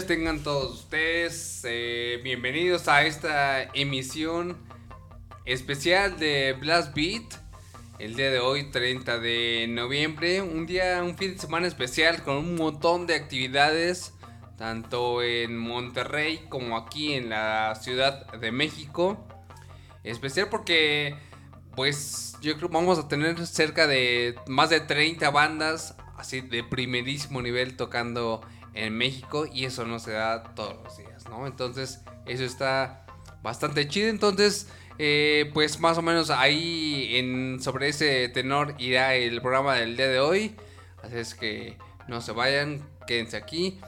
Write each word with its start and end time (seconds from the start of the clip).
tengan 0.00 0.42
todos 0.42 0.80
ustedes. 0.80 1.60
Eh, 1.68 2.18
bienvenidos 2.24 2.88
a 2.88 3.04
esta 3.04 3.64
emisión 3.74 4.56
especial 5.44 6.18
de 6.18 6.56
Blast 6.58 6.94
Beat. 6.94 7.34
El 7.98 8.16
día 8.16 8.30
de 8.30 8.38
hoy, 8.38 8.70
30 8.70 9.18
de 9.18 9.66
noviembre, 9.68 10.40
un 10.40 10.64
día, 10.64 11.02
un 11.02 11.18
fin 11.18 11.34
de 11.34 11.38
semana 11.38 11.66
especial 11.66 12.22
con 12.22 12.38
un 12.38 12.54
montón 12.54 13.06
de 13.06 13.16
actividades, 13.16 14.14
tanto 14.56 15.22
en 15.22 15.58
Monterrey 15.58 16.46
como 16.48 16.78
aquí 16.78 17.12
en 17.12 17.28
la 17.28 17.74
Ciudad 17.74 18.32
de 18.32 18.50
México. 18.50 19.22
Especial 20.04 20.48
porque, 20.48 21.16
pues, 21.76 22.38
yo 22.40 22.56
creo 22.56 22.70
que 22.70 22.74
vamos 22.74 22.98
a 22.98 23.08
tener 23.08 23.46
cerca 23.46 23.86
de 23.86 24.36
más 24.46 24.70
de 24.70 24.80
30 24.80 25.28
bandas, 25.30 25.96
así 26.16 26.40
de 26.40 26.64
primerísimo 26.64 27.42
nivel, 27.42 27.76
tocando 27.76 28.40
en 28.74 28.96
México 28.96 29.46
y 29.52 29.64
eso 29.64 29.84
no 29.84 29.98
se 29.98 30.12
da 30.12 30.42
todos 30.54 30.76
los 30.82 30.96
días, 30.96 31.28
¿no? 31.28 31.46
Entonces, 31.46 32.00
eso 32.26 32.44
está 32.44 33.06
bastante 33.42 33.86
chido. 33.88 34.08
Entonces, 34.08 34.68
eh, 34.98 35.50
pues 35.54 35.80
más 35.80 35.98
o 35.98 36.02
menos 36.02 36.30
ahí 36.30 37.16
en, 37.16 37.60
sobre 37.60 37.88
ese 37.88 38.28
tenor 38.28 38.74
irá 38.78 39.14
el 39.14 39.40
programa 39.40 39.74
del 39.74 39.96
día 39.96 40.08
de 40.08 40.20
hoy. 40.20 40.56
Así 41.02 41.16
es 41.16 41.34
que 41.34 41.78
no 42.08 42.20
se 42.20 42.32
vayan, 42.32 42.86
quédense 43.06 43.36
aquí. 43.36 43.80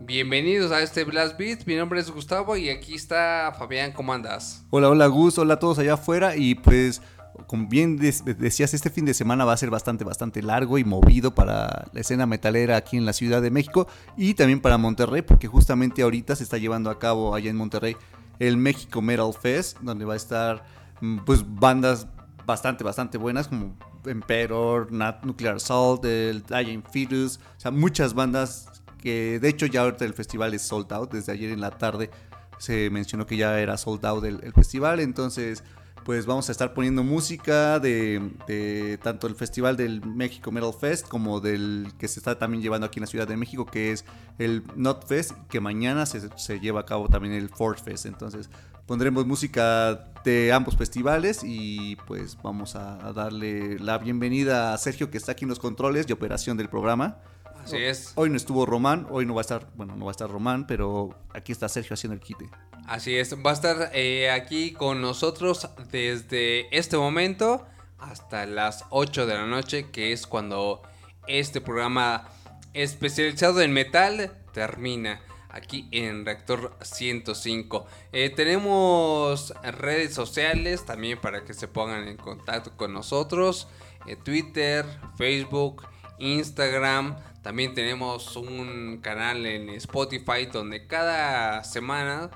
Bienvenidos 0.00 0.70
a 0.70 0.80
este 0.80 1.02
Blast 1.02 1.36
Beat, 1.36 1.66
mi 1.66 1.74
nombre 1.74 1.98
es 1.98 2.08
Gustavo 2.08 2.56
y 2.56 2.70
aquí 2.70 2.94
está 2.94 3.52
Fabián, 3.58 3.90
¿cómo 3.90 4.12
andas? 4.12 4.62
Hola, 4.70 4.90
hola 4.90 5.08
Gus, 5.08 5.38
hola 5.38 5.54
a 5.54 5.58
todos 5.58 5.80
allá 5.80 5.94
afuera 5.94 6.36
y 6.36 6.54
pues 6.54 7.02
como 7.46 7.68
bien 7.68 7.96
decías, 7.96 8.74
este 8.74 8.90
fin 8.90 9.04
de 9.04 9.14
semana 9.14 9.44
va 9.44 9.52
a 9.52 9.56
ser 9.56 9.70
bastante, 9.70 10.04
bastante 10.04 10.42
largo 10.42 10.78
y 10.78 10.84
movido 10.84 11.34
para 11.34 11.86
la 11.92 12.00
escena 12.00 12.26
metalera 12.26 12.76
aquí 12.76 12.96
en 12.96 13.04
la 13.04 13.12
Ciudad 13.12 13.40
de 13.40 13.50
México 13.50 13.86
y 14.16 14.34
también 14.34 14.60
para 14.60 14.78
Monterrey, 14.78 15.22
porque 15.22 15.48
justamente 15.48 16.02
ahorita 16.02 16.36
se 16.36 16.44
está 16.44 16.58
llevando 16.58 16.90
a 16.90 16.98
cabo 16.98 17.34
allá 17.34 17.50
en 17.50 17.56
Monterrey 17.56 17.96
el 18.38 18.56
México 18.56 19.02
Metal 19.02 19.32
Fest, 19.32 19.78
donde 19.80 20.04
va 20.04 20.14
a 20.14 20.16
estar 20.16 20.64
mm, 21.00 21.18
pues 21.24 21.44
bandas 21.46 22.06
bastante, 22.46 22.84
bastante 22.84 23.18
buenas 23.18 23.48
como 23.48 23.76
Emperor, 24.04 24.90
Nuclear 25.22 25.56
Assault, 25.56 26.04
el 26.04 26.42
Dying 26.42 26.82
Fetus, 26.82 27.38
o 27.56 27.60
sea, 27.60 27.70
muchas 27.70 28.14
bandas 28.14 28.68
que 28.98 29.38
de 29.40 29.48
hecho 29.48 29.66
ya 29.66 29.82
ahorita 29.82 30.04
el 30.04 30.14
festival 30.14 30.54
es 30.54 30.62
sold 30.62 30.92
out, 30.92 31.12
desde 31.12 31.32
ayer 31.32 31.50
en 31.50 31.60
la 31.60 31.70
tarde 31.70 32.10
se 32.58 32.90
mencionó 32.90 33.26
que 33.26 33.36
ya 33.36 33.60
era 33.60 33.76
sold 33.76 34.04
out 34.04 34.24
el 34.24 34.52
festival, 34.52 35.00
entonces 35.00 35.62
pues 36.08 36.24
vamos 36.24 36.48
a 36.48 36.52
estar 36.52 36.72
poniendo 36.72 37.04
música 37.04 37.78
de, 37.80 38.98
tanto 39.02 39.26
el 39.26 39.34
festival 39.34 39.76
del 39.76 40.00
México 40.06 40.50
Metal 40.50 40.72
Fest 40.72 41.06
como 41.06 41.38
del 41.38 41.92
que 41.98 42.08
se 42.08 42.18
está 42.18 42.38
también 42.38 42.62
llevando 42.62 42.86
aquí 42.86 42.98
en 42.98 43.02
la 43.02 43.08
Ciudad 43.08 43.28
de 43.28 43.36
México, 43.36 43.66
que 43.66 43.92
es 43.92 44.06
el 44.38 44.64
Not 44.74 45.06
Fest, 45.06 45.32
que 45.50 45.60
mañana 45.60 46.06
se, 46.06 46.60
lleva 46.60 46.80
a 46.80 46.86
cabo 46.86 47.10
también 47.10 47.34
el 47.34 47.50
Ford 47.50 47.76
Fest. 47.76 48.06
Entonces 48.06 48.48
pondremos 48.86 49.26
música 49.26 50.08
de 50.24 50.50
ambos 50.50 50.78
festivales 50.78 51.42
y 51.44 51.96
pues 52.06 52.38
vamos 52.42 52.74
a, 52.74 53.12
darle 53.12 53.78
la 53.78 53.98
bienvenida 53.98 54.72
a 54.72 54.78
Sergio 54.78 55.10
que 55.10 55.18
está 55.18 55.32
aquí 55.32 55.44
en 55.44 55.50
los 55.50 55.58
controles 55.58 56.06
de 56.06 56.14
operación 56.14 56.56
del 56.56 56.70
programa. 56.70 57.18
Así 57.68 57.84
es. 57.84 58.12
Hoy 58.14 58.30
no 58.30 58.36
estuvo 58.36 58.64
Román, 58.64 59.06
hoy 59.10 59.26
no 59.26 59.34
va 59.34 59.40
a 59.40 59.42
estar, 59.42 59.68
bueno, 59.74 59.94
no 59.94 60.06
va 60.06 60.10
a 60.10 60.12
estar 60.12 60.30
Román, 60.30 60.66
pero 60.66 61.14
aquí 61.34 61.52
está 61.52 61.68
Sergio 61.68 61.92
haciendo 61.92 62.14
el 62.14 62.20
quite. 62.20 62.48
Así 62.86 63.14
es, 63.14 63.34
va 63.44 63.50
a 63.50 63.52
estar 63.54 63.90
eh, 63.92 64.30
aquí 64.30 64.72
con 64.72 65.02
nosotros 65.02 65.68
desde 65.90 66.74
este 66.74 66.96
momento 66.96 67.66
hasta 67.98 68.46
las 68.46 68.86
8 68.88 69.26
de 69.26 69.34
la 69.34 69.44
noche, 69.44 69.90
que 69.90 70.12
es 70.12 70.26
cuando 70.26 70.80
este 71.26 71.60
programa 71.60 72.26
especializado 72.72 73.60
en 73.60 73.74
metal 73.74 74.32
termina 74.54 75.20
aquí 75.50 75.88
en 75.90 76.24
Reactor 76.24 76.74
105. 76.80 77.86
Eh, 78.12 78.30
tenemos 78.30 79.52
redes 79.62 80.14
sociales 80.14 80.86
también 80.86 81.20
para 81.20 81.44
que 81.44 81.52
se 81.52 81.68
pongan 81.68 82.08
en 82.08 82.16
contacto 82.16 82.74
con 82.78 82.94
nosotros. 82.94 83.68
Eh, 84.06 84.16
Twitter, 84.16 84.86
Facebook, 85.18 85.86
Instagram. 86.18 87.16
También 87.42 87.74
tenemos 87.74 88.36
un 88.36 88.98
canal 89.02 89.46
en 89.46 89.68
Spotify 89.70 90.46
donde 90.52 90.86
cada 90.86 91.64
semana 91.64 92.30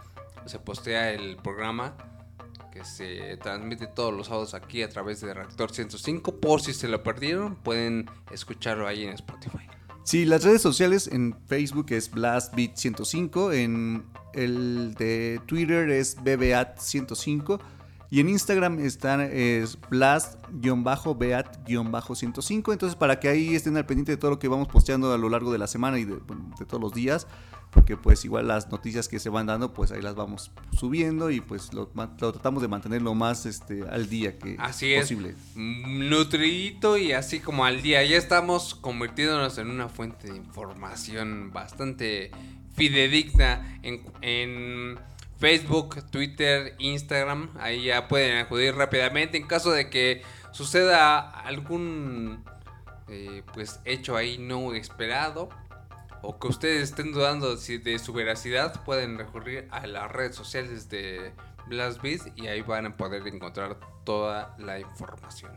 se 0.47 0.59
postea 0.59 1.13
el 1.13 1.37
programa 1.37 1.97
que 2.73 2.85
se 2.85 3.37
transmite 3.37 3.87
todos 3.87 4.15
los 4.15 4.29
sábados 4.29 4.55
aquí 4.55 4.83
a 4.83 4.89
través 4.89 5.21
de 5.21 5.35
Reactor 5.35 5.73
105. 5.73 6.41
Por 6.41 6.63
si 6.63 6.73
se 6.73 6.89
lo 6.89 7.03
perdieron, 7.03 7.57
pueden 7.57 8.09
escucharlo 8.31 8.87
ahí 8.87 9.05
en 9.05 9.13
Spotify. 9.13 9.69
Sí, 10.05 10.25
las 10.25 10.43
redes 10.43 10.63
sociales 10.63 11.07
en 11.07 11.37
Facebook 11.47 11.87
es 11.91 12.11
BlastBeat105, 12.11 13.55
en 13.55 14.05
el 14.35 14.95
de 14.95 15.41
Twitter 15.47 15.91
es 15.91 16.17
BBAT105 16.19 17.61
y 18.13 18.21
en 18.21 18.29
Instagram 18.29 18.79
están 18.79 19.21
es 19.23 19.81
blast-beat-105. 19.81 22.73
Entonces, 22.73 22.95
para 22.95 23.19
que 23.19 23.29
ahí 23.29 23.55
estén 23.55 23.79
al 23.79 23.87
pendiente 23.87 24.13
de 24.13 24.19
todo 24.19 24.33
lo 24.33 24.39
que 24.39 24.49
vamos 24.49 24.69
posteando 24.69 25.11
a 25.15 25.17
lo 25.17 25.31
largo 25.31 25.51
de 25.51 25.57
la 25.57 25.67
semana 25.67 25.99
y 25.99 26.05
de 26.05 26.19
todos 26.69 26.79
los 26.79 26.93
días 26.93 27.27
porque 27.71 27.97
pues 27.97 28.23
igual 28.27 28.49
las 28.49 28.71
noticias 28.71 29.09
que 29.09 29.19
se 29.19 29.31
van 29.31 29.47
dando 29.47 29.73
pues 29.73 29.93
ahí 29.93 30.03
las 30.03 30.15
vamos 30.15 30.51
subiendo 30.79 31.31
y 31.31 31.41
pues 31.41 31.73
lo, 31.73 31.89
tratamos 31.89 32.61
de 32.61 32.69
mantener 32.69 33.01
lo 33.01 33.15
más 33.15 33.47
este 33.47 33.89
al 33.89 34.11
día 34.11 34.39
que 34.39 34.57
así 34.59 34.95
posible. 34.95 35.31
Es, 35.31 35.57
nutridito 35.57 36.99
y 36.99 37.13
así 37.13 37.41
como 37.41 37.65
al 37.65 37.81
día. 37.81 38.05
Ya 38.05 38.19
estamos 38.19 38.75
convirtiéndonos 38.75 39.57
en 39.57 39.71
una 39.71 39.89
fuente 39.89 40.31
de 40.31 40.37
información 40.37 41.51
bastante 41.51 42.31
fidedigna 42.75 43.81
en, 43.83 44.03
en 44.21 44.99
Facebook, 45.43 46.05
Twitter, 46.13 46.77
Instagram. 46.79 47.51
Ahí 47.59 47.87
ya 47.87 48.07
pueden 48.07 48.39
acudir 48.39 48.77
rápidamente 48.77 49.37
en 49.37 49.49
caso 49.49 49.73
de 49.73 49.91
que 49.91 50.23
suceda 50.53 51.19
algún 51.19 52.45
eh, 53.09 53.43
pues 53.53 53.81
hecho 53.85 54.17
ahí 54.17 54.39
no 54.39 54.73
esperado 54.73 55.49
o 56.23 56.39
que 56.39 56.47
ustedes 56.47 56.85
estén 56.85 57.13
dudando 57.13 57.57
de 57.57 57.99
su 57.99 58.13
veracidad, 58.13 58.85
pueden 58.85 59.19
recurrir 59.19 59.67
a 59.73 59.85
las 59.89 60.13
redes 60.13 60.37
sociales 60.37 60.89
de 60.89 61.33
Blastbeat 61.67 62.39
y 62.39 62.47
ahí 62.47 62.63
van 62.63 62.87
a 62.87 62.97
poder 62.97 63.27
encontrar 63.27 63.81
toda 64.05 64.55
la 64.61 64.79
información. 64.79 65.51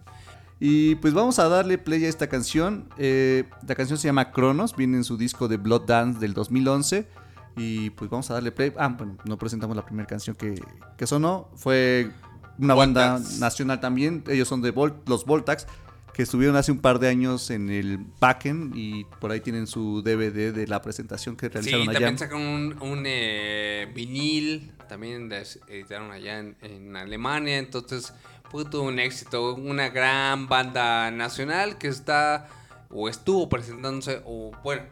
Y 0.60 0.96
pues 0.96 1.14
vamos 1.14 1.38
a 1.38 1.48
darle 1.48 1.78
play 1.78 2.06
a 2.06 2.10
esta 2.10 2.28
canción. 2.28 2.90
Eh, 2.98 3.44
la 3.68 3.76
canción 3.76 4.00
se 4.00 4.08
llama 4.08 4.32
Cronos, 4.32 4.76
viene 4.76 4.98
en 4.98 5.04
su 5.04 5.16
disco 5.16 5.48
de 5.48 5.58
Blood 5.58 5.86
Dance 5.86 6.20
del 6.20 6.34
2011. 6.34 7.08
Y 7.56 7.90
pues 7.92 8.10
vamos 8.10 8.30
a 8.31 8.36
darle 8.36 8.52
play. 8.52 8.74
Ah, 8.78 8.90
bueno, 8.90 9.18
no 9.25 9.38
presentamos 9.38 9.75
la 9.75 9.86
primera 9.86 10.07
canción 10.07 10.36
que, 10.36 10.62
que 10.98 11.07
sonó. 11.07 11.50
Fue 11.56 12.12
una 12.60 12.74
banda 12.74 13.19
nacional 13.40 13.80
también. 13.80 14.24
Ellos 14.28 14.48
son 14.48 14.62
de 14.62 14.74
los 15.06 15.25
Voltax 15.25 15.68
que 16.16 16.24
estuvieron 16.24 16.56
hace 16.56 16.72
un 16.72 16.80
par 16.80 17.00
de 17.00 17.10
años 17.10 17.50
en 17.50 17.69
el 17.69 17.98
Backen 18.22 18.72
y 18.74 19.04
por 19.19 19.31
ahí 19.31 19.42
tienen 19.42 19.68
su 19.68 20.02
DVD 20.02 20.54
de 20.54 20.66
la 20.66 20.81
presentación 20.81 21.36
que 21.36 21.50
realizaron 21.50 21.84
sí, 21.84 21.90
allá. 21.90 22.00
también 22.00 22.18
sacaron 22.18 22.81
un, 22.81 23.04
eh, 23.06 23.92
vinil, 23.94 24.72
también 24.88 25.30
editaron 25.68 26.12
allá 26.12 26.40
en, 26.40 26.96
Alemania, 26.96 27.58
entonces 27.58 28.13
fue 28.50 28.63
todo 28.63 28.84
un 28.84 28.98
éxito, 28.98 29.56
una 29.56 29.90
gran 29.90 30.48
banda 30.48 31.12
nacional 31.12 31.78
que 31.78 31.90
está 31.90 32.48
o 32.90 33.10
estuvo 33.10 33.50
presentándose, 33.50 34.22
o 34.24 34.51
bueno, 34.63 34.84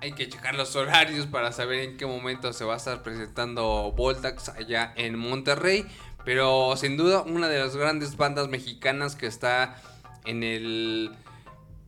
hay 0.00 0.12
que 0.12 0.28
checar 0.28 0.54
los 0.54 0.76
horarios 0.76 1.26
para 1.26 1.52
saber 1.52 1.80
en 1.80 1.96
qué 1.96 2.06
momento 2.06 2.52
se 2.52 2.64
va 2.64 2.74
a 2.74 2.76
estar 2.76 3.02
presentando 3.02 3.92
Voltax 3.96 4.48
allá 4.50 4.92
en 4.96 5.18
Monterrey, 5.18 5.86
pero 6.24 6.76
sin 6.76 6.96
duda 6.96 7.22
una 7.22 7.48
de 7.48 7.58
las 7.58 7.76
grandes 7.76 8.16
bandas 8.16 8.48
mexicanas 8.48 9.16
que 9.16 9.26
está 9.26 9.80
en 10.24 10.42
el 10.42 11.12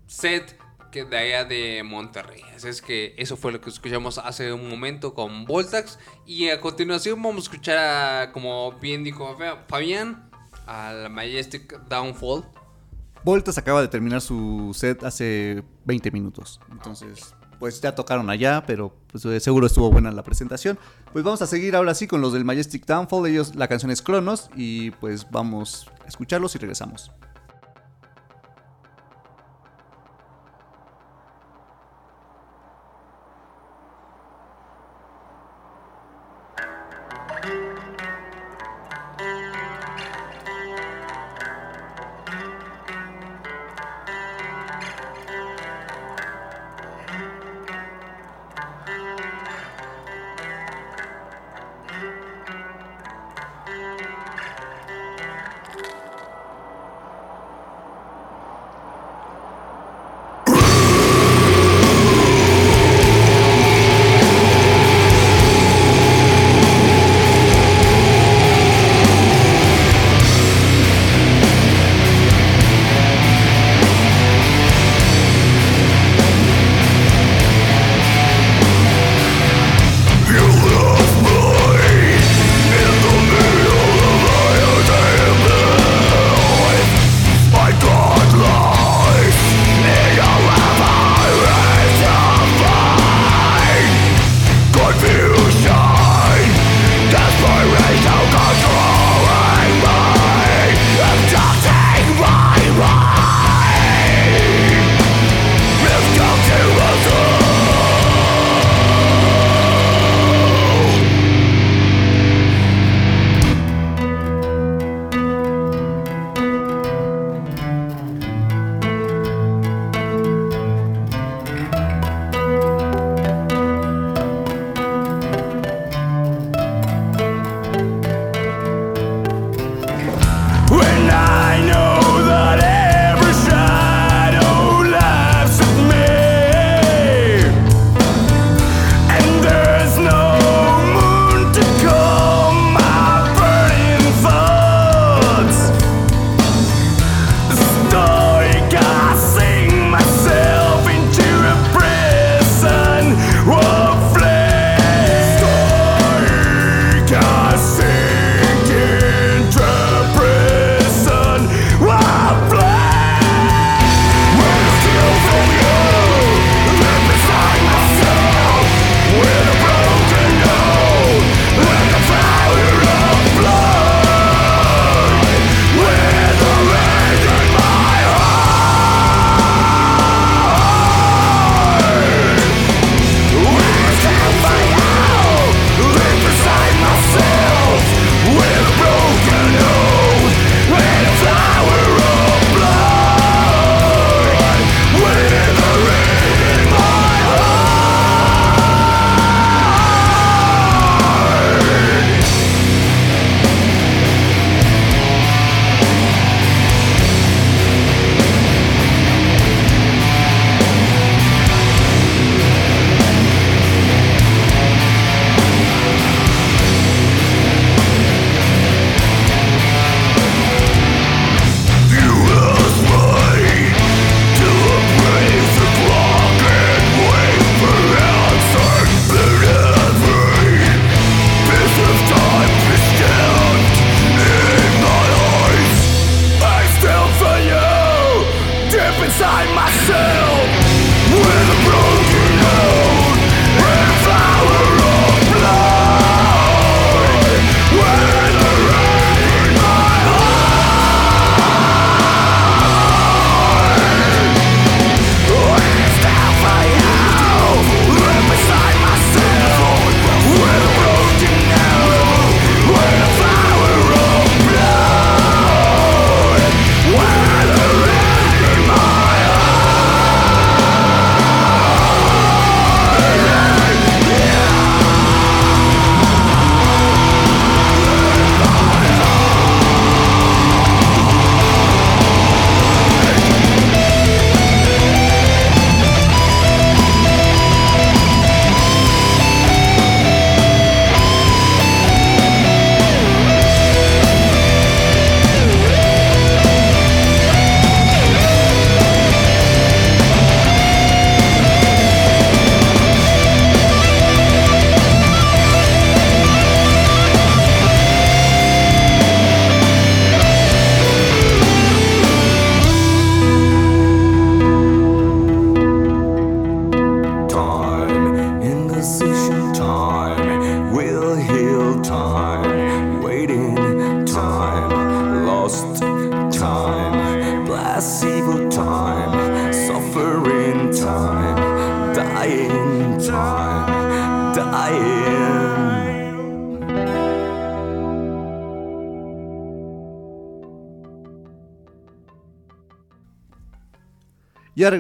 set 0.07 0.59
que 0.91 1.05
de 1.05 1.19
allá 1.19 1.45
de 1.45 1.83
Monterrey. 1.83 2.41
Así 2.55 2.69
es 2.69 2.81
que 2.81 3.15
eso 3.19 3.37
fue 3.37 3.51
lo 3.51 3.61
que 3.61 3.69
escuchamos 3.69 4.19
hace 4.19 4.53
un 4.53 4.69
momento 4.69 5.13
con 5.13 5.45
Voltax. 5.45 5.99
Y 6.25 6.51
a 6.51 6.61
continuación 6.61 7.21
vamos 7.21 7.39
a 7.39 7.51
escuchar, 7.51 8.33
como 8.33 8.71
bien 8.79 9.03
dijo 9.03 9.37
Fabián, 9.67 10.31
al 10.67 11.11
Majestic 11.11 11.81
Downfall. 11.89 12.45
Voltax 13.25 13.59
acaba 13.59 13.81
de 13.81 13.89
terminar 13.89 14.21
su 14.21 14.71
set 14.73 15.03
hace 15.03 15.65
20 15.85 16.13
minutos. 16.13 16.61
Entonces, 16.71 17.35
pues 17.59 17.81
ya 17.81 17.95
tocaron 17.95 18.31
allá, 18.31 18.65
pero 18.67 18.95
pues, 19.11 19.43
seguro 19.43 19.67
estuvo 19.67 19.91
buena 19.91 20.11
la 20.11 20.23
presentación. 20.23 20.79
Pues 21.13 21.25
vamos 21.25 21.43
a 21.43 21.47
seguir 21.47 21.77
ahora 21.77 21.95
sí 21.95 22.07
con 22.07 22.21
los 22.21 22.33
del 22.33 22.45
Majestic 22.45 22.87
Downfall. 22.87 23.27
Ellos, 23.27 23.55
la 23.55 23.69
canción 23.69 23.91
es 23.91 24.03
Cronos. 24.03 24.51
Y 24.57 24.91
pues 24.93 25.27
vamos 25.31 25.87
a 26.05 26.09
escucharlos 26.09 26.55
y 26.55 26.59
regresamos. 26.59 27.11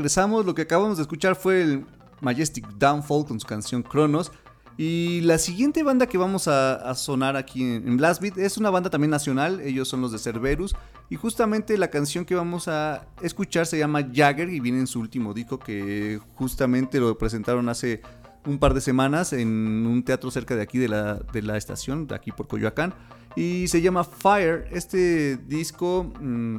Regresamos, 0.04 0.44
lo 0.44 0.54
que 0.54 0.60
acabamos 0.60 0.98
de 0.98 1.02
escuchar 1.02 1.34
fue 1.34 1.62
el 1.62 1.86
Majestic 2.20 2.68
Downfall 2.76 3.24
con 3.24 3.40
su 3.40 3.46
canción 3.46 3.82
Cronos. 3.82 4.32
Y 4.76 5.22
la 5.22 5.38
siguiente 5.38 5.82
banda 5.82 6.06
que 6.06 6.18
vamos 6.18 6.46
a, 6.46 6.94
sonar 6.94 7.38
aquí 7.38 7.62
en, 7.62 7.88
en 7.88 7.96
Blast 7.96 8.20
Beat 8.20 8.36
es 8.36 8.58
una 8.58 8.68
banda 8.68 8.90
también 8.90 9.10
nacional, 9.10 9.60
ellos 9.60 9.88
son 9.88 10.02
los 10.02 10.12
de 10.12 10.18
Cerberus. 10.18 10.76
Y 11.08 11.16
justamente 11.16 11.78
la 11.78 11.88
canción 11.88 12.26
que 12.26 12.34
vamos 12.34 12.68
a 12.68 13.06
escuchar 13.22 13.64
se 13.64 13.78
llama 13.78 14.06
Jagger 14.12 14.50
y 14.50 14.60
viene 14.60 14.80
en 14.80 14.86
su 14.86 15.00
último 15.00 15.32
disco 15.32 15.58
que 15.58 16.20
justamente 16.34 17.00
lo 17.00 17.16
presentaron 17.16 17.70
hace 17.70 18.02
un 18.44 18.58
par 18.58 18.74
de 18.74 18.82
semanas 18.82 19.32
en 19.32 19.86
un 19.86 20.02
teatro 20.04 20.30
cerca 20.30 20.54
de 20.54 20.60
aquí 20.60 20.76
de 20.76 20.88
la, 20.88 21.14
de 21.14 21.40
la 21.40 21.56
estación, 21.56 22.06
de 22.06 22.14
aquí 22.14 22.30
por 22.30 22.46
Coyoacán. 22.46 22.92
Y 23.36 23.68
se 23.68 23.80
llama 23.80 24.04
Fire. 24.04 24.68
Este 24.70 25.38
disco 25.38 26.12
mm, 26.20 26.58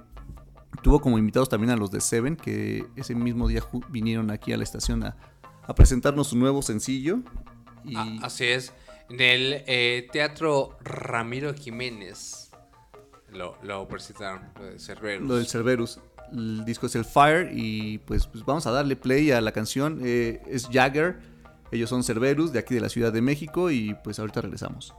tuvo 0.82 1.00
como 1.02 1.18
invitados 1.18 1.50
también 1.50 1.72
a 1.72 1.76
los 1.76 1.92
de 1.92 2.02
Seven, 2.02 2.36
que 2.36 2.86
ese 2.96 3.16
mismo 3.16 3.48
día 3.48 3.64
vinieron 3.90 4.32
aquí 4.32 4.54
a 4.54 4.58
la 4.58 4.64
estación 4.64 5.04
a, 5.04 5.16
presentarnos 5.76 6.28
su 6.28 6.38
nuevo 6.38 6.62
sencillo. 6.62 7.20
Y... 7.84 7.96
Ah, 7.96 8.20
así 8.24 8.46
es, 8.46 8.74
en 9.10 9.22
el 9.22 9.64
eh, 9.68 10.08
Teatro 10.12 10.78
Ramiro 10.84 11.54
Jiménez 11.54 12.52
lo, 13.32 13.58
lo 13.64 13.88
presentaron, 13.88 14.42
lo 14.60 14.66
de 14.66 14.80
Cerberus. 14.80 15.28
Lo 15.28 15.36
del 15.36 15.48
Cerberus. 15.48 16.00
El 16.32 16.66
disco 16.66 16.88
es 16.88 16.96
el 16.96 17.06
Fire 17.06 17.52
y 17.54 18.00
pues, 18.00 18.28
pues 18.28 18.44
vamos 18.46 18.66
a 18.66 18.72
darle 18.72 18.96
play 18.96 19.32
a 19.32 19.42
la 19.42 19.52
canción. 19.52 20.00
Eh, 20.04 20.42
es 20.48 20.68
Jagger, 20.72 21.20
ellos 21.72 21.90
son 21.90 22.04
Cerberus 22.04 22.52
de 22.52 22.60
aquí 22.60 22.74
de 22.74 22.82
la 22.82 22.90
Ciudad 22.90 23.14
de 23.14 23.22
México 23.22 23.70
y 23.70 23.96
pues 24.04 24.20
ahorita 24.20 24.42
regresamos. 24.42 24.94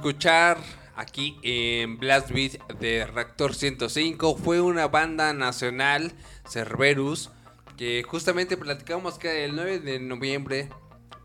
Escuchar 0.00 0.56
aquí 0.96 1.38
en 1.42 1.98
Blast 1.98 2.30
Beat 2.30 2.52
de 2.78 3.04
Reactor 3.04 3.54
105 3.54 4.34
fue 4.34 4.58
una 4.62 4.88
banda 4.88 5.34
nacional, 5.34 6.14
Cerberus, 6.48 7.30
que 7.76 8.02
justamente 8.08 8.56
platicamos 8.56 9.18
que 9.18 9.44
el 9.44 9.54
9 9.54 9.80
de 9.80 10.00
noviembre 10.00 10.70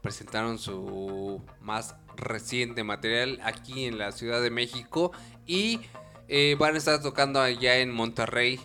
presentaron 0.01 0.59
su 0.59 1.41
más 1.61 1.95
reciente 2.17 2.83
material 2.83 3.39
aquí 3.45 3.85
en 3.85 3.97
la 3.97 4.11
Ciudad 4.11 4.41
de 4.41 4.49
México 4.49 5.13
y 5.45 5.79
eh, 6.27 6.57
van 6.59 6.75
a 6.75 6.77
estar 6.77 7.01
tocando 7.01 7.39
allá 7.39 7.77
en 7.77 7.93
Monterrey 7.93 8.59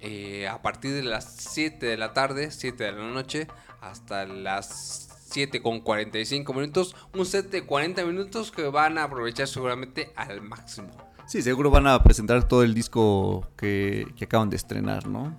eh, 0.00 0.48
a 0.48 0.60
partir 0.60 0.92
de 0.92 1.02
las 1.02 1.34
7 1.34 1.86
de 1.86 1.96
la 1.96 2.12
tarde, 2.12 2.50
7 2.50 2.84
de 2.84 2.92
la 2.92 3.08
noche, 3.08 3.48
hasta 3.80 4.26
las 4.26 4.99
7 5.30 5.62
con 5.62 5.80
45 5.80 6.52
minutos. 6.52 6.96
Un 7.14 7.26
set 7.26 7.50
de 7.50 7.64
40 7.64 8.04
minutos 8.04 8.50
que 8.50 8.64
van 8.64 8.98
a 8.98 9.04
aprovechar 9.04 9.48
seguramente 9.48 10.12
al 10.16 10.42
máximo. 10.42 10.90
Sí, 11.26 11.42
seguro 11.42 11.70
van 11.70 11.86
a 11.86 12.02
presentar 12.02 12.48
todo 12.48 12.64
el 12.64 12.74
disco 12.74 13.48
que, 13.56 14.06
acaban 14.20 14.50
de 14.50 14.56
estrenar, 14.56 15.06
¿no? 15.06 15.36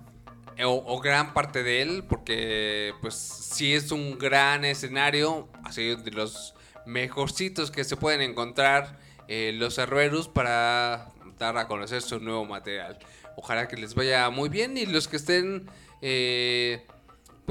o, 0.64 1.00
gran 1.00 1.34
parte 1.34 1.62
de 1.62 1.82
él, 1.82 2.04
porque 2.08 2.94
pues 3.00 3.14
sí 3.14 3.74
es 3.74 3.90
un 3.90 4.18
gran 4.18 4.64
escenario, 4.64 5.48
así 5.64 5.94
de 5.96 6.10
los 6.12 6.54
mejorcitos 6.86 7.70
que 7.70 7.84
se 7.84 7.96
pueden 7.96 8.22
encontrar 8.22 8.98
eh, 9.28 9.52
los 9.54 9.74
Cerberus 9.74 10.28
para 10.28 11.08
dar 11.38 11.56
a 11.58 11.66
conocer 11.68 12.02
su 12.02 12.20
nuevo 12.20 12.44
material. 12.44 12.98
Ojalá 13.36 13.68
que 13.68 13.76
les 13.76 13.94
vaya 13.94 14.30
muy 14.30 14.48
bien 14.48 14.76
y 14.76 14.86
los 14.86 15.08
que 15.08 15.16
estén 15.16 15.68
eh, 16.00 16.86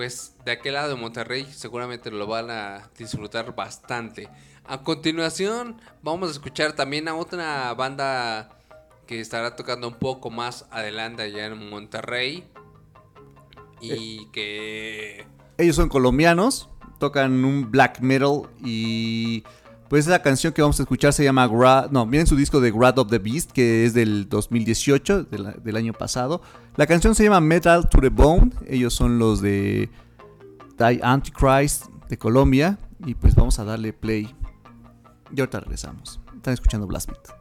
pues 0.01 0.33
de 0.43 0.53
aquel 0.53 0.73
lado 0.73 0.89
de 0.89 0.95
Monterrey 0.95 1.45
seguramente 1.51 2.09
lo 2.09 2.25
van 2.25 2.49
a 2.49 2.89
disfrutar 2.97 3.53
bastante. 3.53 4.29
A 4.65 4.81
continuación 4.81 5.79
vamos 6.01 6.29
a 6.29 6.31
escuchar 6.31 6.73
también 6.73 7.07
a 7.07 7.13
otra 7.13 7.71
banda 7.75 8.49
que 9.05 9.19
estará 9.19 9.55
tocando 9.55 9.87
un 9.87 9.93
poco 9.93 10.31
más 10.31 10.65
adelante 10.71 11.21
allá 11.21 11.45
en 11.45 11.69
Monterrey 11.69 12.49
y 13.79 14.25
que... 14.31 15.27
Ellos 15.59 15.75
son 15.75 15.87
colombianos, 15.87 16.67
tocan 16.97 17.45
un 17.45 17.69
black 17.69 17.99
metal 17.99 18.49
y 18.65 19.43
pues 19.91 20.07
la 20.07 20.21
canción 20.21 20.53
que 20.53 20.61
vamos 20.61 20.79
a 20.79 20.83
escuchar 20.83 21.11
se 21.11 21.21
llama 21.21 21.49
no, 21.91 22.05
miren 22.05 22.25
su 22.25 22.37
disco 22.37 22.61
de 22.61 22.71
Grad 22.71 22.97
of 22.97 23.09
the 23.09 23.19
Beast 23.19 23.51
que 23.51 23.83
es 23.83 23.93
del 23.93 24.29
2018, 24.29 25.23
del 25.23 25.75
año 25.75 25.91
pasado. 25.91 26.41
La 26.77 26.87
canción 26.87 27.13
se 27.13 27.25
llama 27.25 27.41
Metal 27.41 27.89
to 27.89 27.99
the 27.99 28.07
Bone, 28.07 28.53
ellos 28.67 28.93
son 28.93 29.19
los 29.19 29.41
de 29.41 29.89
Die 30.77 31.01
Antichrist 31.03 31.87
de 32.07 32.17
Colombia 32.17 32.79
y 33.05 33.15
pues 33.15 33.35
vamos 33.35 33.59
a 33.59 33.65
darle 33.65 33.91
play. 33.91 34.33
Y 35.35 35.41
ahorita 35.41 35.59
regresamos. 35.59 36.21
Están 36.37 36.53
escuchando 36.53 36.87
Blast 36.87 37.09
Beat. 37.09 37.40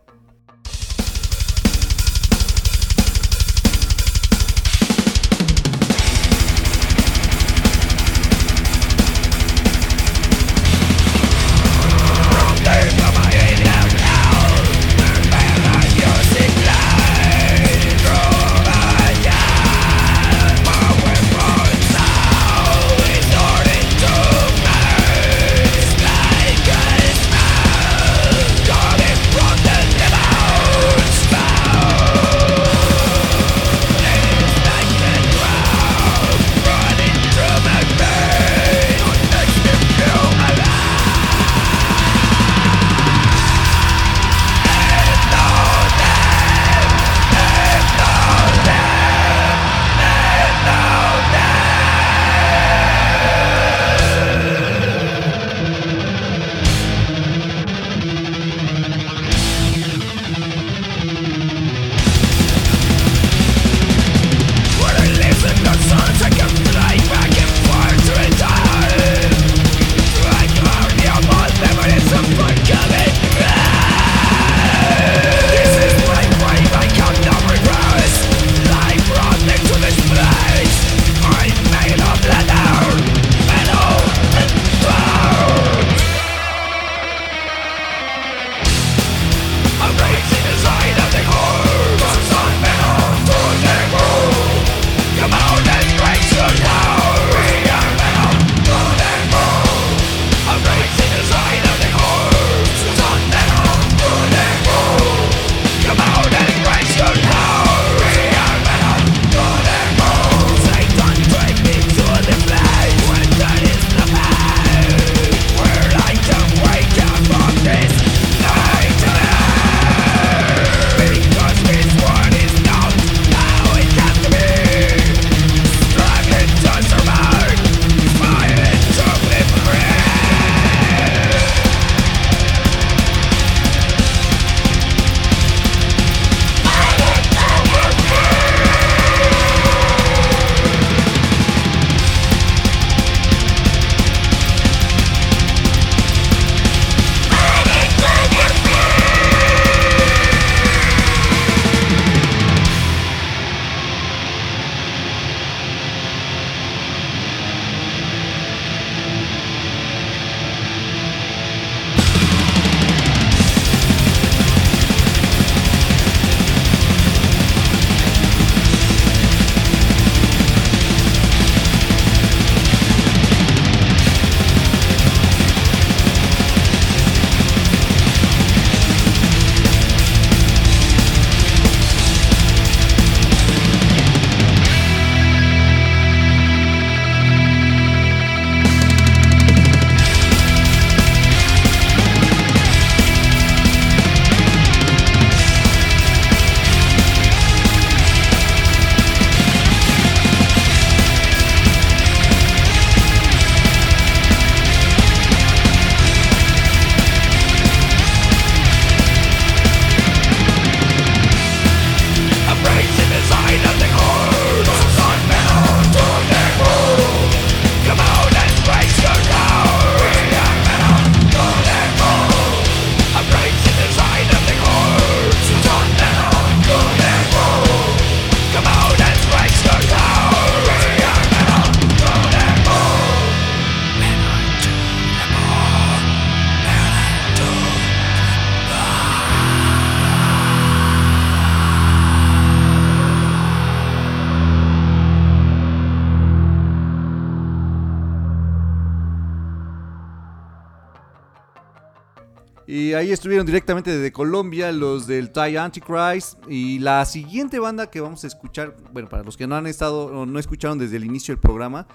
Estuvieron 253.13 253.47
directamente 253.47 253.91
desde 253.97 254.13
Colombia 254.13 254.73
los 254.73 255.07
del 255.07 255.31
Thai 255.31 255.57
Antichrist. 255.57 256.39
Y 256.49 256.79
la 256.79 257.05
siguiente 257.05 257.59
banda 257.59 257.91
que 257.91 258.01
vamos 258.01 258.25
a 258.25 258.27
escuchar, 258.27 258.77
bueno, 258.93 259.09
para 259.09 259.23
los 259.23 259.37
que 259.37 259.47
no 259.47 259.57
han 259.57 259.67
estado 259.67 260.07
o 260.07 260.27
no 260.27 260.39
escucharon 260.39 260.79
desde 260.79 260.97
el 260.97 261.05
inicio 261.05 261.35
del 261.35 261.41
programa, 261.41 261.87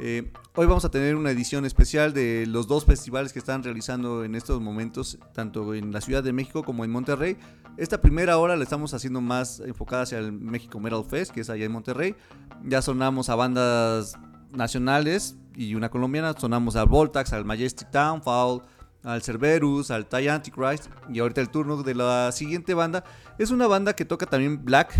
eh, 0.00 0.32
hoy 0.56 0.66
vamos 0.66 0.84
a 0.84 0.90
tener 0.90 1.14
una 1.14 1.30
edición 1.30 1.64
especial 1.64 2.12
de 2.12 2.46
los 2.46 2.66
dos 2.66 2.84
festivales 2.84 3.32
que 3.32 3.38
están 3.38 3.62
realizando 3.62 4.24
en 4.24 4.34
estos 4.34 4.60
momentos, 4.60 5.18
tanto 5.32 5.74
en 5.74 5.92
la 5.92 6.00
Ciudad 6.00 6.22
de 6.22 6.32
México 6.32 6.64
como 6.64 6.84
en 6.84 6.90
Monterrey. 6.90 7.36
Esta 7.76 8.00
primera 8.00 8.38
hora 8.38 8.56
la 8.56 8.64
estamos 8.64 8.94
haciendo 8.94 9.20
más 9.20 9.60
enfocada 9.60 10.02
hacia 10.02 10.18
el 10.18 10.32
México 10.32 10.80
Metal 10.80 11.04
Fest, 11.04 11.32
que 11.32 11.40
es 11.40 11.50
allá 11.50 11.64
en 11.64 11.72
Monterrey. 11.72 12.14
Ya 12.64 12.82
sonamos 12.82 13.28
a 13.28 13.34
bandas 13.36 14.16
nacionales 14.52 15.36
y 15.54 15.74
una 15.74 15.90
colombiana, 15.90 16.34
sonamos 16.38 16.76
al 16.76 16.86
Voltax, 16.86 17.32
al 17.32 17.44
Majestic 17.44 17.90
Downfall, 17.90 18.62
al 19.04 19.22
Cerberus, 19.22 19.90
al 19.90 20.06
Thai 20.06 20.28
Antichrist 20.28 20.86
y 21.08 21.20
ahorita 21.20 21.40
el 21.40 21.50
turno 21.50 21.82
de 21.82 21.94
la 21.94 22.32
siguiente 22.32 22.74
banda. 22.74 23.04
Es 23.38 23.50
una 23.50 23.66
banda 23.66 23.94
que 23.94 24.04
toca 24.04 24.26
también 24.26 24.64
black. 24.64 24.94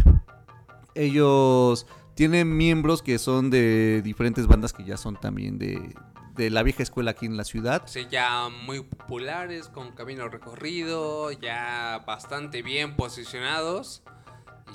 Ellos 0.95 1.87
tienen 2.15 2.57
miembros 2.57 3.03
que 3.03 3.19
son 3.19 3.51
de 3.51 4.01
diferentes 4.03 4.47
bandas 4.47 4.73
que 4.73 4.85
ya 4.85 4.97
son 4.97 5.17
también 5.17 5.59
de, 5.59 5.95
de 6.37 6.51
la 6.51 6.63
vieja 6.63 6.83
escuela 6.83 7.13
aquí 7.13 7.27
en 7.27 7.37
la 7.37 7.45
ciudad. 7.45 7.83
Sí, 7.87 8.07
ya 8.11 8.49
muy 8.49 8.83
populares, 8.83 9.69
con 9.69 9.93
camino 9.93 10.29
recorrido, 10.29 11.33
ya 11.33 12.03
bastante 12.07 12.63
bien 12.63 12.97
posicionados. 12.97 14.03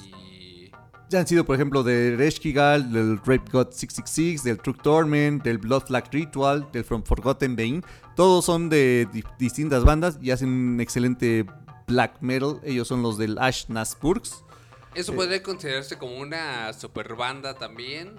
Y 0.04 0.72
Ya 1.10 1.20
han 1.20 1.28
sido, 1.28 1.46
por 1.46 1.56
ejemplo, 1.56 1.84
de 1.84 2.15
Reshkigal, 2.18 2.92
del 2.92 3.18
Rape 3.18 3.52
God 3.52 3.72
666, 3.72 4.44
del 4.44 4.58
Truck 4.60 4.82
Torment, 4.82 5.44
del 5.44 5.58
Blood 5.58 5.84
Flag 5.88 6.10
Ritual, 6.12 6.68
del 6.72 6.84
From 6.84 7.04
Forgotten 7.04 7.56
Bane. 7.56 7.82
Todos 8.19 8.43
son 8.43 8.67
de 8.67 9.08
di- 9.13 9.23
distintas 9.38 9.86
bandas 9.86 10.19
y 10.21 10.32
hacen 10.32 10.49
un 10.49 10.82
excelente 10.82 11.45
black 11.88 12.17
metal. 12.19 12.60
Ellos 12.65 12.86
son 12.86 13.01
los 13.01 13.17
del 13.17 13.38
Ash 13.39 13.67
Naspurgs. 13.69 14.43
eso 14.93 15.13
Eh. 15.13 15.15
podría 15.15 15.41
considerarse 15.41 15.97
como 15.97 16.17
una 16.17 16.73
super 16.73 17.15
banda 17.15 17.53
también. 17.53 18.17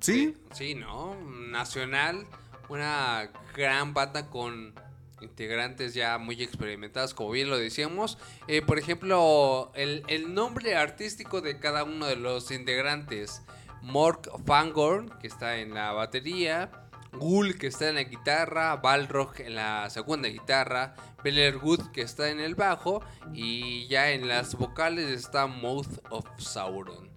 ¿Sí? 0.00 0.34
Sí, 0.54 0.74
¿no? 0.74 1.14
Nacional, 1.50 2.26
una 2.70 3.30
gran 3.54 3.92
banda 3.92 4.30
con 4.30 4.72
integrantes 5.20 5.92
ya 5.92 6.16
muy 6.16 6.42
experimentados, 6.42 7.12
como 7.12 7.30
bien 7.32 7.50
lo 7.50 7.58
decíamos. 7.58 8.16
Eh, 8.48 8.62
por 8.62 8.78
ejemplo, 8.78 9.70
el, 9.74 10.02
el 10.08 10.32
nombre 10.32 10.76
artístico 10.76 11.42
de 11.42 11.58
cada 11.58 11.84
uno 11.84 12.06
de 12.06 12.16
los 12.16 12.50
integrantes. 12.50 13.42
Mork 13.82 14.30
Fangorn, 14.46 15.10
que 15.20 15.26
está 15.26 15.58
en 15.58 15.74
la 15.74 15.92
batería. 15.92 16.70
Gul, 17.12 17.58
que 17.58 17.68
está 17.68 17.88
en 17.88 17.96
la 17.96 18.02
guitarra. 18.04 18.76
Balrog 18.76 19.40
en 19.40 19.54
la 19.54 19.88
segunda 19.90 20.28
guitarra. 20.28 20.94
Bellerwood, 21.22 21.90
que 21.92 22.02
está 22.02 22.30
en 22.30 22.40
el 22.40 22.54
bajo. 22.54 23.02
Y 23.32 23.86
ya 23.88 24.10
en 24.10 24.28
las 24.28 24.54
vocales 24.54 25.08
está 25.08 25.46
Mouth 25.46 25.98
of 26.10 26.26
Sauron 26.38 27.12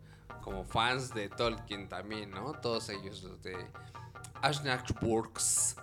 como 0.46 0.64
fans 0.64 1.12
de 1.16 1.28
Tolkien 1.28 1.90
también, 1.90 2.30
¿no? 2.30 2.54
Todos 2.54 2.90
ellos 2.90 3.24
los 3.24 3.42
de 3.42 3.56
Ashnachburgs. 4.44 5.76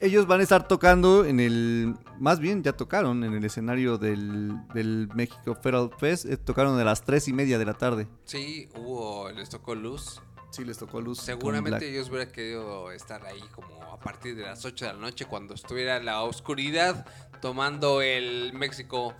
Ellos 0.00 0.26
van 0.26 0.40
a 0.40 0.42
estar 0.42 0.66
tocando 0.66 1.24
en 1.24 1.38
el. 1.38 1.94
Más 2.18 2.40
bien, 2.40 2.64
ya 2.64 2.72
tocaron 2.72 3.22
en 3.22 3.34
el 3.34 3.44
escenario 3.44 3.96
del, 3.96 4.66
del 4.74 5.08
México 5.14 5.54
Federal 5.54 5.90
Fest. 5.98 6.24
eh, 6.24 6.36
tocaron 6.36 6.80
a 6.80 6.84
las 6.84 7.04
3 7.04 7.28
y 7.28 7.32
media 7.32 7.58
de 7.58 7.64
la 7.64 7.74
tarde. 7.74 8.08
Sí, 8.24 8.68
hubo, 8.74 9.30
les 9.30 9.50
tocó 9.50 9.76
luz. 9.76 10.20
Sí, 10.50 10.64
les 10.64 10.78
tocó 10.78 11.00
luz. 11.00 11.20
Seguramente 11.20 11.88
ellos 11.88 12.08
hubieran 12.08 12.30
querido 12.30 12.90
estar 12.90 13.24
ahí 13.24 13.42
como 13.54 13.82
a 13.84 13.98
partir 13.98 14.34
de 14.36 14.42
las 14.42 14.64
8 14.64 14.86
de 14.86 14.92
la 14.94 14.98
noche 14.98 15.24
cuando 15.24 15.54
estuviera 15.54 16.00
la 16.00 16.22
oscuridad 16.22 17.06
tomando 17.40 18.02
el 18.02 18.52
México 18.52 19.14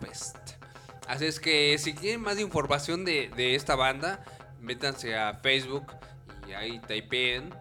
Fest. 0.00 0.36
Así 1.06 1.26
es 1.26 1.40
que 1.40 1.76
si 1.78 1.94
quieren 1.94 2.22
más 2.22 2.38
información 2.38 3.04
de, 3.04 3.30
de 3.36 3.54
esta 3.54 3.74
banda, 3.74 4.24
métanse 4.60 5.16
a 5.16 5.34
Facebook 5.34 5.86
y 6.48 6.52
ahí 6.52 6.78
typeen 6.80 7.52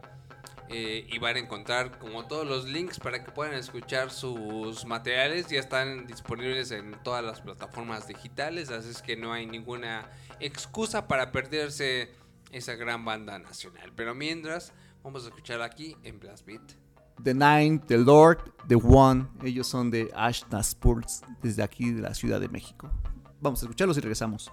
eh, 0.69 1.05
y 1.11 1.19
van 1.19 1.35
a 1.35 1.39
encontrar 1.39 1.99
como 1.99 2.25
todos 2.25 2.47
los 2.47 2.65
links 2.65 2.99
para 2.99 3.23
que 3.23 3.31
puedan 3.31 3.53
escuchar 3.53 4.11
sus 4.11 4.85
materiales. 4.85 5.47
Ya 5.47 5.59
están 5.59 6.07
disponibles 6.07 6.71
en 6.71 6.93
todas 7.03 7.23
las 7.23 7.41
plataformas 7.41 8.07
digitales, 8.07 8.69
así 8.69 8.89
es 8.89 9.01
que 9.01 9.15
no 9.15 9.33
hay 9.33 9.45
ninguna 9.45 10.09
excusa 10.39 11.07
para 11.07 11.31
perderse 11.31 12.13
esa 12.53 12.75
gran 12.75 13.03
banda 13.03 13.37
nacional. 13.39 13.91
Pero 13.95 14.15
mientras, 14.15 14.73
vamos 15.03 15.25
a 15.25 15.29
escuchar 15.29 15.61
aquí 15.61 15.97
en 16.03 16.19
Blast 16.19 16.45
Beat. 16.45 16.61
The 17.21 17.33
Nine, 17.33 17.79
The 17.79 17.97
Lord, 17.97 18.39
The 18.67 18.75
One. 18.75 19.27
Ellos 19.43 19.67
son 19.67 19.91
de 19.91 20.09
Ashna 20.15 20.61
Sports 20.61 21.21
desde 21.41 21.63
aquí 21.63 21.91
de 21.91 22.01
la 22.01 22.13
Ciudad 22.13 22.39
de 22.39 22.47
México. 22.47 22.89
Vamos 23.41 23.61
a 23.61 23.65
escucharlos 23.65 23.97
y 23.97 24.01
regresamos. 24.01 24.51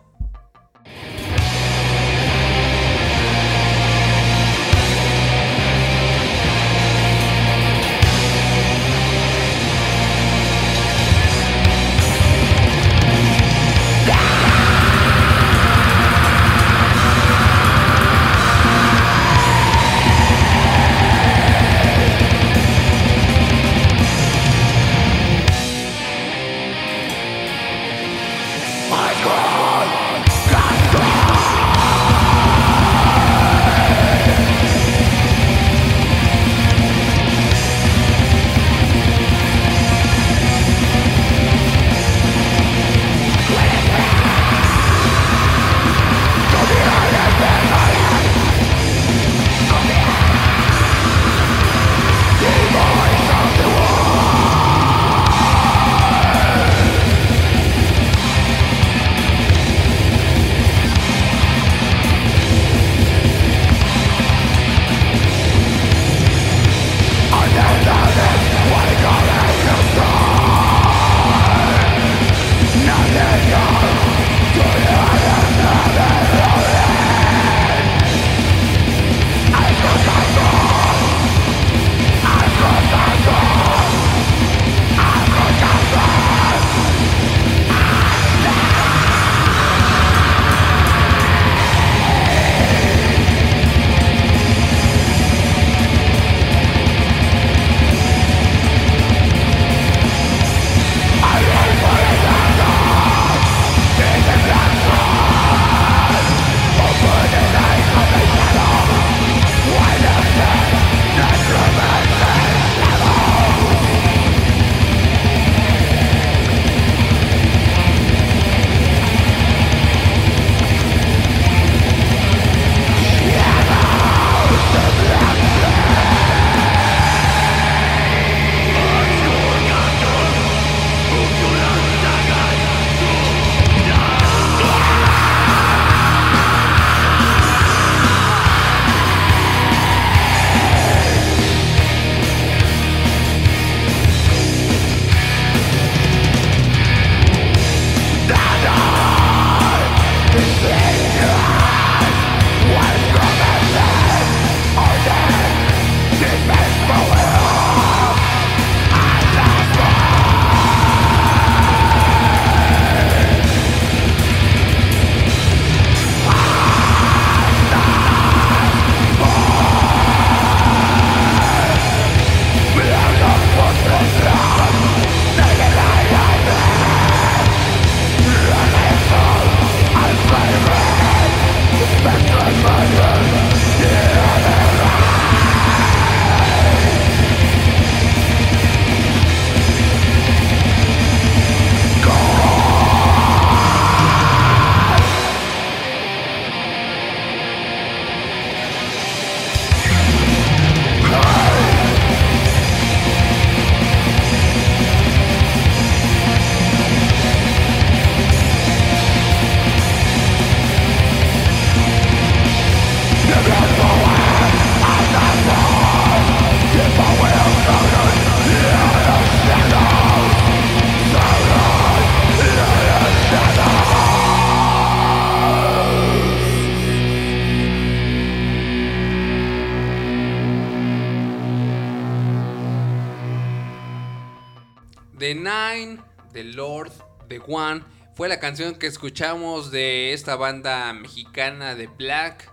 The 236.33 236.43
Lord, 236.43 236.91
The 237.29 237.41
One. 237.47 237.85
Fue 238.15 238.29
la 238.29 238.41
canción 238.41 238.75
que 238.75 238.89
escuchamos 238.89 239.71
de 239.71 240.13
esta 240.13 240.35
banda 240.35 240.93
mexicana 240.93 241.77
de 241.77 241.87
Black 241.87 242.51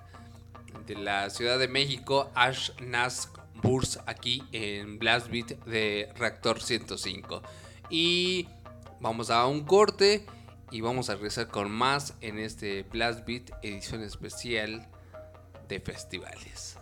de 0.86 0.94
la 0.94 1.32
Ciudad 1.32 1.58
de 1.58 1.68
México, 1.68 2.30
Ash 2.36 2.70
Nask 2.80 3.36
Burs, 3.56 4.00
aquí 4.06 4.44
en 4.52 5.00
Blast 5.00 5.30
Beat 5.32 5.48
de 5.66 6.14
Reactor 6.16 6.62
105. 6.62 7.42
Y 7.90 8.50
vamos 9.00 9.32
a 9.32 9.48
un 9.48 9.66
corte 9.66 10.24
y 10.70 10.82
vamos 10.82 11.10
a 11.10 11.16
regresar 11.16 11.48
con 11.48 11.72
más 11.72 12.14
en 12.22 12.38
este 12.38 12.84
Blast 12.84 13.26
Beat 13.26 13.50
edición 13.64 14.04
especial 14.04 14.88
de 15.68 15.80
festivales. 15.80 16.77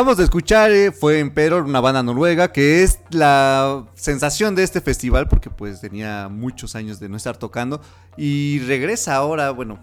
Acabamos 0.00 0.16
de 0.16 0.24
escuchar 0.24 0.70
eh, 0.70 0.92
fue 0.92 1.18
Emperor, 1.18 1.62
una 1.62 1.78
banda 1.78 2.02
noruega, 2.02 2.52
que 2.52 2.82
es 2.82 3.00
la 3.10 3.84
sensación 3.96 4.54
de 4.54 4.62
este 4.62 4.80
festival, 4.80 5.28
porque 5.28 5.50
pues 5.50 5.82
tenía 5.82 6.28
muchos 6.30 6.74
años 6.74 6.98
de 7.00 7.10
no 7.10 7.18
estar 7.18 7.36
tocando, 7.36 7.82
y 8.16 8.60
regresa 8.60 9.14
ahora, 9.16 9.50
bueno, 9.50 9.78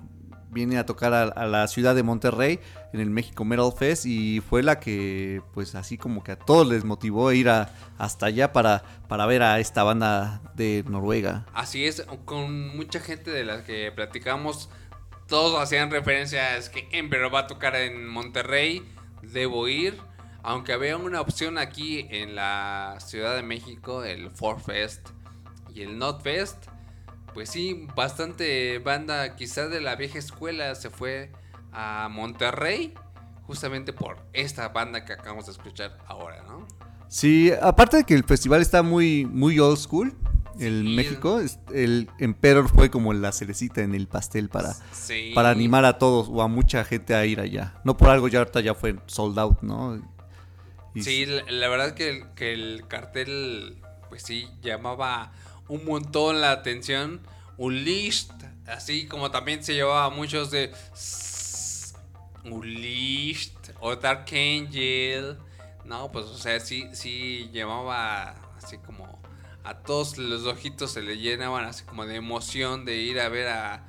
viene 0.50 0.80
a 0.80 0.88
tocar 0.88 1.14
a, 1.14 1.46
la 1.46 1.68
ciudad 1.68 1.94
de 1.94 2.02
Monterrey 2.02 2.60
en 2.94 3.00
el 3.00 3.12
México 3.12 3.46
Metal 3.46 3.72
Fest 3.78 4.08
y 4.08 4.42
fue 4.42 4.64
la 4.64 4.80
que 4.80 5.44
pues 5.54 5.76
así 5.76 6.00
como 6.00 6.24
que 6.24 6.32
a 6.32 6.36
todos 6.36 6.68
les 6.68 6.84
motivó 6.84 7.28
a 7.28 7.36
ir 7.36 7.48
hasta 8.00 8.26
allá 8.26 8.52
para, 8.52 8.82
para 9.08 9.28
ver 9.28 9.44
a 9.44 9.60
esta 9.60 9.84
banda 9.84 10.42
de 10.56 10.84
Noruega. 10.88 11.46
Así 11.54 11.86
es, 11.86 12.04
con 12.26 12.76
mucha 12.76 13.02
gente 13.02 13.30
de 13.30 13.46
la 13.46 13.64
que 13.64 13.92
platicamos, 13.92 14.68
todos 15.28 15.62
hacían 15.62 15.92
referencia 15.92 16.56
a 16.56 16.72
que 16.72 16.88
Emperor 16.92 17.32
va 17.32 17.42
a 17.42 17.48
tocar 17.48 17.76
en 17.76 18.08
Monterrey, 18.08 18.84
debo 19.22 19.68
ir. 19.68 19.98
Aunque 20.44 20.74
había 20.74 20.98
una 20.98 21.20
opción 21.20 21.58
aquí 21.58 22.08
en 22.10 22.36
la 22.36 22.98
Ciudad 23.00 23.36
de 23.36 23.44
México, 23.44 24.04
el 24.04 24.32
Ford 24.32 24.60
Fest 24.60 25.10
y 25.74 25.82
el 25.82 25.98
Not 25.98 26.22
Fest 26.22 26.68
pues 27.38 27.52
sí, 27.52 27.88
bastante 27.96 28.80
banda 28.80 29.36
quizás 29.36 29.70
de 29.70 29.80
la 29.80 29.96
vieja 29.96 30.18
escuela 30.18 30.74
se 30.74 30.90
fue 30.90 31.32
a 31.72 32.10
Monterrey 32.10 32.96
justamente 33.44 33.94
por 33.94 34.18
esta 34.34 34.70
banda 34.70 35.06
que 35.06 35.14
acabamos 35.14 35.46
de 35.46 35.52
escuchar 35.52 36.00
ahora, 36.08 36.42
¿no? 36.48 36.66
Sí, 37.10 37.52
aparte 37.62 37.98
de 37.98 38.04
que 38.06 38.16
el 38.16 38.24
festival 38.24 38.62
está 38.62 38.82
muy, 38.82 39.26
muy 39.26 39.60
old 39.60 39.78
school, 39.78 40.16
el 40.60 40.84
México, 40.84 41.42
el 41.74 42.10
Emperor 42.20 42.70
fue 42.70 42.90
como 42.90 43.14
la 43.14 43.32
cerecita 43.32 43.82
en 43.82 43.96
el 43.96 44.08
pastel 44.08 44.50
para, 44.50 44.76
para 45.34 45.50
animar 45.50 45.86
a 45.86 45.98
todos 45.98 46.28
o 46.30 46.42
a 46.42 46.48
mucha 46.48 46.84
gente 46.84 47.16
a 47.16 47.26
ir 47.26 47.40
allá. 47.40 47.80
No 47.84 47.98
por 47.98 48.10
algo 48.10 48.28
ya 48.28 48.40
ahorita 48.40 48.62
ya 48.62 48.74
fue 48.74 48.98
sold 49.08 49.38
out, 49.40 49.62
¿no? 49.62 50.02
sí, 50.96 51.26
la, 51.26 51.68
verdad 51.70 51.94
que 51.94 52.26
que 52.36 52.54
el 52.54 52.88
cartel, 52.88 53.82
pues 54.10 54.24
sí, 54.24 54.48
llamaba 54.62 55.32
un 55.68 55.86
montón 55.86 56.42
la 56.42 56.52
atención. 56.52 57.22
Unleashed, 57.58 58.32
así 58.68 59.08
como 59.08 59.32
también 59.32 59.64
se 59.64 59.74
llevaba 59.74 60.10
muchos 60.10 60.52
de 60.52 60.72
Unleashed 62.44 63.54
o 63.80 63.96
Dark 63.96 64.26
Angel. 64.32 65.38
No, 65.86 66.12
pues 66.12 66.26
o 66.26 66.38
sea, 66.38 66.60
sí, 66.60 66.88
sí 66.94 67.50
llamaba 67.54 68.36
así 68.58 68.78
como 68.78 69.17
a 69.68 69.80
todos 69.80 70.18
los 70.18 70.46
ojitos 70.46 70.92
se 70.92 71.02
le 71.02 71.18
llenaban 71.18 71.66
así 71.66 71.84
como 71.84 72.06
de 72.06 72.16
emoción 72.16 72.86
de 72.86 72.98
ir 72.98 73.20
a 73.20 73.30
ver 73.30 73.50
a 73.50 73.88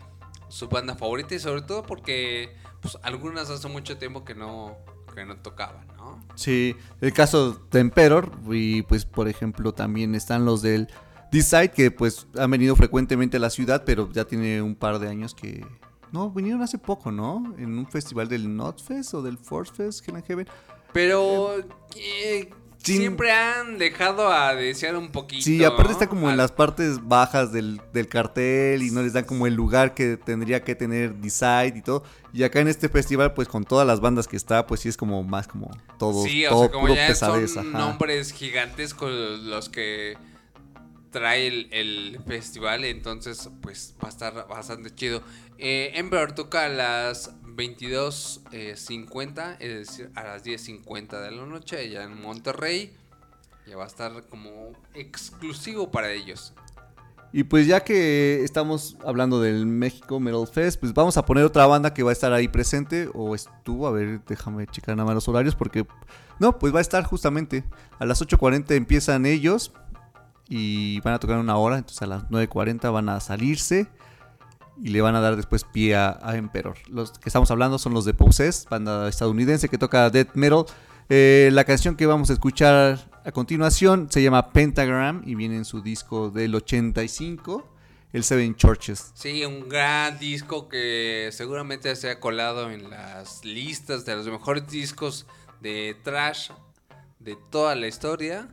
su 0.49 0.69
banda 0.69 0.97
favorita 0.97 1.35
y 1.35 1.39
sobre 1.39 1.63
todo 1.63 1.83
porque 1.85 2.57
pues 2.81 2.99
algunas 3.03 3.49
hace 3.51 3.69
mucho 3.69 3.97
tiempo 3.97 4.25
que 4.25 4.35
no 4.35 4.77
que 5.15 5.25
no 5.25 5.37
tocaban, 5.37 5.87
¿no? 5.97 6.23
Sí, 6.35 6.77
el 7.01 7.13
caso 7.13 7.61
de 7.71 7.81
Emperor 7.81 8.31
y 8.51 8.83
pues 8.83 9.05
por 9.05 9.29
ejemplo 9.29 9.73
también 9.73 10.15
están 10.15 10.45
los 10.45 10.63
del 10.63 10.89
Decide 11.31 11.71
que 11.71 11.91
pues 11.91 12.27
han 12.39 12.51
venido 12.51 12.75
frecuentemente 12.75 13.37
a 13.37 13.41
la 13.41 13.51
ciudad, 13.51 13.83
pero 13.85 14.11
ya 14.13 14.25
tiene 14.25 14.63
un 14.63 14.75
par 14.75 14.99
de 14.99 15.09
años 15.09 15.35
que... 15.35 15.65
No, 16.11 16.31
vinieron 16.31 16.63
hace 16.63 16.79
poco, 16.79 17.13
¿no? 17.13 17.55
En 17.59 17.79
un 17.79 17.87
festival 17.87 18.29
del 18.29 18.57
Notfest 18.57 19.13
o 19.13 19.21
del 19.21 19.37
Force 19.37 19.75
Fest, 19.75 20.09
Hell 20.09 20.23
Heaven. 20.23 20.49
Pero 20.95 21.51
eh, 21.97 22.49
siempre 22.97 23.33
han 23.33 23.79
dejado 23.79 24.33
a 24.33 24.55
desear 24.55 24.97
un 24.97 25.11
poquito. 25.11 25.43
Sí, 25.43 25.65
aparte 25.65 25.93
está 25.93 26.09
como 26.09 26.31
en 26.31 26.37
las 26.37 26.53
partes 26.53 27.07
bajas 27.07 27.53
del, 27.53 27.81
cartel 28.09 28.83
y 28.83 28.91
no 28.91 29.03
les 29.03 29.13
dan 29.13 29.25
como 29.25 29.47
el 29.47 29.55
lugar 29.55 29.95
que 29.95 30.17
tendría 30.17 30.63
que 30.63 30.75
tener 30.75 31.15
Decide 31.15 31.75
y 31.77 31.83
todo. 31.83 32.05
Y 32.33 32.43
acá 32.43 32.61
en 32.61 32.69
este 32.69 32.89
festival, 32.89 33.35
pues 33.35 33.49
con 33.49 33.65
todas 33.65 33.87
las 33.87 34.01
bandas 34.01 34.29
que 34.29 34.37
está, 34.37 34.67
pues 34.67 34.81
sí 34.81 34.89
es 34.89 34.97
como 34.97 35.23
más 35.23 35.49
como 35.49 35.71
todo. 35.99 36.25
Sí, 36.25 36.47
o 36.47 36.61
sea, 36.61 36.71
como 36.71 36.89
ya 36.89 37.15
son 37.15 37.73
nombres 37.73 38.33
gigantescos 38.33 39.11
los 39.41 39.69
que 39.69 40.17
trae 41.11 41.47
el, 41.49 42.21
festival, 42.27 42.85
entonces 42.85 43.49
pues 43.63 43.95
va 44.03 44.09
a 44.09 44.11
estar 44.11 44.49
bastante 44.49 44.95
chido. 44.95 45.23
Eh, 45.59 45.93
Emperor 45.95 46.33
toca 46.33 46.69
las 46.69 47.33
22.50, 47.59 49.57
es 49.59 49.89
decir, 49.89 50.11
a 50.15 50.23
las 50.23 50.45
10.50 50.45 51.21
de 51.21 51.33
la 51.33 51.45
noche, 51.45 51.79
allá 51.79 52.05
en 52.05 52.23
Monterrey. 52.23 52.95
Ya 53.67 53.77
va 53.77 53.83
a 53.85 53.89
estar 53.89 54.23
como 54.29 54.73
exclusivo 54.95 55.91
para 55.91 56.13
ellos. 56.13 56.55
Y 57.33 57.43
pues 57.43 57.67
ya 57.67 57.83
que 57.85 58.43
estamos 58.45 58.97
hablando 59.05 59.43
del 59.43 59.67
México 59.67 60.21
Metal 60.21 60.47
Fest, 60.47 60.81
pues 60.81 60.95
vamos 60.95 61.19
a 61.19 61.27
poner 61.27 61.45
otra 61.45 61.67
banda 61.67 61.93
que 61.93 62.03
va 62.03 62.11
a 62.11 62.13
estar 62.13 62.33
ahí 62.33 62.49
presente, 62.49 63.11
o 63.13 63.35
estuvo, 63.35 63.87
a 63.87 63.91
ver, 63.91 64.25
déjame 64.25 64.67
checar 64.69 64.97
nada 64.97 65.07
más 65.07 65.17
los 65.17 65.29
horarios, 65.29 65.55
porque 65.55 65.85
no, 66.39 66.59
pues 66.59 66.73
va 66.73 66.79
a 66.79 66.83
estar 66.83 67.05
justamente 67.05 67.65
a 67.99 68.07
las 68.07 68.23
8.40 68.23 68.71
empiezan 68.77 69.27
ellos, 69.27 69.73
y 70.49 71.01
van 71.01 71.13
a 71.15 71.19
tocar 71.19 71.39
una 71.39 71.57
hora, 71.59 71.77
entonces 71.77 72.01
a 72.01 72.07
las 72.07 72.23
9.40 72.31 72.91
van 72.91 73.11
a 73.11 73.21
salirse 73.21 73.89
y 74.83 74.89
le 74.89 75.01
van 75.01 75.15
a 75.15 75.21
dar 75.21 75.37
después 75.37 75.65
pie 75.65 75.97
a, 75.97 76.19
Emperor. 76.35 76.77
Los 76.89 77.13
que 77.13 77.29
estamos 77.29 77.51
hablando 77.51 77.79
son 77.79 77.95
los 77.95 78.05
de 78.05 78.15
Possess, 78.15 78.67
banda 78.69 79.09
estadounidense 79.09 79.69
que 79.69 79.79
toca 79.79 80.11
death 80.11 80.35
metal. 80.35 80.65
Eh, 81.09 81.51
la 81.53 81.65
canción 81.65 81.97
que 81.97 82.07
vamos 82.07 82.31
a 82.31 82.35
escuchar 82.35 82.99
a 83.25 83.33
continuación 83.33 84.09
se 84.11 84.23
llama 84.23 84.53
Pentagram 84.53 85.23
y 85.25 85.35
viene 85.35 85.57
en 85.57 85.65
su 85.65 85.81
disco 85.81 86.31
del 86.31 86.55
85, 86.55 87.69
el 88.13 88.25
Seven 88.25 88.57
Churches. 88.57 89.13
Sí, 89.15 89.45
un 89.45 89.69
gran 89.69 90.19
disco 90.19 90.69
que 90.69 91.31
seguramente 91.33 91.95
se 91.97 92.11
ha 92.11 92.21
colado 92.21 92.71
en 92.71 92.91
las 92.91 93.45
listas 93.45 94.05
de 94.05 94.17
los 94.17 94.27
mejores 94.29 94.67
discos 94.69 95.27
de 95.61 95.97
trash 96.05 96.51
de 97.19 97.37
toda 97.51 97.75
la 97.75 97.87
historia. 97.87 98.49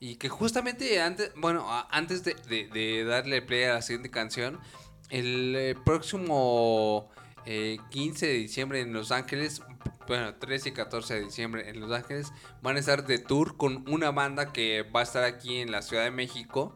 Y 0.00 0.16
que 0.16 0.28
justamente 0.28 1.00
antes, 1.00 1.30
bueno, 1.36 1.64
antes 1.88 2.24
de, 2.24 3.04
darle 3.04 3.40
play 3.40 3.64
a 3.64 3.74
la 3.74 3.82
siguiente 3.82 4.10
canción, 4.10 4.58
el 5.12 5.54
eh, 5.56 5.74
próximo 5.84 7.08
15 7.44 8.26
eh, 8.26 8.28
de 8.28 8.38
diciembre 8.38 8.80
en 8.80 8.92
Los 8.92 9.12
Ángeles, 9.12 9.62
bueno, 10.08 10.34
13 10.34 10.70
y 10.70 10.72
14 10.72 11.14
de 11.14 11.20
diciembre 11.24 11.68
en 11.68 11.80
Los 11.80 11.92
Ángeles, 11.92 12.32
van 12.62 12.76
a 12.76 12.80
estar 12.80 13.06
de 13.06 13.18
tour 13.18 13.56
con 13.56 13.88
una 13.88 14.10
banda 14.10 14.52
que 14.52 14.82
va 14.82 15.00
a 15.00 15.02
estar 15.02 15.22
aquí 15.22 15.58
en 15.58 15.70
la 15.70 15.82
Ciudad 15.82 16.04
de 16.04 16.10
México, 16.10 16.74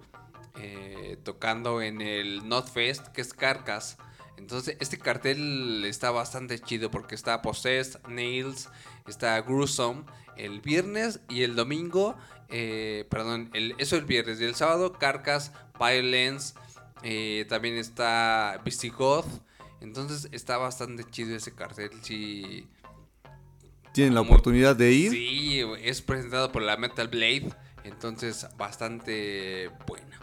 eh, 0.60 1.18
tocando 1.24 1.82
en 1.82 2.00
el 2.00 2.48
Not 2.48 2.70
Fest, 2.70 3.08
que 3.08 3.22
es 3.22 3.32
Carcas. 3.32 3.96
Entonces, 4.36 4.76
este 4.80 4.98
cartel 4.98 5.84
está 5.86 6.10
bastante 6.10 6.58
chido 6.58 6.90
porque 6.90 7.14
está 7.14 7.40
Possessed, 7.40 8.00
Nails, 8.06 8.68
está 9.06 9.40
Gruesome 9.40 10.04
el 10.36 10.60
viernes 10.60 11.20
y 11.30 11.42
el 11.44 11.56
domingo 11.56 12.14
eh, 12.48 13.06
perdón, 13.08 13.50
el, 13.54 13.74
eso 13.78 13.96
el 13.96 14.04
viernes. 14.04 14.40
Y 14.40 14.44
el 14.44 14.54
sábado, 14.54 14.92
Carcas, 14.92 15.52
Violence. 15.78 16.54
Eh, 17.02 17.46
también 17.48 17.76
está 17.76 18.60
Visigoth. 18.64 19.26
Entonces 19.80 20.28
está 20.32 20.56
bastante 20.56 21.04
chido 21.04 21.36
ese 21.36 21.52
cartel. 21.54 21.90
Si 22.02 22.68
tienen 23.92 24.14
la 24.14 24.20
oportunidad 24.20 24.76
de 24.76 24.92
ir. 24.92 25.10
Sí, 25.10 25.62
es 25.82 26.02
presentado 26.02 26.52
por 26.52 26.62
la 26.62 26.76
Metal 26.76 27.08
Blade. 27.08 27.50
Entonces, 27.84 28.46
bastante 28.58 29.70
bueno. 29.86 30.16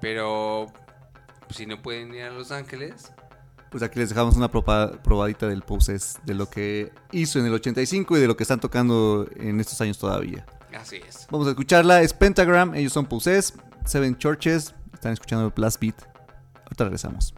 Pero 0.00 0.72
si 1.50 1.66
no 1.66 1.82
pueden 1.82 2.14
ir 2.14 2.22
a 2.22 2.30
Los 2.30 2.52
Ángeles. 2.52 3.12
Pues 3.70 3.82
aquí 3.82 3.98
les 3.98 4.08
dejamos 4.08 4.36
una 4.36 4.50
probadita 4.50 5.46
del 5.46 5.60
Poses 5.60 6.18
de 6.24 6.34
lo 6.34 6.48
que 6.48 6.90
hizo 7.12 7.38
en 7.38 7.44
el 7.44 7.52
85 7.52 8.16
y 8.16 8.20
de 8.20 8.26
lo 8.26 8.36
que 8.36 8.44
están 8.44 8.60
tocando 8.60 9.28
en 9.36 9.60
estos 9.60 9.78
años 9.82 9.98
todavía. 9.98 10.46
Así 10.74 10.96
es. 10.96 11.26
Vamos 11.30 11.46
a 11.48 11.50
escucharla. 11.50 12.00
Es 12.00 12.14
Pentagram. 12.14 12.74
Ellos 12.74 12.92
son 12.94 13.04
Possess. 13.04 13.52
Seven 13.84 14.16
Churches. 14.16 14.74
Están 14.94 15.12
escuchando 15.12 15.46
el 15.46 15.52
Blast 15.52 15.80
Beat. 15.80 16.17
Ahorita 16.68 16.84
regresamos. 16.84 17.34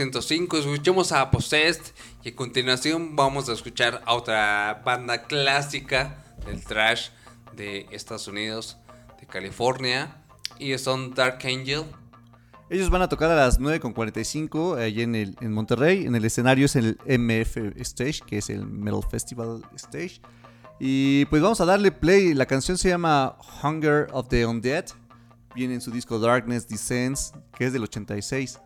105. 0.00 0.56
Escuchemos 0.56 1.12
a 1.12 1.30
Possessed 1.30 1.92
y 2.24 2.30
a 2.30 2.34
continuación 2.34 3.16
vamos 3.16 3.50
a 3.50 3.52
escuchar 3.52 4.00
a 4.06 4.14
otra 4.14 4.80
banda 4.82 5.24
clásica 5.24 6.24
del 6.46 6.64
trash 6.64 7.10
de 7.54 7.86
Estados 7.90 8.26
Unidos, 8.26 8.78
de 9.20 9.26
California, 9.26 10.16
y 10.58 10.76
son 10.78 11.12
Dark 11.12 11.40
Angel. 11.44 11.84
Ellos 12.70 12.88
van 12.88 13.02
a 13.02 13.10
tocar 13.10 13.30
a 13.30 13.34
las 13.34 13.60
9.45 13.60 14.78
allí 14.78 15.02
en, 15.02 15.14
el, 15.14 15.36
en 15.42 15.52
Monterrey. 15.52 16.06
En 16.06 16.14
el 16.14 16.24
escenario 16.24 16.64
es 16.64 16.76
el 16.76 16.96
MF 17.04 17.78
Stage, 17.82 18.20
que 18.26 18.38
es 18.38 18.48
el 18.48 18.64
Metal 18.64 19.02
Festival 19.02 19.60
Stage. 19.74 20.22
Y 20.78 21.26
pues 21.26 21.42
vamos 21.42 21.60
a 21.60 21.66
darle 21.66 21.92
play. 21.92 22.32
La 22.32 22.46
canción 22.46 22.78
se 22.78 22.88
llama 22.88 23.36
Hunger 23.62 24.06
of 24.12 24.28
the 24.28 24.46
Undead. 24.46 24.86
Viene 25.54 25.74
en 25.74 25.82
su 25.82 25.90
disco 25.90 26.18
Darkness 26.18 26.66
Descends, 26.66 27.34
que 27.58 27.66
es 27.66 27.74
del 27.74 27.82
86. 27.82 28.60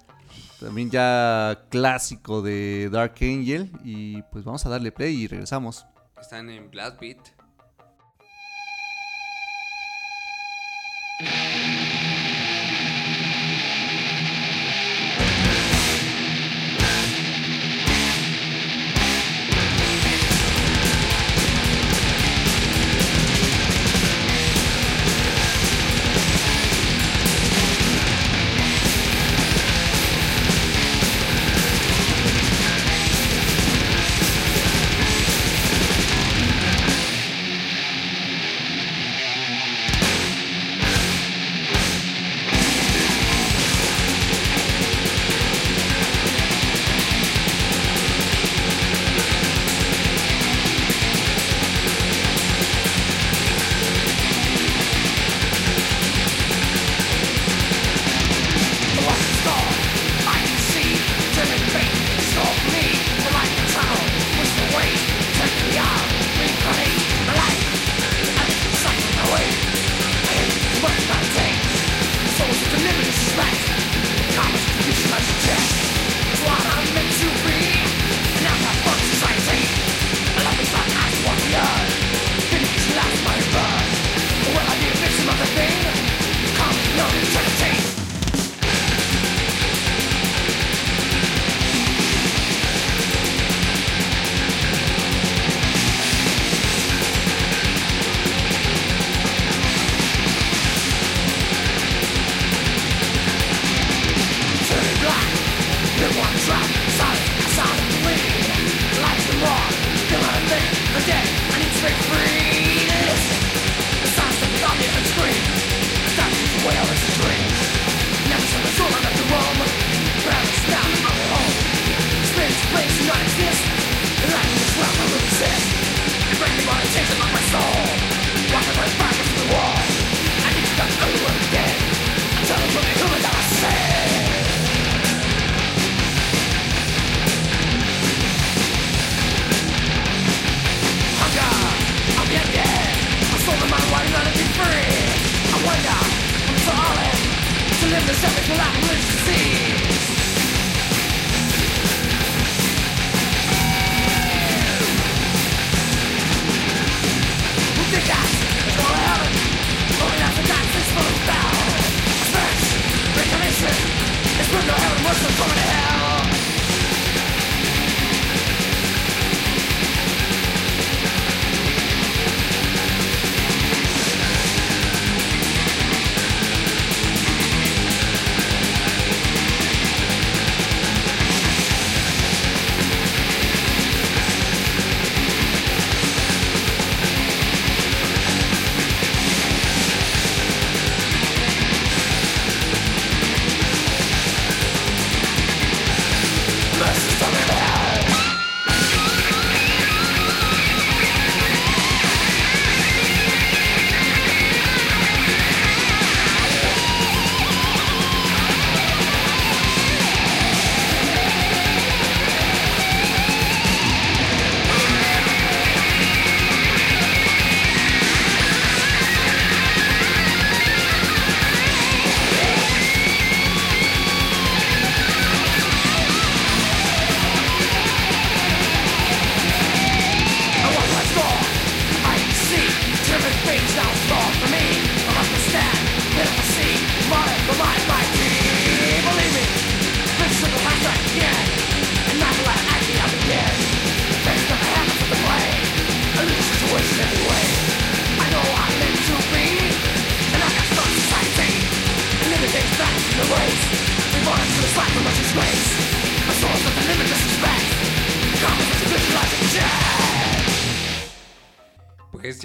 También 0.61 0.91
ya 0.91 1.67
clásico 1.71 2.43
de 2.43 2.89
Dark 2.91 3.15
Angel. 3.21 3.71
Y 3.85 4.23
pues 4.23 4.45
vamos 4.45 4.65
a 4.67 4.69
darle 4.69 4.93
play 4.93 5.15
y 5.15 5.27
regresamos. 5.27 5.87
Están 6.21 6.51
en 6.51 6.71
Blast 6.71 7.01
Beat. 7.01 7.19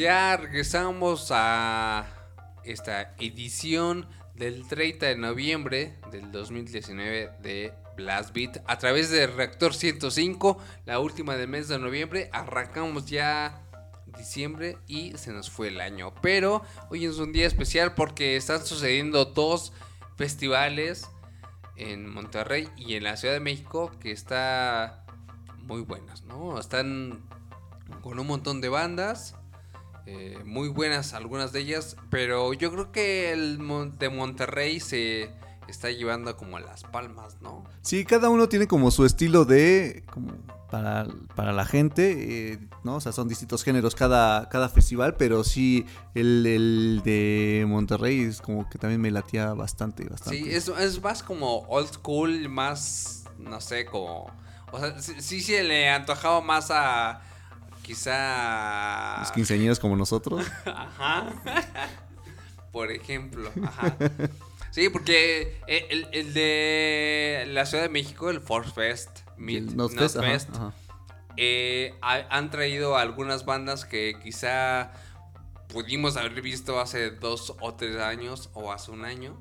Regresamos 0.07 1.27
a 1.31 2.07
esta 2.63 3.13
edición 3.19 4.07
del 4.33 4.65
30 4.65 5.07
de 5.07 5.15
noviembre 5.17 5.99
del 6.09 6.31
2019 6.31 7.31
de 7.41 7.73
Blast 7.97 8.33
Beat 8.33 8.63
a 8.65 8.77
través 8.77 9.11
de 9.11 9.27
Reactor 9.27 9.73
105, 9.73 10.57
la 10.85 10.99
última 10.99 11.35
del 11.35 11.49
mes 11.49 11.67
de 11.67 11.79
noviembre. 11.79 12.29
Arrancamos 12.31 13.07
ya 13.07 13.61
diciembre 14.17 14.77
y 14.87 15.17
se 15.17 15.33
nos 15.33 15.49
fue 15.49 15.67
el 15.67 15.81
año. 15.81 16.13
Pero 16.21 16.63
hoy 16.89 17.03
es 17.03 17.17
un 17.17 17.33
día 17.33 17.45
especial 17.45 17.93
porque 17.93 18.37
están 18.37 18.65
sucediendo 18.65 19.25
dos 19.25 19.73
festivales 20.15 21.09
en 21.75 22.09
Monterrey 22.09 22.69
y 22.77 22.93
en 22.93 23.03
la 23.03 23.17
Ciudad 23.17 23.33
de 23.33 23.41
México 23.41 23.91
que 23.99 24.11
está 24.11 25.05
muy 25.57 25.81
buenas, 25.81 26.23
¿no? 26.23 26.57
Están 26.57 27.21
con 28.01 28.17
un 28.17 28.27
montón 28.27 28.61
de 28.61 28.69
bandas. 28.69 29.35
Eh, 30.11 30.39
muy 30.43 30.69
buenas 30.69 31.13
algunas 31.13 31.51
de 31.51 31.59
ellas, 31.59 31.95
pero 32.09 32.53
yo 32.53 32.71
creo 32.71 32.91
que 32.91 33.31
el 33.31 33.59
de 33.99 34.09
Monterrey 34.09 34.79
se 34.79 35.29
está 35.67 35.91
llevando 35.91 36.35
como 36.35 36.57
a 36.57 36.59
las 36.59 36.83
palmas, 36.83 37.37
¿no? 37.41 37.63
Sí, 37.83 38.05
cada 38.05 38.29
uno 38.29 38.49
tiene 38.49 38.67
como 38.67 38.89
su 38.89 39.05
estilo 39.05 39.45
de. 39.45 40.03
como 40.11 40.33
para, 40.71 41.05
para 41.35 41.53
la 41.53 41.63
gente, 41.65 42.53
eh, 42.53 42.59
¿no? 42.83 42.95
O 42.95 43.01
sea, 43.01 43.11
son 43.11 43.27
distintos 43.27 43.63
géneros 43.63 43.93
cada, 43.93 44.49
cada 44.49 44.67
festival, 44.67 45.15
pero 45.15 45.43
sí, 45.43 45.85
el, 46.15 46.43
el 46.47 47.01
de 47.03 47.65
Monterrey 47.67 48.21
es 48.21 48.41
como 48.41 48.67
que 48.67 48.79
también 48.79 49.01
me 49.01 49.11
latía 49.11 49.53
bastante, 49.53 50.05
bastante. 50.05 50.39
Sí, 50.39 50.49
es, 50.49 50.69
es 50.69 51.03
más 51.03 51.21
como 51.21 51.59
old 51.67 51.93
school, 51.93 52.49
más, 52.49 53.25
no 53.37 53.61
sé, 53.61 53.85
como... 53.85 54.31
O 54.71 54.79
sea, 54.79 54.99
sí, 54.99 55.13
sí 55.19 55.41
se 55.41 55.63
le 55.63 55.89
antojaba 55.89 56.41
más 56.41 56.69
a 56.71 57.21
quizá... 57.89 59.17
Los 59.19 59.31
quinceañeros 59.31 59.79
como 59.79 59.95
nosotros. 59.95 60.45
Ajá. 60.65 61.25
Por 62.71 62.91
ejemplo, 62.91 63.51
ajá. 63.65 63.97
Sí, 64.69 64.89
porque 64.89 65.59
el, 65.65 66.07
el 66.11 66.33
de 66.35 67.45
la 67.47 67.65
Ciudad 67.65 67.81
de 67.83 67.89
México, 67.89 68.29
el 68.29 68.41
Force 68.41 68.71
Fest, 68.71 69.09
Meet 69.37 69.69
el 69.69 69.75
Nozfest, 69.75 70.51
ajá, 70.55 70.71
eh, 71.35 71.95
ha- 72.03 72.27
han 72.29 72.51
traído 72.51 72.95
algunas 72.95 73.43
bandas 73.45 73.85
que 73.85 74.15
quizá 74.21 74.91
pudimos 75.69 76.15
haber 76.15 76.39
visto 76.43 76.79
hace 76.79 77.09
dos 77.09 77.55
o 77.59 77.73
tres 77.73 77.97
años 77.97 78.51
o 78.53 78.71
hace 78.71 78.91
un 78.91 79.03
año. 79.03 79.39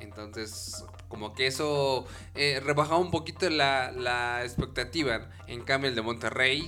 Entonces, 0.00 0.82
como 1.08 1.34
que 1.34 1.46
eso 1.46 2.06
eh, 2.34 2.62
rebajaba 2.64 2.96
un 2.96 3.10
poquito 3.10 3.50
la, 3.50 3.92
la 3.92 4.42
expectativa. 4.42 5.28
En 5.46 5.60
cambio, 5.64 5.90
el 5.90 5.94
de 5.94 6.00
Monterrey 6.00 6.62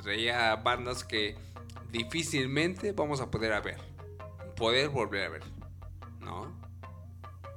traía 0.00 0.54
bandas 0.56 1.04
que 1.04 1.36
difícilmente 1.90 2.92
vamos 2.92 3.20
a 3.20 3.30
poder 3.30 3.52
a 3.52 3.60
ver. 3.60 3.78
Poder 4.56 4.88
volver 4.88 5.24
a 5.26 5.28
ver. 5.30 5.42
¿No? 6.20 6.50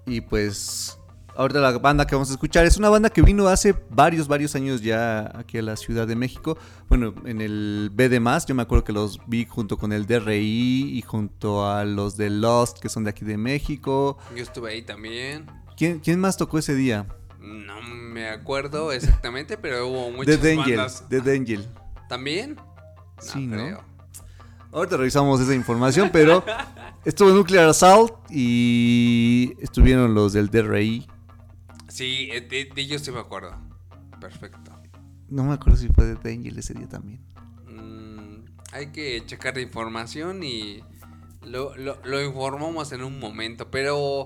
Y 0.05 0.21
pues 0.21 0.99
ahorita 1.35 1.59
la 1.59 1.77
banda 1.77 2.05
que 2.07 2.15
vamos 2.15 2.29
a 2.29 2.33
escuchar 2.33 2.65
es 2.65 2.77
una 2.77 2.89
banda 2.89 3.09
que 3.09 3.21
vino 3.21 3.47
hace 3.47 3.75
varios, 3.89 4.27
varios 4.27 4.55
años 4.55 4.81
ya 4.81 5.31
aquí 5.37 5.57
a 5.57 5.61
la 5.61 5.75
Ciudad 5.75 6.07
de 6.07 6.15
México. 6.15 6.57
Bueno, 6.87 7.13
en 7.25 7.41
el 7.41 7.89
B 7.93 8.09
de 8.09 8.19
Más, 8.19 8.45
yo 8.45 8.55
me 8.55 8.63
acuerdo 8.63 8.83
que 8.83 8.93
los 8.93 9.19
vi 9.27 9.45
junto 9.45 9.77
con 9.77 9.91
el 9.91 10.05
DRI 10.05 10.97
y 10.97 11.01
junto 11.01 11.67
a 11.67 11.85
los 11.85 12.17
de 12.17 12.29
Lost, 12.29 12.79
que 12.79 12.89
son 12.89 13.03
de 13.03 13.11
aquí 13.11 13.25
de 13.25 13.37
México. 13.37 14.17
Yo 14.35 14.43
estuve 14.43 14.71
ahí 14.71 14.81
también. 14.81 15.45
¿Quién, 15.77 15.99
quién 15.99 16.19
más 16.19 16.37
tocó 16.37 16.57
ese 16.57 16.73
día? 16.73 17.05
No 17.39 17.81
me 17.81 18.29
acuerdo 18.29 18.91
exactamente, 18.91 19.57
pero 19.57 19.87
hubo 19.87 20.11
muchas 20.11 20.37
Angel. 20.37 20.57
bandas. 20.77 21.03
The 21.09 21.17
Angel. 21.31 21.67
¿También? 22.09 22.57
Sí, 23.19 23.47
¿no? 23.47 23.55
creo. 23.57 23.83
Ahorita 24.71 24.97
revisamos 24.97 25.39
esa 25.39 25.55
información, 25.55 26.09
pero 26.11 26.43
estuvo 27.05 27.29
Nuclear 27.29 27.69
Assault 27.69 28.13
y 28.29 29.53
estuvieron 29.61 30.13
los 30.13 30.33
del 30.33 30.49
DRI. 30.49 31.07
Sí, 31.87 32.29
eh, 32.31 32.41
de, 32.41 32.65
de 32.73 32.81
ellos 32.81 33.01
sí 33.01 33.11
me 33.11 33.19
acuerdo. 33.19 33.55
Perfecto. 34.19 34.71
No 35.29 35.43
me 35.43 35.53
acuerdo 35.53 35.77
si 35.79 35.87
fue 35.87 36.05
de 36.05 36.15
The 36.17 36.31
Angel 36.33 36.57
ese 36.59 36.73
día 36.73 36.87
también. 36.89 37.21
Mm, 37.67 38.45
hay 38.73 38.87
que 38.91 39.23
checar 39.25 39.55
la 39.55 39.61
información 39.61 40.43
y 40.43 40.83
lo, 41.43 41.75
lo- 41.77 41.99
lo 42.03 42.21
informamos 42.21 42.91
en 42.91 43.03
un 43.03 43.17
momento. 43.19 43.71
Pero 43.71 44.25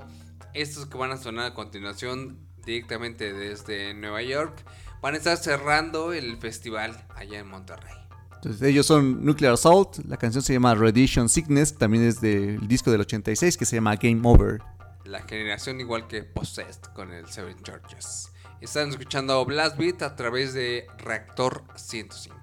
estos 0.54 0.88
que 0.88 0.98
van 0.98 1.12
a 1.12 1.18
sonar 1.18 1.46
a 1.46 1.54
continuación 1.54 2.40
directamente 2.66 3.34
desde 3.34 3.94
Nueva 3.94 4.24
York 4.24 4.64
van 5.02 5.14
a 5.14 5.18
estar 5.18 5.38
cerrando 5.38 6.14
el 6.14 6.38
festival 6.38 7.06
allá 7.16 7.40
en 7.40 7.48
Monterrey. 7.48 7.94
Entonces, 8.36 8.62
ellos 8.62 8.86
son 8.86 9.26
Nuclear 9.26 9.54
Assault, 9.54 9.98
la 10.08 10.16
canción 10.16 10.42
se 10.42 10.54
llama 10.54 10.74
Radiation 10.74 11.28
Sickness, 11.28 11.78
también 11.78 12.06
es 12.06 12.22
del 12.22 12.68
disco 12.68 12.90
del 12.90 13.02
86 13.02 13.58
que 13.58 13.66
se 13.66 13.76
llama 13.76 13.96
Game 13.98 14.22
Over. 14.24 14.62
La 15.04 15.22
generación 15.24 15.82
igual 15.82 16.08
que 16.08 16.24
Possessed 16.24 16.84
con 16.94 17.12
el 17.12 17.28
Seven 17.28 17.62
Churches. 17.64 18.32
Están 18.62 18.90
escuchando 18.90 19.44
Blast 19.46 19.78
Beat 19.78 20.02
a 20.04 20.16
través 20.16 20.54
de 20.54 20.88
Reactor 21.00 21.64
105. 21.76 22.40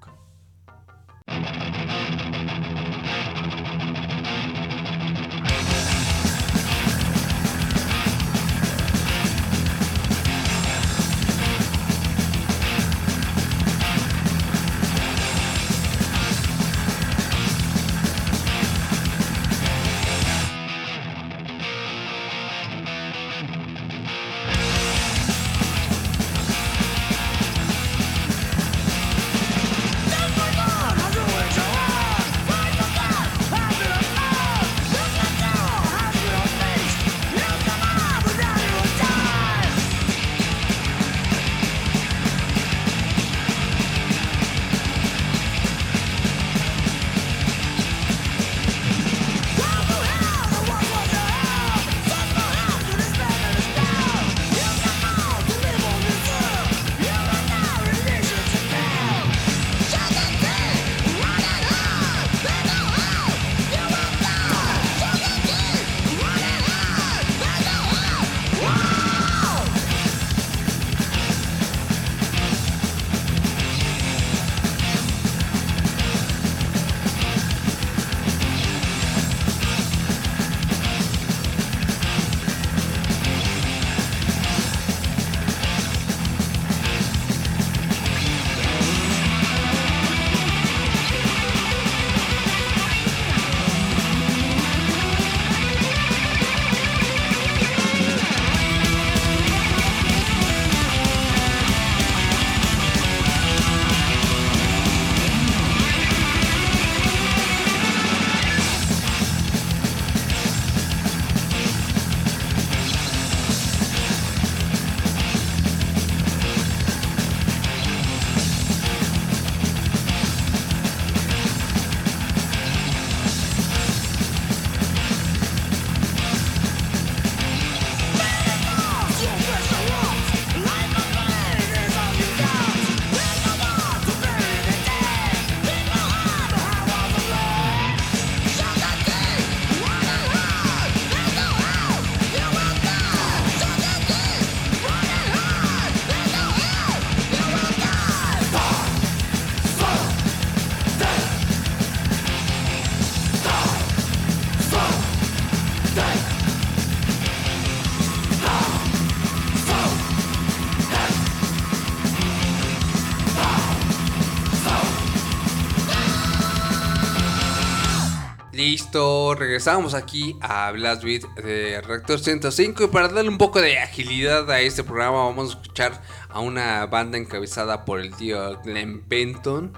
Listo, 168.76 169.34
regresamos 169.34 169.94
aquí 169.94 170.36
a 170.42 170.70
Blast 170.70 171.02
Beat 171.02 171.22
de 171.36 171.80
Rector 171.80 172.20
105 172.20 172.84
y 172.84 172.86
para 172.88 173.08
darle 173.08 173.30
un 173.30 173.38
poco 173.38 173.58
de 173.58 173.78
agilidad 173.78 174.50
a 174.50 174.60
este 174.60 174.84
programa 174.84 175.24
vamos 175.24 175.48
a 175.48 175.58
escuchar 175.58 176.02
a 176.28 176.40
una 176.40 176.84
banda 176.84 177.16
encabezada 177.16 177.86
por 177.86 178.00
el 178.00 178.14
tío 178.14 178.60
Glenn 178.62 179.02
Benton 179.08 179.72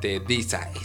de 0.00 0.20
D-Side. 0.20 0.80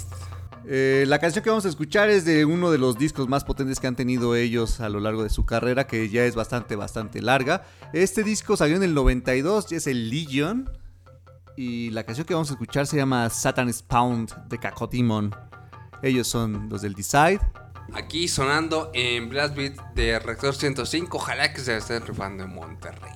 Eh, 0.68 1.06
la 1.08 1.20
canción 1.20 1.42
que 1.42 1.50
vamos 1.50 1.66
a 1.66 1.70
escuchar 1.70 2.10
es 2.10 2.26
de 2.26 2.44
uno 2.44 2.70
de 2.70 2.80
los 2.80 2.98
discos 2.98 3.30
más 3.30 3.46
potentes 3.46 3.80
que 3.80 3.88
han 3.88 3.96
tenido 3.96 4.36
ellos 4.36 4.82
a 4.82 4.90
lo 4.90 5.00
largo 5.00 5.24
de 5.24 5.30
su 5.30 5.46
carrera, 5.46 5.88
que 5.88 6.10
ya 6.10 6.26
es 6.26 6.36
bastante, 6.36 6.76
bastante 6.76 7.22
larga. 7.22 7.64
Este 7.94 8.26
disco 8.26 8.58
salió 8.58 8.76
en 8.76 8.84
el 8.84 8.94
92 8.94 9.72
y 9.72 9.76
es 9.76 9.88
el 9.88 10.10
Legion. 10.10 10.70
Y 11.56 11.92
la 11.92 12.04
canción 12.04 12.28
que 12.28 12.34
vamos 12.34 12.50
a 12.50 12.56
escuchar 12.56 12.88
se 12.88 12.98
llama 12.98 13.30
Satan's 13.30 13.82
Pound 13.84 14.50
de 14.50 14.58
Cacodemon. 14.58 15.34
Ellos 16.04 16.28
son 16.28 16.70
los 16.70 16.82
del 16.82 16.94
Decide. 16.94 17.40
Aquí 17.94 18.28
sonando 18.28 18.90
en 18.94 19.30
Blast 19.30 19.56
Beat 19.56 19.94
de 19.94 20.18
Rector 20.20 20.56
105. 20.56 21.18
Ojalá 21.18 21.54
que 21.54 21.60
se 21.62 21.78
estén 21.78 22.06
rifando 22.06 22.44
en 22.44 22.54
Monterrey. 22.54 23.14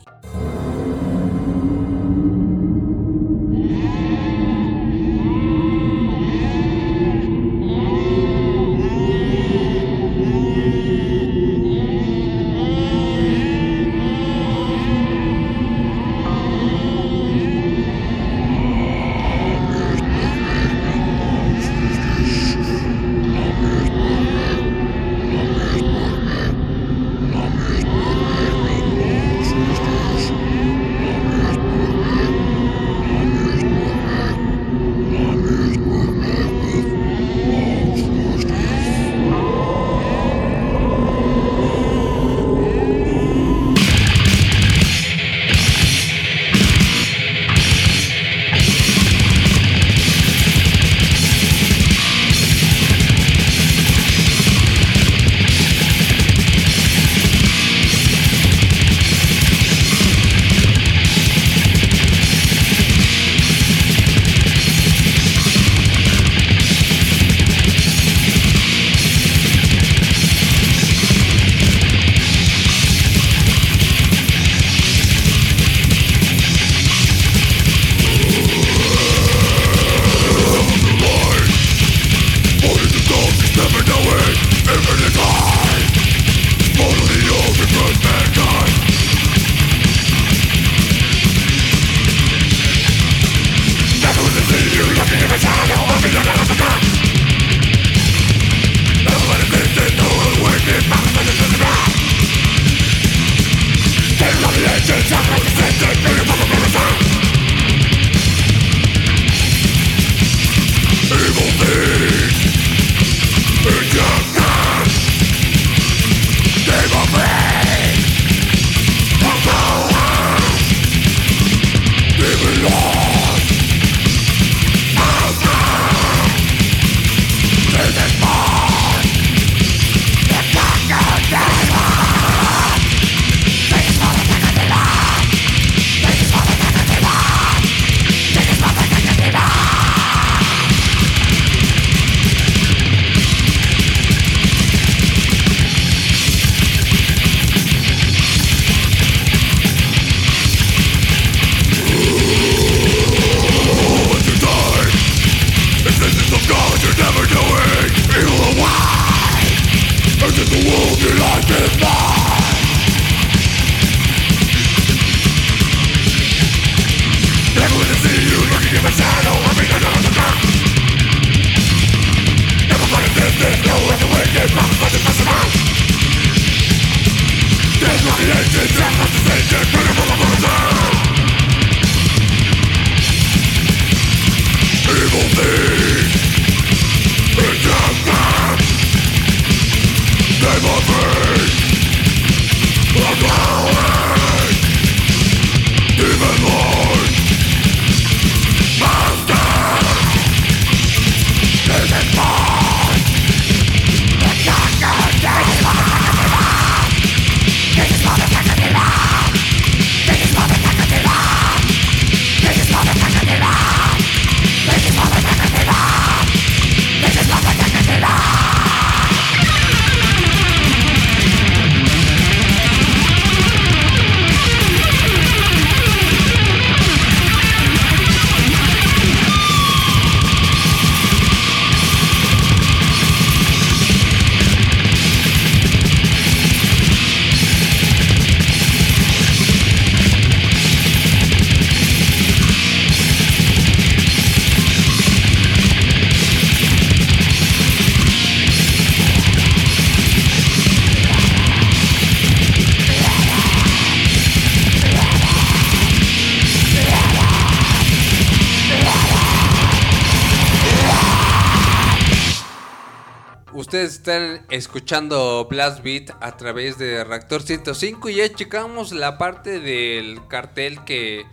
Escuchando 264.56 265.47
Blast 265.49 265.84
Beat 265.84 266.12
a 266.22 266.38
través 266.38 266.78
de 266.78 267.03
Reactor 267.03 267.41
105 267.41 268.10
y 268.10 268.16
ya 268.16 268.34
checamos 268.34 268.93
la 268.93 269.18
parte 269.18 269.60
del 269.60 270.26
cartel 270.28 270.84
que 270.86 271.26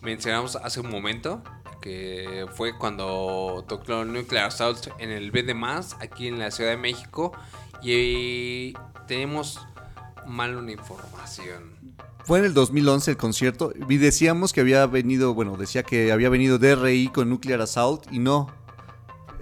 mencionamos 0.00 0.56
hace 0.56 0.80
un 0.80 0.90
momento, 0.90 1.42
que 1.82 2.46
fue 2.54 2.76
cuando 2.76 3.64
tocó 3.68 4.04
Nuclear 4.04 4.46
Assault 4.46 4.88
en 4.98 5.10
el 5.10 5.30
BD 5.30 5.54
aquí 6.00 6.28
en 6.28 6.38
la 6.38 6.50
Ciudad 6.50 6.70
de 6.70 6.76
México 6.78 7.32
y 7.82 8.74
tenemos 9.06 9.60
mal 10.26 10.56
una 10.56 10.72
información. 10.72 11.78
Fue 12.24 12.38
en 12.38 12.44
el 12.44 12.54
2011 12.54 13.10
el 13.10 13.16
concierto 13.16 13.72
y 13.88 13.96
decíamos 13.96 14.52
que 14.52 14.60
había 14.60 14.86
venido, 14.86 15.34
bueno, 15.34 15.56
decía 15.56 15.82
que 15.82 16.12
había 16.12 16.28
venido 16.28 16.58
DRI 16.58 17.08
con 17.08 17.28
Nuclear 17.28 17.60
Assault 17.60 18.04
y 18.10 18.18
no. 18.18 18.48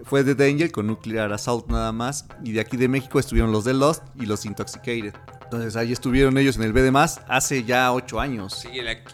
Fue 0.09 0.25
de 0.25 0.35
Danger 0.35 0.73
con 0.73 0.87
Nuclear 0.87 1.31
Assault 1.35 1.69
nada 1.69 1.93
más 1.93 2.27
y 2.43 2.53
de 2.53 2.61
aquí 2.61 2.79
de 2.79 2.89
México 2.89 3.19
estuvieron 3.19 3.53
los 3.53 3.65
de 3.65 3.75
Lost 3.75 4.03
y 4.19 4.25
los 4.25 4.47
Intoxicated. 4.47 5.13
Entonces 5.43 5.77
ahí 5.77 5.93
estuvieron 5.93 6.39
ellos 6.39 6.57
en 6.57 6.63
el 6.63 6.73
B 6.73 6.81
de 6.81 6.91
más 6.91 7.21
hace 7.29 7.65
ya 7.65 7.93
ocho 7.93 8.19
años. 8.19 8.55
Sí, 8.55 8.69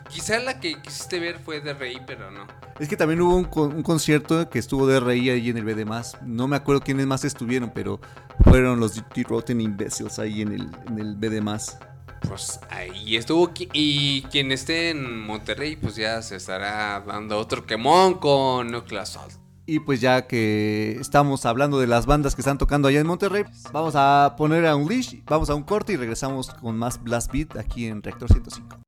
quizá 0.08 0.38
la 0.38 0.60
que 0.60 0.80
quisiste 0.80 1.18
ver 1.18 1.40
fue 1.40 1.60
DRI, 1.60 2.00
pero 2.06 2.30
no. 2.30 2.46
Es 2.78 2.88
que 2.88 2.96
también 2.96 3.20
hubo 3.20 3.36
un, 3.36 3.82
concierto 3.82 4.48
que 4.48 4.60
estuvo 4.60 4.86
DRI 4.86 5.30
ahí 5.30 5.50
en 5.50 5.58
el 5.58 5.64
B 5.64 5.74
de 5.74 5.84
más. 5.84 6.16
No 6.22 6.46
me 6.46 6.54
acuerdo 6.56 6.80
quiénes 6.80 7.06
más 7.06 7.24
estuvieron, 7.24 7.72
pero 7.74 8.00
fueron 8.44 8.78
los 8.78 8.94
The 8.94 9.24
Rotten 9.24 9.60
Imbeciles 9.60 10.20
ahí 10.20 10.42
en 10.42 10.52
el, 10.52 10.68
en 10.86 10.98
el 11.00 11.16
B 11.16 11.28
de 11.28 11.40
más. 11.40 11.78
Pues 12.28 12.60
ahí 12.70 13.16
estuvo. 13.16 13.52
Y 13.72 14.22
quien 14.22 14.52
esté 14.52 14.90
en 14.90 15.20
Monterrey, 15.20 15.74
pues 15.74 15.96
ya 15.96 16.22
se 16.22 16.36
estará 16.36 17.00
dando 17.00 17.38
otro 17.38 17.66
quemón 17.66 18.14
con 18.14 18.68
Nuclear 18.68 19.02
Assault. 19.02 19.43
Y 19.66 19.80
pues 19.80 20.00
ya 20.00 20.26
que 20.26 20.98
estamos 21.00 21.46
hablando 21.46 21.78
de 21.80 21.86
las 21.86 22.04
bandas 22.04 22.34
que 22.34 22.42
están 22.42 22.58
tocando 22.58 22.88
allá 22.88 23.00
en 23.00 23.06
Monterrey, 23.06 23.44
vamos 23.72 23.94
a 23.96 24.34
poner 24.36 24.66
a 24.66 24.76
un 24.76 24.88
leash, 24.88 25.22
vamos 25.24 25.48
a 25.48 25.54
un 25.54 25.62
corte 25.62 25.94
y 25.94 25.96
regresamos 25.96 26.50
con 26.50 26.76
más 26.76 27.02
Blast 27.02 27.32
Beat 27.32 27.56
aquí 27.56 27.86
en 27.86 28.02
Reactor 28.02 28.30
105. 28.30 28.83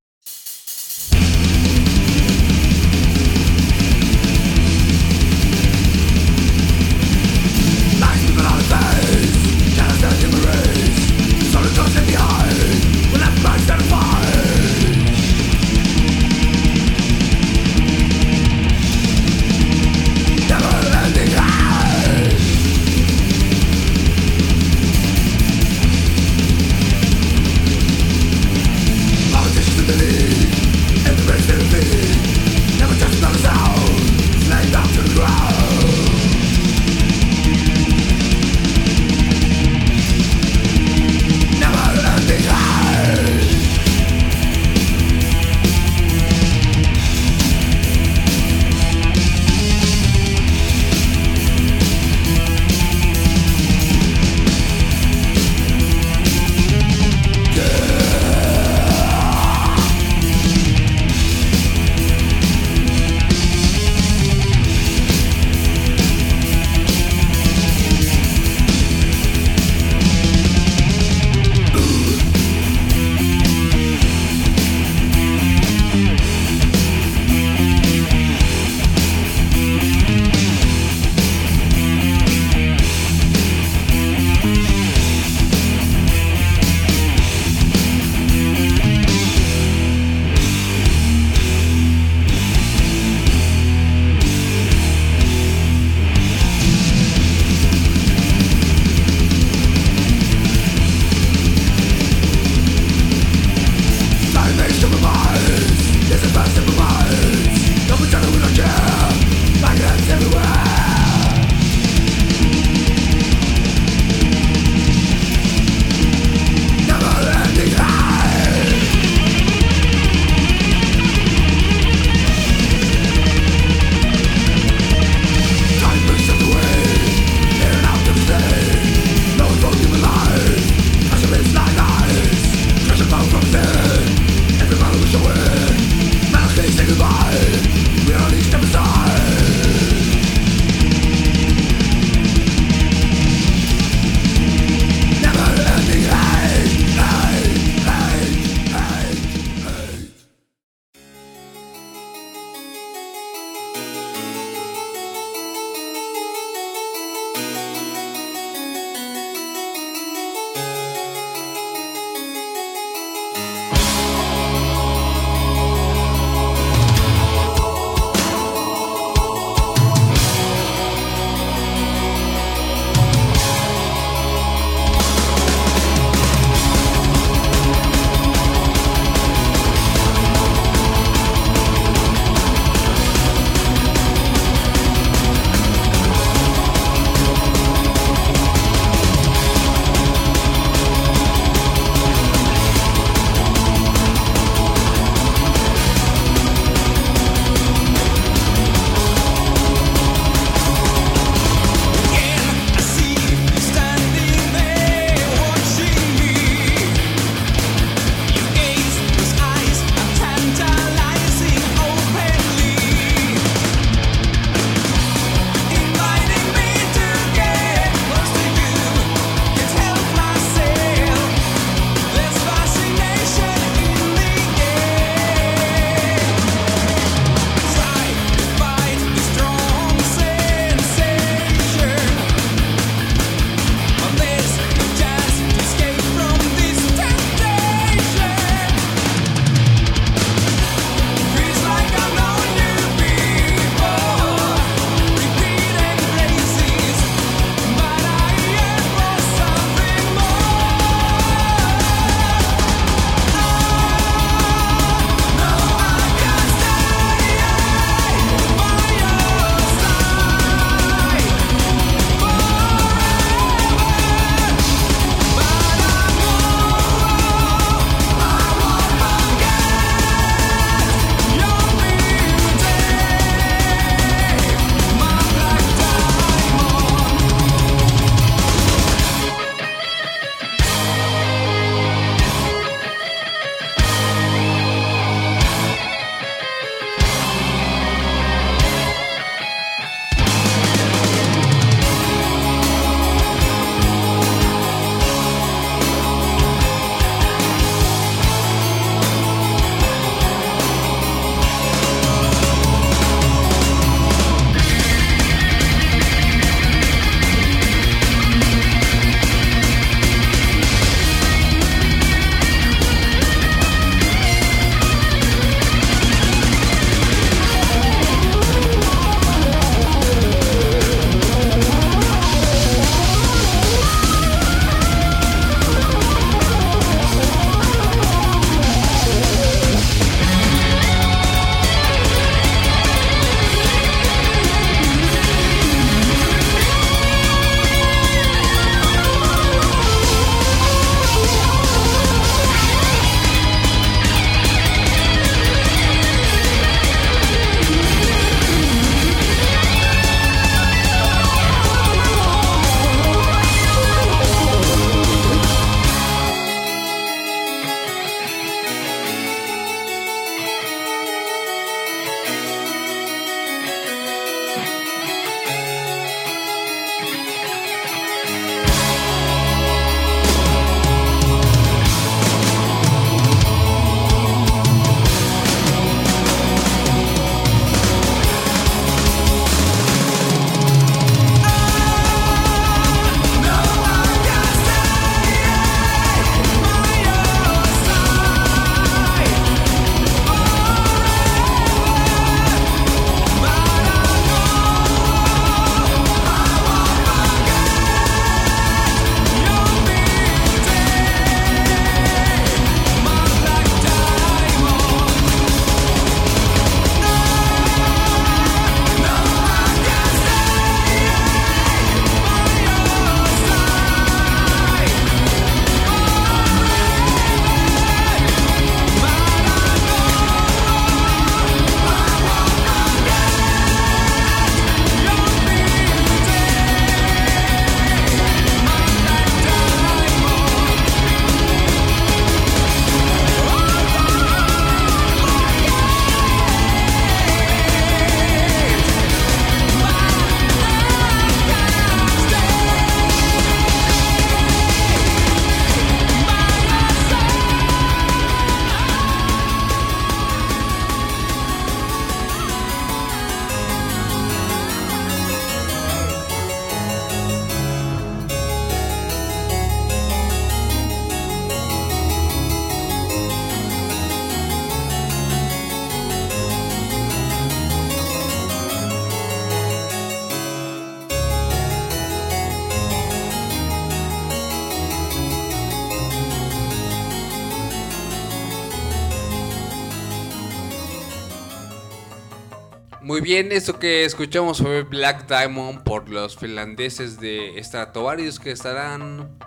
Bien, 483.43 483.53
eso 483.53 483.79
que 483.79 484.07
escuchamos 484.07 484.63
fue 484.63 484.83
Black 484.83 485.29
Diamond 485.29 485.83
por 485.83 486.09
los 486.09 486.39
finlandeses 486.39 487.21
de 487.21 487.63
Stratovarius 487.63 488.41
que 488.41 488.51
estarán 488.51 489.39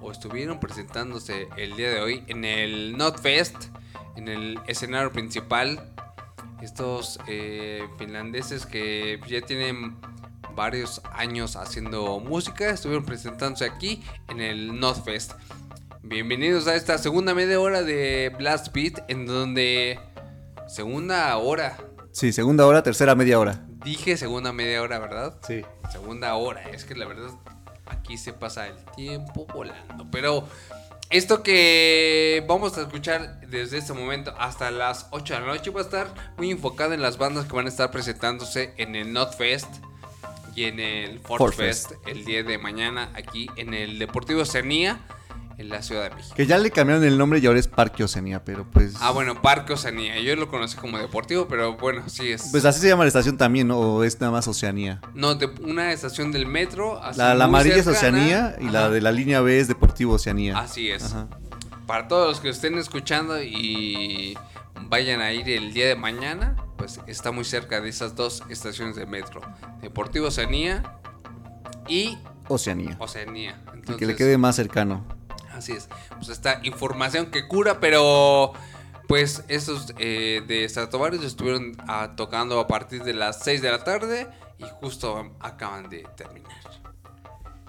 o 0.00 0.10
estuvieron 0.10 0.58
presentándose 0.58 1.48
el 1.58 1.76
día 1.76 1.90
de 1.90 2.00
hoy 2.00 2.24
en 2.28 2.46
el 2.46 2.96
Notfest, 2.96 3.54
en 4.16 4.28
el 4.28 4.58
escenario 4.66 5.12
principal. 5.12 5.92
Estos 6.62 7.20
eh, 7.28 7.86
finlandeses 7.98 8.64
que 8.64 9.20
ya 9.28 9.42
tienen 9.42 9.98
varios 10.54 11.02
años 11.12 11.56
haciendo 11.56 12.20
música 12.20 12.70
estuvieron 12.70 13.04
presentándose 13.04 13.66
aquí 13.66 14.02
en 14.28 14.40
el 14.40 14.80
Notfest. 14.80 15.32
Bienvenidos 16.02 16.66
a 16.66 16.76
esta 16.76 16.96
segunda 16.96 17.34
media 17.34 17.60
hora 17.60 17.82
de 17.82 18.34
Blast 18.38 18.72
Beat, 18.72 19.04
en 19.08 19.26
donde 19.26 20.00
segunda 20.66 21.36
hora. 21.36 21.76
Sí, 22.14 22.32
segunda 22.32 22.64
hora, 22.64 22.84
tercera 22.84 23.16
media 23.16 23.40
hora. 23.40 23.66
Dije 23.84 24.16
segunda 24.16 24.52
media 24.52 24.80
hora, 24.80 25.00
¿verdad? 25.00 25.36
Sí. 25.44 25.62
Segunda 25.90 26.32
hora. 26.36 26.62
Es 26.70 26.84
que 26.84 26.94
la 26.94 27.06
verdad 27.06 27.30
aquí 27.86 28.16
se 28.18 28.32
pasa 28.32 28.68
el 28.68 28.76
tiempo 28.94 29.48
volando. 29.52 30.06
Pero 30.12 30.46
esto 31.10 31.42
que 31.42 32.44
vamos 32.46 32.78
a 32.78 32.82
escuchar 32.82 33.40
desde 33.40 33.78
este 33.78 33.94
momento 33.94 34.32
hasta 34.38 34.70
las 34.70 35.08
8 35.10 35.34
de 35.34 35.40
la 35.40 35.46
noche 35.46 35.70
va 35.70 35.80
a 35.80 35.82
estar 35.82 36.14
muy 36.38 36.52
enfocado 36.52 36.92
en 36.92 37.02
las 37.02 37.18
bandas 37.18 37.46
que 37.46 37.56
van 37.56 37.66
a 37.66 37.68
estar 37.68 37.90
presentándose 37.90 38.74
en 38.76 38.94
el 38.94 39.12
Notfest 39.12 39.82
y 40.54 40.66
en 40.66 40.78
el 40.78 41.18
Fort, 41.18 41.52
Fest, 41.52 41.88
Fest. 41.90 42.06
el 42.06 42.24
día 42.24 42.44
de 42.44 42.58
mañana 42.58 43.10
aquí 43.14 43.50
en 43.56 43.74
el 43.74 43.98
Deportivo 43.98 44.42
Oceanía 44.42 45.00
en 45.58 45.68
la 45.68 45.82
Ciudad 45.82 46.08
de 46.10 46.16
México. 46.16 46.34
Que 46.34 46.46
ya 46.46 46.58
le 46.58 46.70
cambiaron 46.70 47.04
el 47.04 47.16
nombre 47.16 47.38
y 47.38 47.46
ahora 47.46 47.58
es 47.58 47.68
Parque 47.68 48.04
Oceanía, 48.04 48.44
pero 48.44 48.64
pues... 48.70 48.94
Ah, 49.00 49.10
bueno, 49.10 49.40
Parque 49.40 49.72
Oceanía. 49.72 50.18
Yo 50.20 50.34
lo 50.36 50.48
conocí 50.48 50.76
como 50.76 50.98
Deportivo, 50.98 51.46
pero 51.48 51.76
bueno, 51.76 52.02
sí 52.08 52.32
es. 52.32 52.48
Pues 52.50 52.64
así 52.64 52.80
se 52.80 52.88
llama 52.88 53.04
la 53.04 53.08
estación 53.08 53.36
también, 53.36 53.68
¿no? 53.68 53.78
O 53.78 54.04
es 54.04 54.20
nada 54.20 54.32
más 54.32 54.48
Oceanía. 54.48 55.00
no, 55.14 55.34
de 55.34 55.46
una 55.62 55.92
estación 55.92 56.32
del 56.32 56.46
metro. 56.46 57.00
La, 57.16 57.34
la 57.34 57.44
amarilla 57.44 57.76
es. 57.76 57.86
Oceanía 57.86 58.56
y 58.60 58.64
la 58.70 58.90
de 58.90 59.00
la 59.00 59.12
línea 59.12 59.40
B 59.40 59.58
es 59.58 59.68
Deportivo 59.68 60.14
Oceanía. 60.14 60.58
Así 60.58 60.90
es. 60.90 61.04
Ajá. 61.04 61.28
Para 61.86 62.08
todos 62.08 62.28
los 62.28 62.40
que 62.40 62.48
estén 62.48 62.78
escuchando 62.78 63.42
y 63.42 64.36
vayan 64.88 65.20
a 65.20 65.32
ir 65.32 65.48
el 65.50 65.72
día 65.74 65.86
de 65.86 65.96
mañana, 65.96 66.56
pues 66.76 67.00
está 67.06 67.30
muy 67.30 67.44
cerca 67.44 67.80
de 67.80 67.88
esas 67.90 68.16
dos 68.16 68.42
estaciones 68.48 68.96
de 68.96 69.06
metro. 69.06 69.42
Deportivo 69.82 70.28
Oceanía 70.28 70.82
y 71.86 72.16
Oceanía. 72.48 72.96
Oceanía. 72.98 73.60
Y 73.66 73.76
Entonces, 73.76 73.96
que 73.96 74.06
le 74.06 74.16
quede 74.16 74.38
más 74.38 74.56
cercano. 74.56 75.04
Así 75.54 75.72
es. 75.72 75.88
Pues 76.16 76.28
esta 76.28 76.60
información 76.62 77.26
que 77.26 77.46
cura, 77.46 77.80
pero 77.80 78.52
pues 79.06 79.44
estos 79.48 79.94
eh, 79.98 80.42
de 80.46 80.68
Stratovarius 80.68 81.24
estuvieron 81.24 81.76
ah, 81.86 82.12
tocando 82.16 82.58
a 82.58 82.66
partir 82.66 83.04
de 83.04 83.14
las 83.14 83.40
6 83.40 83.62
de 83.62 83.70
la 83.70 83.84
tarde 83.84 84.28
y 84.58 84.64
justo 84.80 85.32
acaban 85.40 85.88
de 85.88 86.06
terminar. 86.16 86.52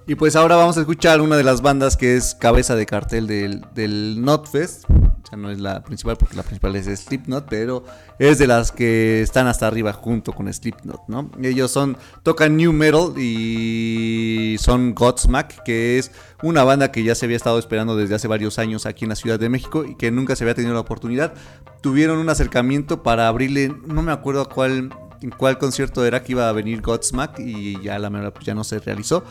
Y 0.07 0.13
pues 0.13 0.35
ahora 0.35 0.55
vamos 0.55 0.77
a 0.77 0.81
escuchar 0.81 1.19
una 1.19 1.35
de 1.35 1.43
las 1.43 1.63
bandas 1.63 1.97
que 1.97 2.15
es 2.15 2.35
cabeza 2.35 2.75
de 2.75 2.85
cartel 2.85 3.25
del, 3.25 3.65
del 3.73 4.21
Notfest. 4.23 4.85
O 4.87 5.27
sea, 5.27 5.35
no 5.35 5.49
es 5.49 5.59
la 5.59 5.83
principal 5.83 6.15
porque 6.15 6.35
la 6.35 6.43
principal 6.43 6.75
es 6.75 6.85
Slipknot, 6.85 7.47
pero 7.49 7.83
es 8.19 8.37
de 8.37 8.45
las 8.45 8.71
que 8.71 9.23
están 9.23 9.47
hasta 9.47 9.65
arriba 9.65 9.93
junto 9.93 10.31
con 10.33 10.51
Slipknot, 10.53 11.07
¿no? 11.07 11.31
Ellos 11.41 11.71
son, 11.71 11.97
tocan 12.21 12.55
New 12.55 12.71
Metal 12.71 13.13
y 13.17 14.57
son 14.59 14.93
Godsmack, 14.93 15.63
que 15.63 15.97
es 15.97 16.11
una 16.43 16.63
banda 16.63 16.91
que 16.91 17.03
ya 17.03 17.15
se 17.15 17.25
había 17.25 17.37
estado 17.37 17.57
esperando 17.57 17.97
desde 17.97 18.13
hace 18.13 18.27
varios 18.27 18.59
años 18.59 18.85
aquí 18.85 19.05
en 19.05 19.09
la 19.09 19.15
Ciudad 19.15 19.39
de 19.39 19.49
México 19.49 19.85
y 19.85 19.95
que 19.95 20.11
nunca 20.11 20.35
se 20.35 20.43
había 20.43 20.53
tenido 20.53 20.75
la 20.75 20.81
oportunidad. 20.81 21.33
Tuvieron 21.81 22.19
un 22.19 22.29
acercamiento 22.29 23.01
para 23.01 23.27
abrirle, 23.27 23.75
no 23.87 24.03
me 24.03 24.11
acuerdo 24.11 24.41
a 24.41 24.49
cuál, 24.49 24.91
en 25.23 25.31
cuál 25.31 25.57
concierto 25.57 26.05
era 26.05 26.21
que 26.21 26.33
iba 26.33 26.47
a 26.47 26.51
venir 26.51 26.83
Godsmack 26.83 27.39
y 27.39 27.81
ya 27.81 27.97
la 27.97 28.09
verdad 28.09 28.33
pues 28.33 28.45
ya 28.45 28.53
no 28.53 28.63
se 28.63 28.77
realizó. 28.77 29.23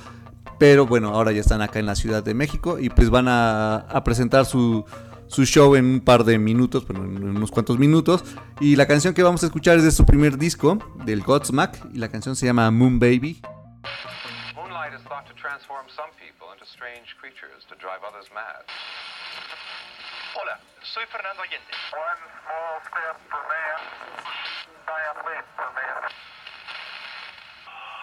Pero 0.59 0.87
bueno, 0.87 1.09
ahora 1.09 1.33
ya 1.33 1.41
están 1.41 1.63
acá 1.63 1.79
en 1.79 1.87
la 1.87 1.95
Ciudad 1.95 2.23
de 2.23 2.35
México 2.35 2.79
y 2.79 2.89
pues 2.91 3.11
van 3.11 3.29
a, 3.29 3.77
a 3.77 4.05
presentar 4.05 4.47
su, 4.47 4.85
su 5.27 5.45
show 5.45 5.75
en 5.75 5.85
un 5.85 6.01
par 6.01 6.25
de 6.25 6.39
minutos, 6.39 6.87
bueno, 6.87 7.05
en 7.05 7.37
unos 7.37 7.51
cuantos 7.51 7.79
minutos. 7.79 8.25
Y 8.61 8.77
la 8.77 8.87
canción 8.87 9.15
que 9.15 9.23
vamos 9.23 9.43
a 9.43 9.47
escuchar 9.47 9.79
es 9.79 9.85
de 9.85 9.91
su 9.91 10.07
primer 10.07 10.39
disco, 10.39 10.79
del 11.05 11.23
Godsmack, 11.23 11.93
y 11.93 11.99
la 11.99 12.09
canción 12.09 12.37
se 12.37 12.47
llama 12.47 12.71
Moon 12.71 12.99
Baby. 12.99 13.43
Moonlight 14.55 14.95
is 14.95 15.03
thought 15.09 15.27
to 15.27 15.35
transform 15.35 15.87
some 15.89 16.11
people 16.19 16.53
into 16.55 16.65
strange 16.65 17.17
creatures 17.21 17.67
to 17.69 17.75
drive 17.77 18.01
others 18.07 18.31
mad. 18.33 18.63
Hola, 20.35 20.59
soy 20.83 21.05
Fernando 21.11 21.43
Allende. 21.43 21.71
One 21.95 22.23
small 22.43 22.75
step 22.91 23.17
for 23.31 23.43
man, 23.51 23.79
giant 24.87 25.19
leap 25.27 25.47
for 25.59 25.71
man. 25.75 26.03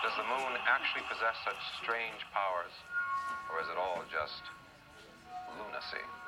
Does 0.02 0.18
the 0.18 0.26
moon 0.26 0.58
actually 0.66 1.06
possess 1.06 1.38
such 1.46 1.62
strange 1.78 2.26
powers, 2.34 2.74
or 3.54 3.62
is 3.62 3.70
it 3.70 3.78
all 3.78 4.02
just 4.10 4.42
lunacy? 5.54 6.21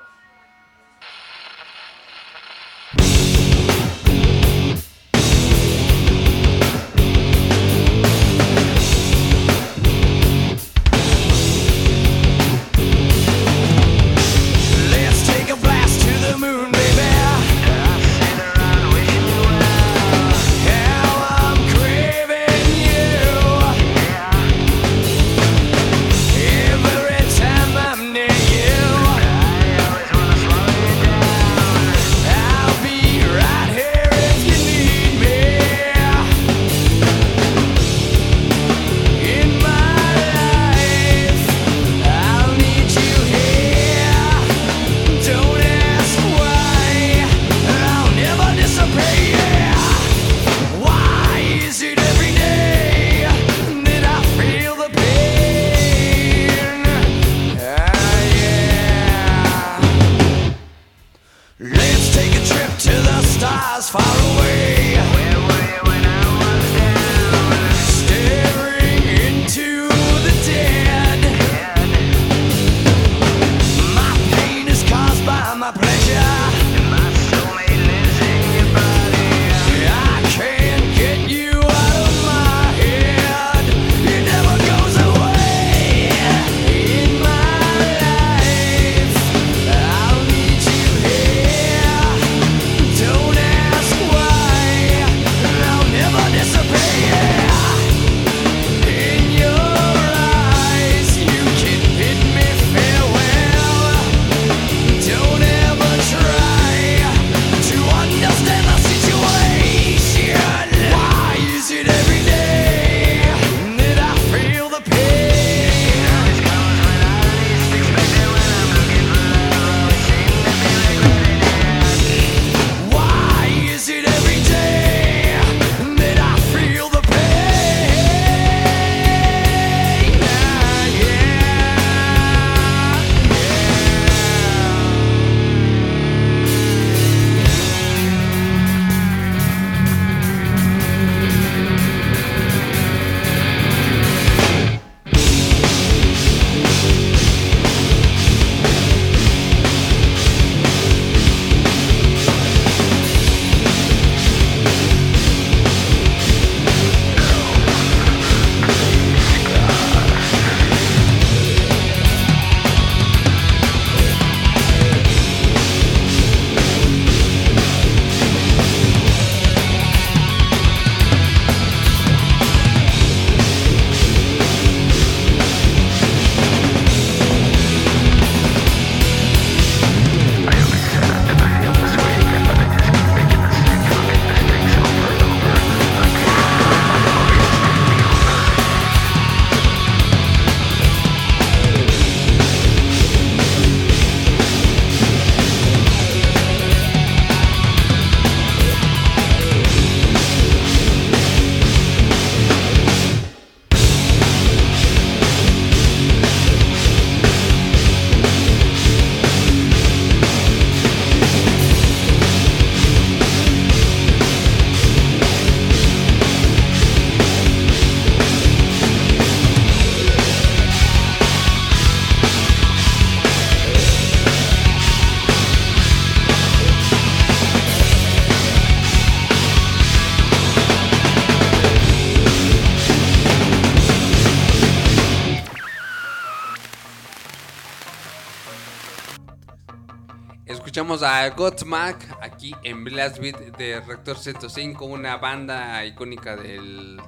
Escuchamos 240.94 241.02
a 241.02 241.28
Godsmack 241.34 242.18
aquí 242.22 242.54
en 242.62 242.84
Blast 242.84 243.18
Beat 243.18 243.56
de 243.58 243.80
Rector 243.80 244.16
105, 244.16 244.84
una 244.84 245.16
banda 245.16 245.84
icónica 245.84 246.36
del 246.36 247.00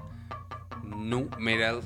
nu 0.83 1.29
metal 1.39 1.83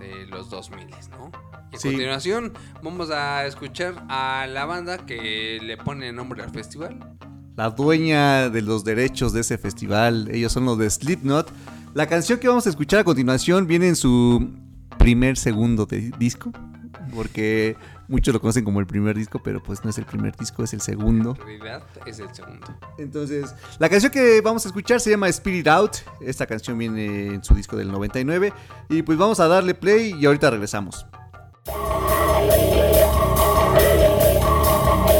de 0.00 0.26
los 0.28 0.48
2000, 0.48 0.86
¿no? 1.10 1.30
Y 1.70 1.76
a 1.76 1.78
Sí. 1.78 1.88
continuación 1.90 2.54
vamos 2.82 3.10
a 3.10 3.44
escuchar 3.44 4.06
a 4.08 4.46
la 4.48 4.64
banda 4.64 5.04
que 5.04 5.58
le 5.62 5.76
pone 5.76 6.12
nombre 6.14 6.42
al 6.42 6.50
festival. 6.50 6.98
La 7.56 7.68
dueña 7.68 8.48
de 8.48 8.62
los 8.62 8.82
derechos 8.82 9.34
de 9.34 9.42
ese 9.42 9.58
festival, 9.58 10.30
ellos 10.32 10.50
son 10.50 10.64
los 10.64 10.78
de 10.78 10.88
Slipknot. 10.88 11.52
La 11.92 12.06
canción 12.06 12.38
que 12.38 12.48
vamos 12.48 12.66
a 12.66 12.70
escuchar 12.70 13.00
a 13.00 13.04
continuación 13.04 13.66
viene 13.66 13.88
en 13.88 13.96
su 13.96 14.50
primer 14.96 15.36
segundo 15.36 15.84
de 15.84 16.10
disco, 16.18 16.50
porque 17.14 17.76
muchos 18.08 18.34
lo 18.34 18.40
conocen 18.40 18.64
como 18.64 18.80
el 18.80 18.86
primer 18.86 19.16
disco, 19.16 19.40
pero 19.42 19.62
pues 19.62 19.84
no 19.84 19.90
es 19.90 19.98
el 19.98 20.04
primer 20.04 20.36
disco, 20.36 20.62
es 20.64 20.72
el 20.72 20.80
segundo. 20.80 21.36
En 21.40 21.46
realidad 21.46 21.82
es 22.06 22.18
el 22.18 22.34
segundo. 22.34 22.66
Entonces, 22.98 23.54
la 23.78 23.88
canción 23.88 24.12
que 24.12 24.40
vamos 24.40 24.64
a 24.64 24.68
escuchar 24.68 25.00
se 25.00 25.10
llama 25.10 25.28
Spirit 25.28 25.68
Out. 25.68 25.96
Esta 26.20 26.46
canción 26.46 26.78
viene 26.78 27.34
en 27.34 27.44
su 27.44 27.54
disco 27.54 27.76
del 27.76 27.90
99. 27.90 28.52
Y 28.88 29.02
pues 29.02 29.18
vamos 29.18 29.40
a 29.40 29.48
darle 29.48 29.74
play 29.74 30.14
y 30.18 30.26
ahorita 30.26 30.50
regresamos. 30.50 31.06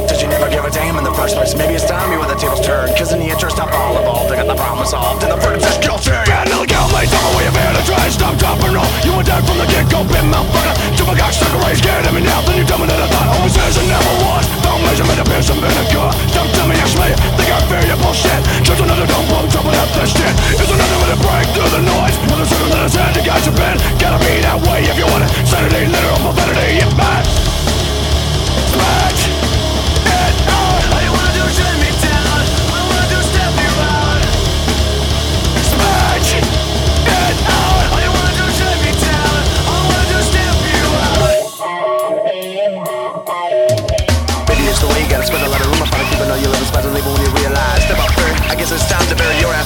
Did 0.09 0.21
you 0.21 0.29
never 0.29 0.49
give 0.51 0.65
a 0.65 0.71
damn 0.71 1.04
first 1.15 1.39
place? 1.39 1.55
Maybe 1.55 1.79
it's 1.79 1.87
time 1.87 2.11
you 2.11 2.19
where 2.19 2.29
the 2.29 2.35
tables 2.35 2.61
turn. 2.61 2.91
Cause 2.99 3.15
in 3.15 3.23
the 3.23 3.31
interest 3.31 3.59
of 3.63 3.71
all 3.71 3.97
involved, 3.97 4.31
I 4.35 4.37
got 4.43 4.51
the 4.51 4.59
problem 4.59 4.85
solved. 4.85 5.23
And 5.23 5.31
the 5.33 5.39
verdict's 5.39 5.79
guilty. 5.79 6.11
Bad 6.27 6.51
little 6.51 6.67
gal, 6.67 6.91
mate, 6.91 7.09
tell 7.09 7.23
me 7.23 7.31
where 7.39 7.47
you've 7.47 7.57
been. 7.57 7.75
I 7.75 7.83
try 7.87 8.05
stop, 8.11 8.35
drop, 8.37 8.59
and. 8.67 8.75
You 9.07 9.15
were 9.15 9.23
dead 9.23 9.41
from 9.47 9.57
the 9.63 9.67
get 9.71 9.87
go, 9.87 10.03
been 10.03 10.27
motherfucker. 10.29 10.75
Jump 10.99 11.15
a 11.15 11.15
cock, 11.15 11.31
stuck 11.31 11.55
a 11.55 11.59
race, 11.65 11.81
get 11.81 12.03
at 12.03 12.13
me 12.13 12.21
now. 12.27 12.43
Then 12.43 12.59
you 12.59 12.67
tell 12.67 12.83
me 12.83 12.91
that 12.91 12.99
I 12.99 13.07
thought 13.07 13.29
always 13.39 13.55
is 13.55 13.77
and 13.79 13.89
never 13.89 14.15
was. 14.27 14.45
Don't 14.67 14.83
measure 14.83 15.07
me 15.07 15.15
to 15.15 15.25
be 15.25 15.39
some 15.39 15.61
vinegar. 15.63 16.11
Don't 16.35 16.51
tell 16.59 16.67
me, 16.67 16.75
ask 16.83 16.99
me. 16.99 17.09
Think 17.39 17.51
I 17.55 17.59
fear 17.71 17.83
your 17.87 17.99
bullshit. 18.03 18.41
Just 18.67 18.83
another 18.83 19.07
dumb 19.07 19.27
bum, 19.31 19.47
jumping 19.47 19.79
up 19.79 19.91
this 19.95 20.11
shit. 20.11 20.35
Is 20.59 20.67
another 20.67 20.99
way 20.99 21.09
to 21.15 21.19
break 21.23 21.47
through 21.55 21.71
the 21.71 21.83
noise. 21.87 22.17
Another 22.27 22.49
circle 22.51 22.71
that 22.75 22.83
has 22.91 22.95
had 22.99 23.15
you 23.15 23.23
guys 23.23 23.47
have 23.47 23.55
been. 23.55 23.79
Gotta 24.03 24.19
be 24.19 24.43
that 24.43 24.59
way 24.67 24.83
if 24.91 24.97
you 24.99 25.07
want 25.07 25.23
it. 25.23 25.31
Sanity, 25.47 25.87
literal 25.87 26.19
profanity, 26.27 26.83
yeah, 26.83 26.91
man. 26.99 27.23
Smash 28.75 29.34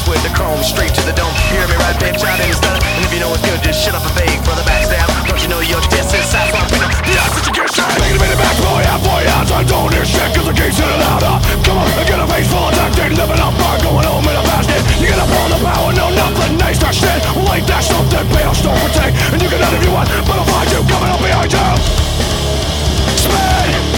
with 0.09 0.24
the 0.24 0.32
chrome 0.32 0.59
Straight 0.64 0.90
to 0.97 1.02
the 1.05 1.12
dome, 1.12 1.30
you 1.52 1.60
hear 1.60 1.68
me 1.68 1.76
right, 1.78 1.97
bitch, 2.01 2.24
out 2.24 2.40
in 2.40 2.48
the 2.48 2.59
sun. 2.59 2.80
And 2.80 3.05
if 3.05 3.12
you 3.12 3.20
know 3.20 3.30
it's 3.30 3.44
good, 3.44 3.60
just 3.62 3.85
shut 3.85 3.94
up 3.94 4.02
and 4.02 4.14
beg 4.16 4.32
for 4.43 4.56
the 4.56 4.64
backstab 4.64 5.06
Don't 5.28 5.39
you 5.39 5.48
know 5.52 5.60
you're 5.60 5.85
this 5.93 6.09
inside 6.10 6.51
from 6.51 6.64
Pino 6.72 6.89
The 6.89 7.14
odds 7.20 7.35
that 7.36 7.44
you 7.47 7.55
get 7.55 7.68
Making 8.01 8.16
a 8.16 8.22
minute 8.24 8.40
back, 8.40 8.56
boy, 8.59 8.82
half 8.82 9.02
boy, 9.05 9.22
I 9.22 9.62
don't 9.64 9.93
hear 9.93 10.05
shit 10.09 10.28
Cause 10.35 10.48
the 10.48 10.56
gate's 10.56 10.80
hitting 10.80 10.98
louder 10.98 11.28
uh. 11.28 11.39
Come 11.62 11.78
on, 11.78 11.86
I 11.94 12.02
get 12.09 12.18
a 12.18 12.26
face 12.26 12.48
full 12.48 12.64
of 12.64 12.74
tape 12.74 12.98
Living 13.18 13.40
up 13.40 13.55
bar, 13.59 13.76
going 13.82 14.06
home 14.06 14.24
in 14.24 14.36
a 14.36 14.43
basket. 14.47 14.80
You 15.01 15.09
get 15.09 15.18
up 15.18 15.28
on 15.28 15.51
the 15.51 15.60
power, 15.64 15.93
no 15.93 16.10
nothing, 16.14 16.56
nice, 16.59 16.78
that 16.78 16.94
shit. 16.94 17.20
Well, 17.35 17.51
ain't 17.52 17.66
that 17.66 17.82
something, 17.82 18.26
bail, 18.30 18.52
don't 18.62 18.78
protect. 18.86 19.16
And 19.32 19.43
you 19.43 19.48
can 19.48 19.62
out 19.62 19.74
if 19.74 19.82
you 19.85 19.93
want, 19.93 20.09
but 20.24 20.39
I'll 20.39 20.47
find 20.47 20.70
you 20.70 20.80
coming 20.86 21.10
up 21.10 21.20
behind 21.20 21.52
you. 21.52 21.66
Spin 23.18 23.98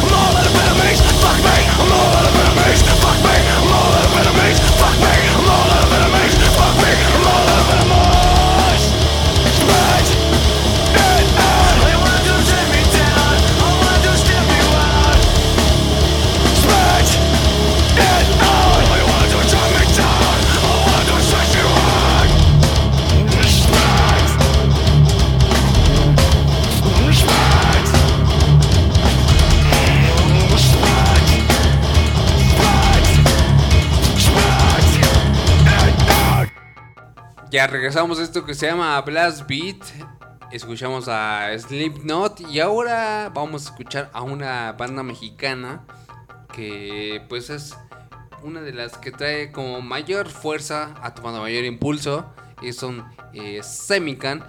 I'm 1.81 1.91
all 1.91 2.13
out 2.13 2.27
of 2.29 2.35
enemies. 2.37 2.81
Fuck 3.01 3.17
me, 3.25 3.33
I'm 3.33 3.73
all 3.73 3.91
out 3.97 4.05
of 4.05 4.13
enemies. 4.21 4.59
Fuck 4.77 4.95
me, 5.01 5.10
Ya 37.51 37.67
regresamos 37.67 38.17
a 38.17 38.23
esto 38.23 38.45
que 38.45 38.53
se 38.53 38.67
llama 38.67 39.01
Blast 39.01 39.45
Beat. 39.45 39.83
Escuchamos 40.53 41.09
a 41.09 41.49
Slipknot 41.59 42.39
y 42.49 42.61
ahora 42.61 43.29
vamos 43.33 43.65
a 43.65 43.69
escuchar 43.71 44.09
a 44.13 44.21
una 44.21 44.71
banda 44.71 45.03
mexicana 45.03 45.85
que 46.53 47.21
pues 47.27 47.49
es 47.49 47.75
una 48.41 48.61
de 48.61 48.71
las 48.71 48.97
que 48.97 49.11
trae 49.11 49.51
como 49.51 49.81
mayor 49.81 50.29
fuerza, 50.29 50.95
ha 51.01 51.13
tomado 51.13 51.41
mayor 51.41 51.65
impulso 51.65 52.33
y 52.61 52.71
son 52.71 53.05
eh, 53.33 53.59
Semican. 53.63 54.45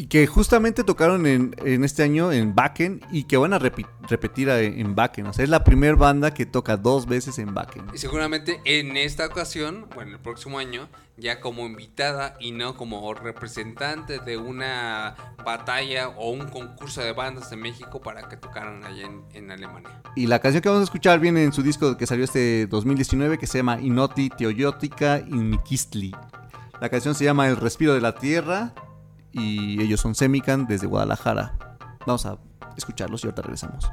Y 0.00 0.06
que 0.06 0.28
justamente 0.28 0.84
tocaron 0.84 1.26
en, 1.26 1.56
en 1.64 1.82
este 1.82 2.04
año 2.04 2.30
en 2.30 2.54
Backen 2.54 3.00
y 3.10 3.24
que 3.24 3.36
van 3.36 3.52
a 3.52 3.58
repi- 3.58 3.88
repetir 4.08 4.48
a- 4.48 4.60
en 4.60 4.94
Backen. 4.94 5.26
O 5.26 5.32
sea, 5.32 5.42
es 5.42 5.50
la 5.50 5.64
primera 5.64 5.96
banda 5.96 6.32
que 6.32 6.46
toca 6.46 6.76
dos 6.76 7.06
veces 7.06 7.36
en 7.40 7.52
Backen. 7.52 7.86
Y 7.92 7.98
seguramente 7.98 8.60
en 8.64 8.96
esta 8.96 9.26
ocasión, 9.26 9.88
bueno, 9.96 10.12
el 10.12 10.20
próximo 10.20 10.60
año, 10.60 10.88
ya 11.16 11.40
como 11.40 11.66
invitada 11.66 12.36
y 12.38 12.52
no 12.52 12.76
como 12.76 13.12
representante 13.12 14.20
de 14.20 14.36
una 14.36 15.16
batalla 15.44 16.10
o 16.10 16.30
un 16.30 16.46
concurso 16.46 17.00
de 17.02 17.10
bandas 17.12 17.50
de 17.50 17.56
México 17.56 18.00
para 18.00 18.28
que 18.28 18.36
tocaran 18.36 18.84
allá 18.84 19.04
en, 19.04 19.24
en 19.34 19.50
Alemania. 19.50 20.00
Y 20.14 20.28
la 20.28 20.38
canción 20.38 20.62
que 20.62 20.68
vamos 20.68 20.82
a 20.82 20.84
escuchar 20.84 21.18
viene 21.18 21.42
en 21.42 21.52
su 21.52 21.64
disco 21.64 21.96
que 21.96 22.06
salió 22.06 22.24
este 22.24 22.68
2019 22.68 23.36
que 23.36 23.48
se 23.48 23.58
llama 23.58 23.80
Inoti 23.80 24.30
Teoyótica 24.30 25.18
Inmikistli. 25.26 26.14
La 26.80 26.88
canción 26.88 27.16
se 27.16 27.24
llama 27.24 27.48
El 27.48 27.56
Respiro 27.56 27.94
de 27.94 28.00
la 28.00 28.14
Tierra 28.14 28.72
y 29.38 29.80
ellos 29.80 30.00
son 30.00 30.14
Semican 30.14 30.66
desde 30.66 30.86
Guadalajara. 30.86 31.56
Vamos 32.06 32.26
a 32.26 32.38
escucharlos 32.76 33.24
y 33.24 33.26
ahorita 33.26 33.42
regresamos. 33.42 33.90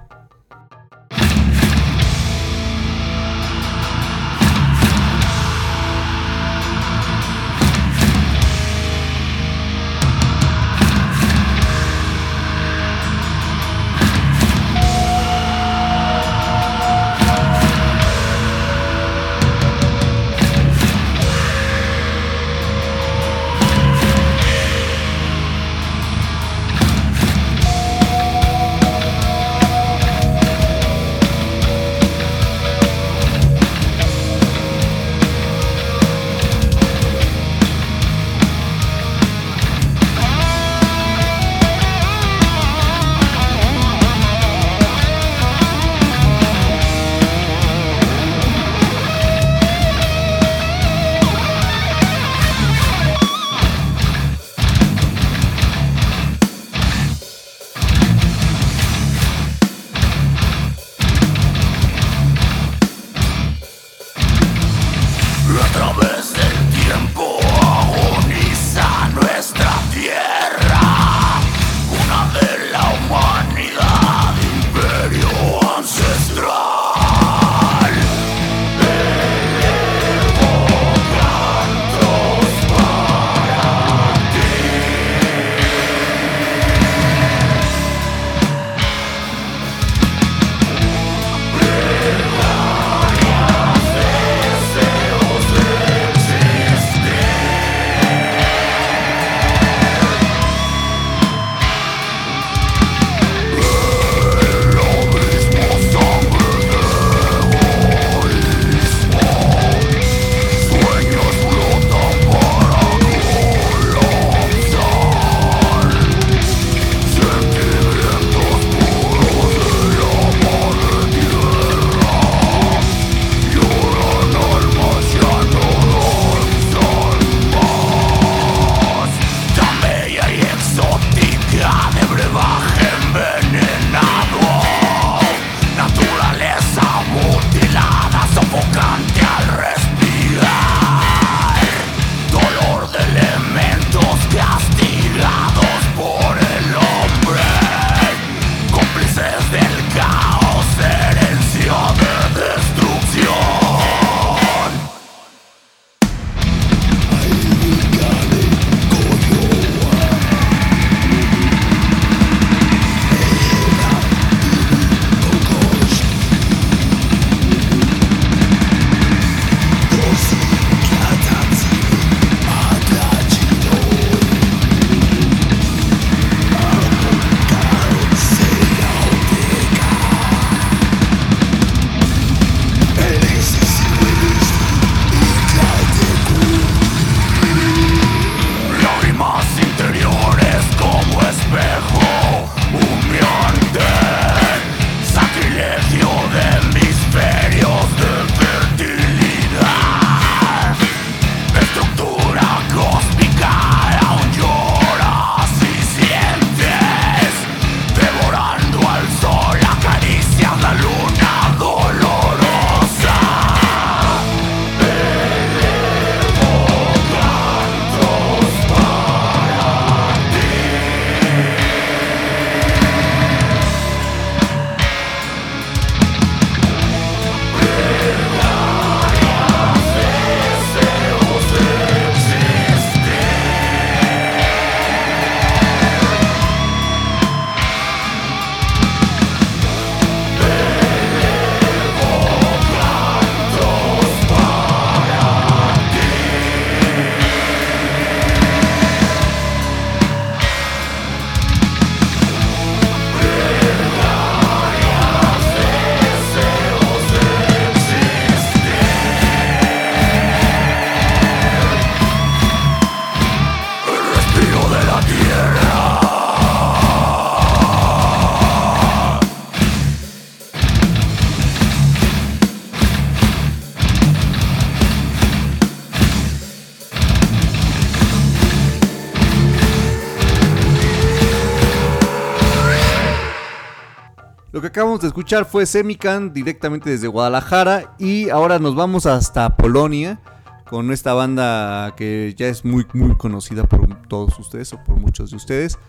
Acabamos 284.76 285.00
de 285.00 285.08
escuchar 285.08 285.46
fue 285.46 285.66
Semican 285.66 286.34
directamente 286.34 286.90
desde 286.90 287.08
Guadalajara 287.08 287.96
y 287.98 288.28
ahora 288.28 288.60
nos 288.60 288.76
vamos 288.76 289.06
hasta 289.06 289.56
Polonia 289.56 290.20
con 290.66 290.92
esta 290.92 291.14
banda 291.14 291.94
que 291.96 292.36
ya 292.38 292.48
es 292.48 292.66
muy 292.66 292.86
muy 292.92 293.16
conocida 293.16 293.64
por 293.64 293.88
todos 294.10 294.38
ustedes 294.38 294.74
o 294.74 294.84
por 294.84 294.98
muchos 294.98 295.30
de 295.32 295.38
ustedes. 295.38 295.80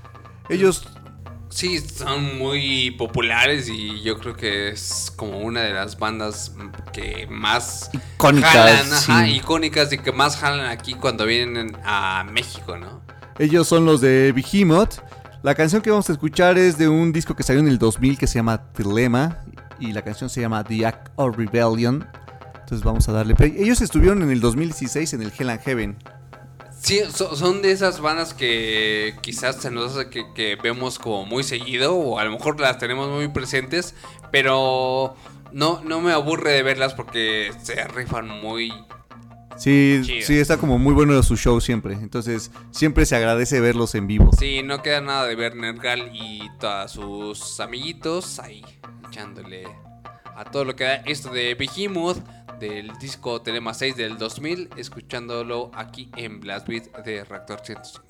Ellos 0.48 0.86
Sí, 1.48 1.80
son 1.80 2.38
muy 2.38 2.92
populares 2.92 3.68
y 3.68 4.02
yo 4.02 4.20
creo 4.20 4.36
que 4.36 4.68
es 4.68 5.12
como 5.16 5.40
una 5.40 5.62
de 5.62 5.72
las 5.72 5.98
bandas 5.98 6.54
que 6.92 7.26
más 7.28 7.90
Icónicas, 7.92 8.52
jalan, 8.52 8.92
ajá, 8.92 9.26
sí. 9.26 9.32
icónicas 9.32 9.92
y 9.92 9.98
que 9.98 10.12
más 10.12 10.36
jalan 10.36 10.66
aquí 10.66 10.94
cuando 10.94 11.26
vienen 11.26 11.76
a 11.84 12.24
México, 12.30 12.76
¿no? 12.76 13.02
Ellos 13.40 13.66
son 13.66 13.84
los 13.84 14.00
de 14.00 14.32
Behemoth. 14.32 15.00
La 15.46 15.54
canción 15.54 15.80
que 15.80 15.90
vamos 15.90 16.10
a 16.10 16.12
escuchar 16.12 16.58
es 16.58 16.76
de 16.76 16.88
un 16.88 17.12
disco 17.12 17.36
que 17.36 17.44
salió 17.44 17.60
en 17.60 17.68
el 17.68 17.78
2000 17.78 18.18
que 18.18 18.26
se 18.26 18.34
llama 18.34 18.64
Dilemma 18.76 19.44
y 19.78 19.92
la 19.92 20.02
canción 20.02 20.28
se 20.28 20.40
llama 20.40 20.64
The 20.64 20.84
Act 20.86 21.12
of 21.14 21.36
Rebellion. 21.36 22.04
Entonces 22.62 22.82
vamos 22.82 23.08
a 23.08 23.12
darle 23.12 23.36
play. 23.36 23.54
Ellos 23.56 23.80
estuvieron 23.80 24.24
en 24.24 24.32
el 24.32 24.40
2016 24.40 25.12
en 25.12 25.22
el 25.22 25.32
Hell 25.38 25.50
and 25.50 25.60
Heaven. 25.60 25.98
Sí, 26.80 26.98
so- 27.14 27.36
son 27.36 27.62
de 27.62 27.70
esas 27.70 28.00
bandas 28.00 28.34
que 28.34 29.14
quizás 29.20 29.54
se 29.62 29.70
nos 29.70 29.92
hace 29.96 30.10
que, 30.10 30.24
que 30.34 30.56
vemos 30.56 30.98
como 30.98 31.24
muy 31.26 31.44
seguido 31.44 31.94
o 31.94 32.18
a 32.18 32.24
lo 32.24 32.32
mejor 32.32 32.58
las 32.58 32.78
tenemos 32.78 33.08
muy 33.08 33.28
presentes, 33.28 33.94
pero 34.32 35.14
no, 35.52 35.80
no 35.84 36.00
me 36.00 36.10
aburre 36.10 36.54
de 36.54 36.64
verlas 36.64 36.92
porque 36.94 37.52
se 37.62 37.84
rifan 37.86 38.26
muy... 38.28 38.72
Sí, 39.56 40.00
Chido. 40.04 40.26
sí, 40.26 40.38
está 40.38 40.58
como 40.58 40.78
muy 40.78 40.92
bueno 40.92 41.20
su 41.22 41.36
show 41.36 41.60
siempre. 41.60 41.94
Entonces 41.94 42.50
siempre 42.70 43.06
se 43.06 43.16
agradece 43.16 43.60
verlos 43.60 43.94
en 43.94 44.06
vivo. 44.06 44.30
Sí, 44.38 44.62
no 44.62 44.82
queda 44.82 45.00
nada 45.00 45.26
de 45.26 45.34
ver 45.34 45.56
Nergal 45.56 46.10
y 46.14 46.48
todos 46.58 46.92
sus 46.92 47.60
amiguitos 47.60 48.38
ahí 48.38 48.64
echándole 49.08 49.64
a 50.36 50.44
todo 50.44 50.64
lo 50.64 50.76
que 50.76 50.84
da 50.84 50.94
esto 50.96 51.30
de 51.30 51.54
Behemoth 51.54 52.18
del 52.60 52.90
disco 52.98 53.40
Telema 53.42 53.74
6 53.74 53.96
del 53.96 54.18
2000, 54.18 54.70
escuchándolo 54.76 55.70
aquí 55.74 56.10
en 56.16 56.40
Blast 56.40 56.66
Beat 56.68 57.04
de 57.04 57.24
Reactor 57.24 57.60
105. 57.64 58.06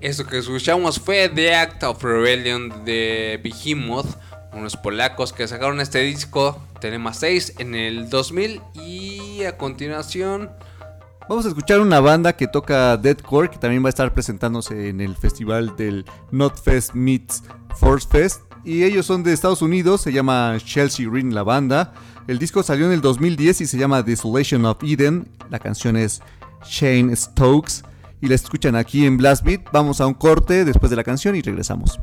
Eso 0.00 0.26
que 0.26 0.38
escuchamos 0.38 1.00
fue 1.00 1.28
The 1.28 1.56
Act 1.56 1.82
of 1.82 2.04
Rebellion 2.04 2.84
de 2.84 3.40
Behemoth, 3.42 4.06
unos 4.52 4.76
polacos 4.76 5.32
que 5.32 5.48
sacaron 5.48 5.80
este 5.80 5.98
disco, 6.02 6.62
Telema 6.80 7.12
6, 7.12 7.54
en 7.58 7.74
el 7.74 8.08
2000 8.08 8.62
y 8.74 9.42
a 9.42 9.56
continuación... 9.56 10.50
Vamos 11.28 11.44
a 11.44 11.48
escuchar 11.48 11.80
una 11.80 12.00
banda 12.00 12.34
que 12.34 12.46
toca 12.46 12.96
deathcore 12.96 13.50
que 13.50 13.58
también 13.58 13.82
va 13.82 13.88
a 13.88 13.90
estar 13.90 14.14
presentándose 14.14 14.88
en 14.88 15.02
el 15.02 15.14
festival 15.14 15.76
del 15.76 16.06
Notfest 16.30 16.94
Meets 16.94 17.42
Force 17.76 18.08
Fest 18.08 18.42
y 18.64 18.84
ellos 18.84 19.04
son 19.04 19.24
de 19.24 19.32
Estados 19.32 19.60
Unidos, 19.60 20.00
se 20.00 20.12
llama 20.12 20.56
Chelsea 20.64 21.06
Green 21.06 21.34
la 21.34 21.42
banda. 21.42 21.92
El 22.28 22.38
disco 22.38 22.62
salió 22.62 22.86
en 22.86 22.92
el 22.92 23.02
2010 23.02 23.60
y 23.60 23.66
se 23.66 23.76
llama 23.76 24.02
Desolation 24.02 24.64
of 24.64 24.82
Eden. 24.82 25.28
La 25.50 25.58
canción 25.58 25.96
es 25.96 26.22
Shane 26.64 27.14
Stokes 27.14 27.82
y 28.20 28.28
la 28.28 28.34
escuchan 28.34 28.76
aquí 28.76 29.06
en 29.06 29.16
Blast 29.16 29.44
Beat. 29.44 29.62
Vamos 29.72 30.00
a 30.00 30.06
un 30.06 30.14
corte 30.14 30.64
después 30.64 30.90
de 30.90 30.96
la 30.96 31.04
canción 31.04 31.36
y 31.36 31.42
regresamos. 31.42 31.98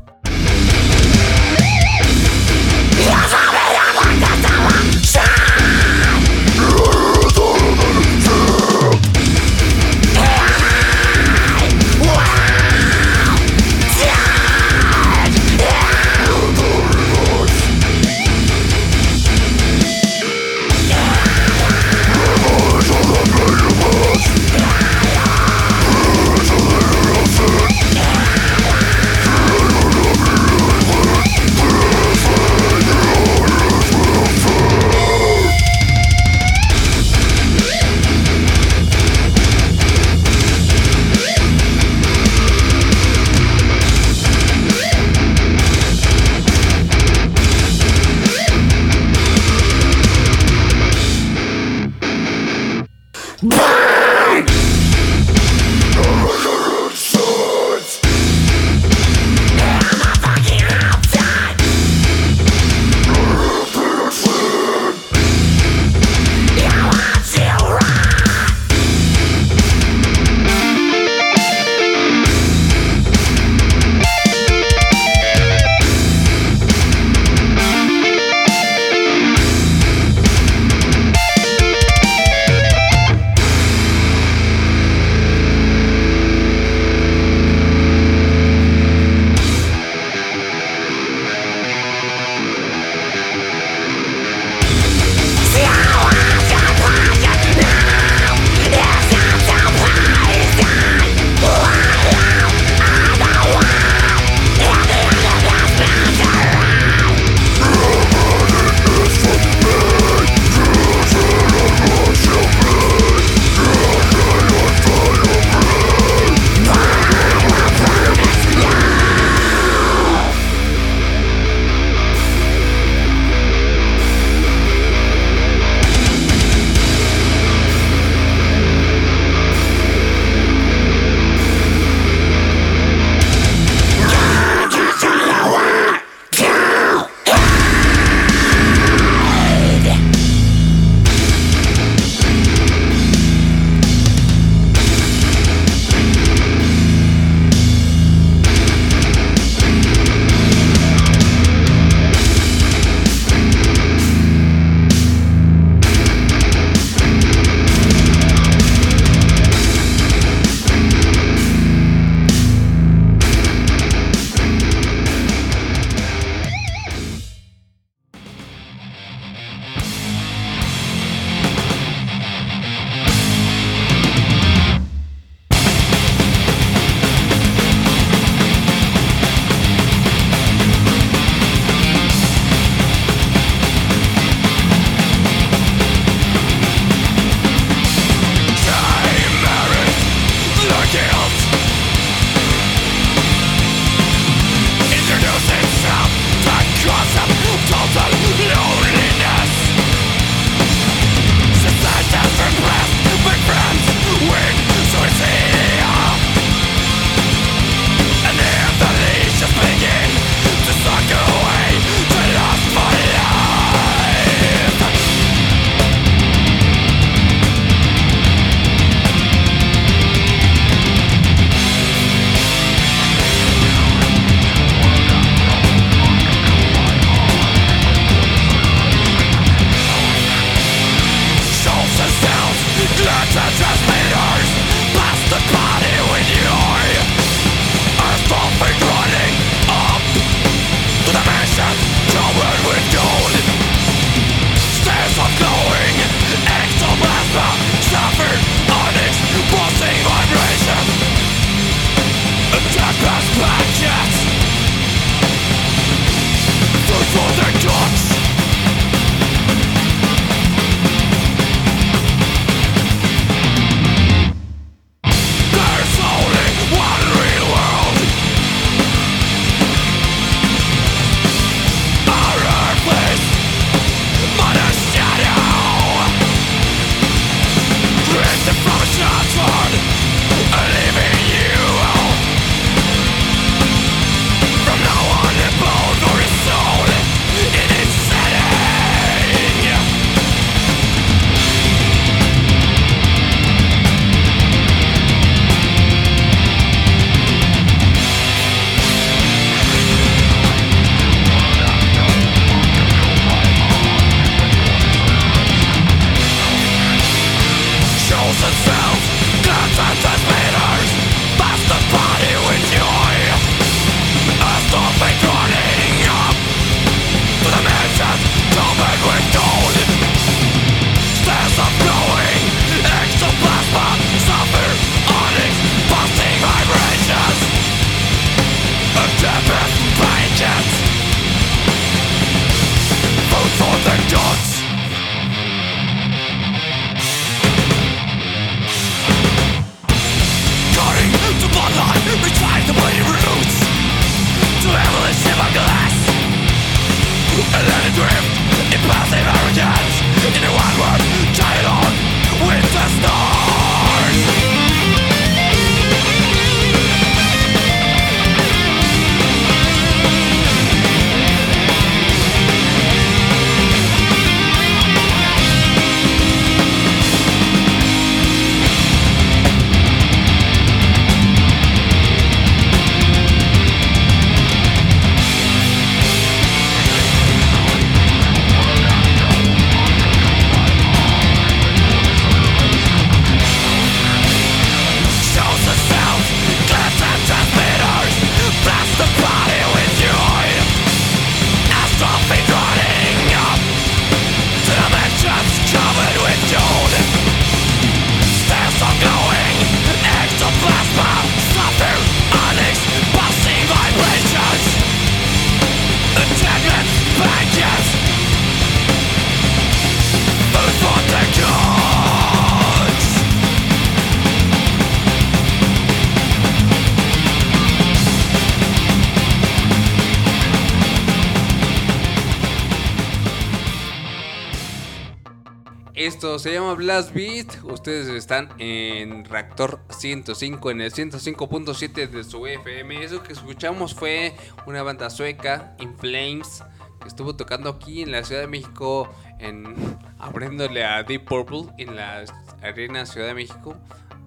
Esto 426.16 426.38
se 426.38 426.54
llama 426.54 426.72
Blast 426.72 427.12
Beat. 427.12 427.62
Ustedes 427.62 428.08
están 428.08 428.48
en 428.56 429.26
Reactor 429.26 429.80
105, 429.90 430.70
en 430.70 430.80
el 430.80 430.90
105.7 430.90 432.08
de 432.08 432.24
su 432.24 432.46
FM. 432.46 433.04
Eso 433.04 433.22
que 433.22 433.34
escuchamos 433.34 433.92
fue 433.92 434.34
una 434.64 434.82
banda 434.82 435.10
sueca, 435.10 435.76
In 435.78 435.94
Flames, 435.98 436.64
que 437.02 437.08
estuvo 437.08 437.36
tocando 437.36 437.68
aquí 437.68 438.00
en 438.00 438.12
la 438.12 438.24
Ciudad 438.24 438.40
de 438.40 438.46
México, 438.46 439.14
en 439.40 439.76
abriéndole 440.18 440.86
a 440.86 441.02
Deep 441.02 441.26
Purple 441.26 441.66
en 441.76 441.96
la 441.96 442.24
Arena 442.62 443.04
Ciudad 443.04 443.26
de 443.26 443.34
México. 443.34 443.76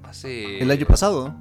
Hace. 0.03 0.61
El 0.61 0.69
año 0.69 0.85
pasado. 0.85 1.33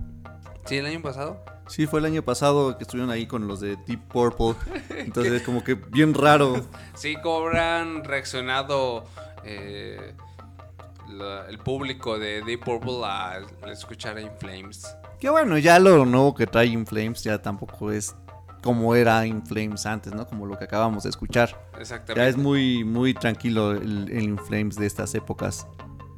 Sí, 0.64 0.78
el 0.78 0.86
año 0.86 1.02
pasado. 1.02 1.44
Sí, 1.66 1.86
fue 1.86 2.00
el 2.00 2.06
año 2.06 2.22
pasado 2.22 2.78
que 2.78 2.84
estuvieron 2.84 3.10
ahí 3.10 3.26
con 3.26 3.46
los 3.46 3.60
de 3.60 3.76
Deep 3.86 4.00
Purple. 4.08 4.54
Entonces 4.96 5.30
es 5.30 5.42
como 5.42 5.62
que 5.62 5.74
bien 5.74 6.14
raro. 6.14 6.64
Sí, 6.94 7.16
cómo 7.22 7.48
habrán 7.48 8.02
reaccionado 8.04 9.04
eh, 9.44 10.14
el 11.48 11.58
público 11.58 12.18
de 12.18 12.42
Deep 12.42 12.64
Purple 12.64 13.04
al 13.04 13.46
escuchar 13.70 14.16
a 14.16 14.20
In 14.20 14.30
Flames. 14.38 14.86
Que 15.20 15.30
bueno, 15.30 15.58
ya 15.58 15.78
lo 15.78 16.04
nuevo 16.04 16.34
que 16.34 16.46
trae 16.46 16.66
In 16.66 16.86
Flames 16.86 17.24
ya 17.24 17.40
tampoco 17.40 17.90
es 17.90 18.14
como 18.62 18.94
era 18.94 19.26
In 19.26 19.44
Flames 19.44 19.86
antes, 19.86 20.14
¿no? 20.14 20.26
Como 20.26 20.46
lo 20.46 20.58
que 20.58 20.64
acabamos 20.64 21.04
de 21.04 21.10
escuchar. 21.10 21.58
Exactamente. 21.78 22.20
Ya 22.20 22.28
es 22.28 22.36
muy, 22.36 22.84
muy 22.84 23.14
tranquilo 23.14 23.72
el, 23.72 24.10
el 24.10 24.22
In 24.22 24.38
Flames 24.38 24.76
de 24.76 24.86
estas 24.86 25.14
épocas. 25.14 25.66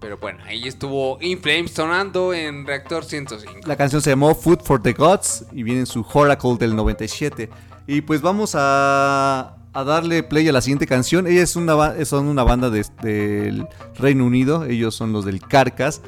Pero 0.00 0.16
bueno, 0.16 0.42
ahí 0.44 0.66
estuvo 0.66 1.18
In 1.20 1.40
Flames 1.40 1.72
sonando 1.72 2.32
en 2.32 2.66
Reactor 2.66 3.04
105. 3.04 3.60
La 3.66 3.76
canción 3.76 4.00
se 4.00 4.10
llamó 4.10 4.34
Food 4.34 4.62
for 4.62 4.82
the 4.82 4.94
Gods 4.94 5.44
y 5.52 5.62
viene 5.62 5.80
en 5.80 5.86
su 5.86 6.04
Oracle 6.14 6.56
del 6.56 6.74
97. 6.74 7.50
Y 7.86 8.00
pues 8.00 8.22
vamos 8.22 8.54
a, 8.56 9.56
a 9.72 9.84
darle 9.84 10.22
play 10.22 10.48
a 10.48 10.52
la 10.52 10.60
siguiente 10.60 10.86
canción. 10.86 11.26
Ella 11.26 11.42
es 11.42 11.56
una, 11.56 12.04
son 12.04 12.26
una 12.26 12.42
banda 12.44 12.70
de- 12.70 12.84
del 13.02 13.66
Reino 13.98 14.24
Unido. 14.26 14.64
Ellos 14.64 14.94
son 14.94 15.12
los 15.12 15.24
del 15.24 15.40
Carcass. 15.40 16.00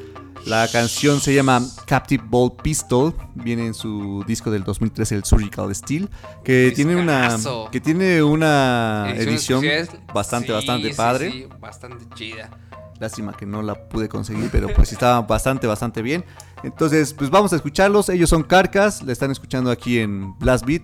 La 0.46 0.66
canción 0.66 1.20
se 1.20 1.32
llama 1.34 1.62
Captive 1.86 2.24
Ball 2.26 2.52
Pistol. 2.60 3.14
Viene 3.36 3.66
en 3.66 3.74
su 3.74 4.24
disco 4.26 4.50
del 4.50 4.64
2013, 4.64 5.14
el 5.14 5.24
Surgical 5.24 5.72
Steel. 5.72 6.10
Que 6.42 6.72
tiene 6.74 6.96
una, 6.96 7.38
que 7.70 7.80
tiene 7.80 8.22
una 8.24 9.12
edición 9.14 9.64
bastante, 10.12 10.48
Sí, 10.48 10.52
bastante 10.52 10.88
sí, 10.90 10.94
padre. 10.96 11.30
sí, 11.30 11.46
bastante 11.60 12.04
chida. 12.16 12.50
Lástima 12.98 13.32
que 13.36 13.46
no 13.46 13.62
la 13.62 13.88
pude 13.88 14.08
conseguir, 14.08 14.48
pero 14.50 14.68
pues 14.74 14.90
estaba 14.92 15.20
bastante, 15.22 15.66
bastante 15.68 16.02
bien. 16.02 16.24
Entonces, 16.64 17.14
pues 17.14 17.30
vamos 17.30 17.52
a 17.52 17.56
escucharlos. 17.56 18.08
Ellos 18.08 18.28
son 18.30 18.42
Carcas, 18.42 19.02
la 19.02 19.12
están 19.12 19.30
escuchando 19.30 19.70
aquí 19.70 19.98
en 20.00 20.36
Blast 20.40 20.64
Beat. 20.66 20.82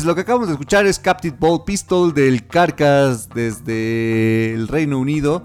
Pues 0.00 0.06
lo 0.06 0.14
que 0.14 0.22
acabamos 0.22 0.48
de 0.48 0.54
escuchar 0.54 0.86
es 0.86 0.98
Captive 0.98 1.36
Ball 1.38 1.62
Pistol 1.62 2.14
del 2.14 2.46
Carcass 2.46 3.28
desde 3.28 4.54
el 4.54 4.66
Reino 4.66 4.98
Unido. 4.98 5.44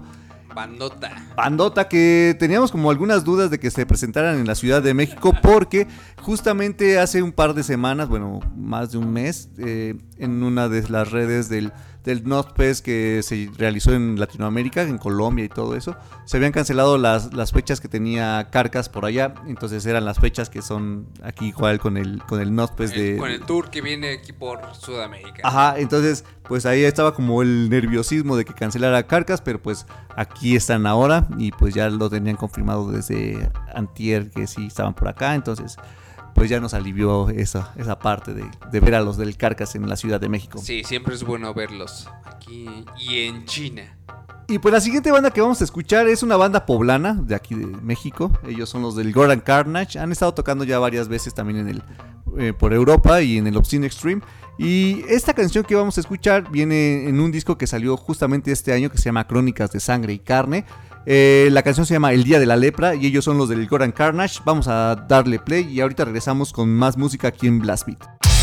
Bandota. 0.54 1.10
Bandota 1.36 1.88
que 1.88 2.34
teníamos 2.38 2.72
como 2.72 2.90
algunas 2.90 3.22
dudas 3.22 3.50
de 3.50 3.60
que 3.60 3.70
se 3.70 3.84
presentaran 3.84 4.38
en 4.38 4.46
la 4.46 4.54
Ciudad 4.54 4.82
de 4.82 4.94
México 4.94 5.34
porque 5.42 5.86
justamente 6.22 6.98
hace 6.98 7.22
un 7.22 7.32
par 7.32 7.52
de 7.52 7.64
semanas, 7.64 8.08
bueno, 8.08 8.40
más 8.56 8.92
de 8.92 8.96
un 8.96 9.12
mes, 9.12 9.50
eh, 9.58 9.96
en 10.16 10.42
una 10.42 10.70
de 10.70 10.88
las 10.88 11.10
redes 11.10 11.50
del 11.50 11.74
del 12.06 12.26
NotFest 12.26 12.82
que 12.84 13.20
se 13.22 13.50
realizó 13.58 13.92
en 13.92 14.18
Latinoamérica, 14.18 14.82
en 14.82 14.96
Colombia 14.96 15.44
y 15.44 15.48
todo 15.50 15.76
eso, 15.76 15.94
se 16.24 16.38
habían 16.38 16.52
cancelado 16.52 16.96
las, 16.96 17.34
las 17.34 17.52
fechas 17.52 17.80
que 17.80 17.88
tenía 17.88 18.48
Carcas 18.50 18.88
por 18.88 19.04
allá, 19.04 19.34
entonces 19.46 19.84
eran 19.84 20.04
las 20.06 20.18
fechas 20.18 20.48
que 20.48 20.62
son 20.62 21.06
aquí 21.22 21.48
igual 21.48 21.78
con 21.78 21.98
el, 21.98 22.22
con 22.26 22.40
El- 22.92 23.00
de... 23.00 23.16
con 23.18 23.30
el 23.30 23.40
tour 23.42 23.68
que 23.70 23.82
viene 23.82 24.12
aquí 24.14 24.32
por 24.32 24.60
Sudamérica. 24.74 25.42
Ajá, 25.42 25.74
entonces 25.78 26.24
pues 26.44 26.64
ahí 26.64 26.84
estaba 26.84 27.12
como 27.12 27.42
el 27.42 27.68
nerviosismo 27.68 28.36
de 28.36 28.44
que 28.44 28.54
cancelara 28.54 29.06
Carcas, 29.08 29.40
pero 29.42 29.60
pues 29.60 29.84
aquí 30.16 30.54
están 30.56 30.86
ahora 30.86 31.26
y 31.38 31.50
pues 31.50 31.74
ya 31.74 31.90
lo 31.90 32.08
tenían 32.08 32.36
confirmado 32.36 32.90
desde 32.92 33.50
antier 33.74 34.30
que 34.30 34.46
sí 34.46 34.66
estaban 34.68 34.94
por 34.94 35.08
acá, 35.08 35.34
entonces 35.34 35.76
pues 36.36 36.50
ya 36.50 36.60
nos 36.60 36.74
alivió 36.74 37.30
esa, 37.30 37.72
esa 37.76 37.98
parte 37.98 38.34
de, 38.34 38.44
de 38.70 38.80
ver 38.80 38.94
a 38.94 39.00
los 39.00 39.16
del 39.16 39.38
Carcas 39.38 39.74
en 39.74 39.88
la 39.88 39.96
Ciudad 39.96 40.20
de 40.20 40.28
México. 40.28 40.58
Sí, 40.62 40.84
siempre 40.84 41.14
es 41.14 41.24
bueno 41.24 41.52
verlos 41.54 42.08
aquí 42.24 42.84
y 42.98 43.20
en 43.20 43.46
China. 43.46 43.96
Y 44.48 44.58
pues 44.58 44.72
la 44.72 44.80
siguiente 44.80 45.10
banda 45.10 45.30
que 45.30 45.40
vamos 45.40 45.60
a 45.62 45.64
escuchar 45.64 46.06
es 46.06 46.22
una 46.22 46.36
banda 46.36 46.66
poblana 46.66 47.14
de 47.14 47.34
aquí 47.34 47.54
de 47.54 47.66
México. 47.66 48.30
Ellos 48.46 48.68
son 48.68 48.82
los 48.82 48.94
del 48.94 49.12
Goran 49.12 49.40
Carnage. 49.40 49.98
Han 49.98 50.12
estado 50.12 50.34
tocando 50.34 50.62
ya 50.62 50.78
varias 50.78 51.08
veces 51.08 51.34
también 51.34 51.60
en 51.60 51.68
el 51.68 51.82
eh, 52.38 52.52
por 52.52 52.74
Europa 52.74 53.22
y 53.22 53.38
en 53.38 53.46
el 53.46 53.56
Obscene 53.56 53.86
Extreme. 53.86 54.22
Y 54.58 55.02
esta 55.08 55.32
canción 55.32 55.64
que 55.64 55.74
vamos 55.74 55.96
a 55.96 56.00
escuchar 56.00 56.50
viene 56.50 57.08
en 57.08 57.18
un 57.18 57.32
disco 57.32 57.58
que 57.58 57.66
salió 57.66 57.96
justamente 57.96 58.52
este 58.52 58.72
año 58.72 58.90
que 58.90 58.98
se 58.98 59.04
llama 59.04 59.26
Crónicas 59.26 59.72
de 59.72 59.80
Sangre 59.80 60.12
y 60.12 60.18
Carne. 60.18 60.64
Eh, 61.06 61.48
la 61.52 61.62
canción 61.62 61.86
se 61.86 61.94
llama 61.94 62.12
El 62.12 62.24
Día 62.24 62.40
de 62.40 62.46
la 62.46 62.56
Lepra 62.56 62.96
y 62.96 63.06
ellos 63.06 63.24
son 63.24 63.38
los 63.38 63.48
del 63.48 63.66
Goran 63.68 63.92
Carnage. 63.92 64.40
Vamos 64.44 64.66
a 64.66 65.06
darle 65.08 65.38
play 65.38 65.64
y 65.72 65.80
ahorita 65.80 66.04
regresamos 66.04 66.52
con 66.52 66.68
más 66.68 66.98
música 66.98 67.28
aquí 67.28 67.46
en 67.46 67.60
Blast 67.60 67.86
Beat. 67.86 68.35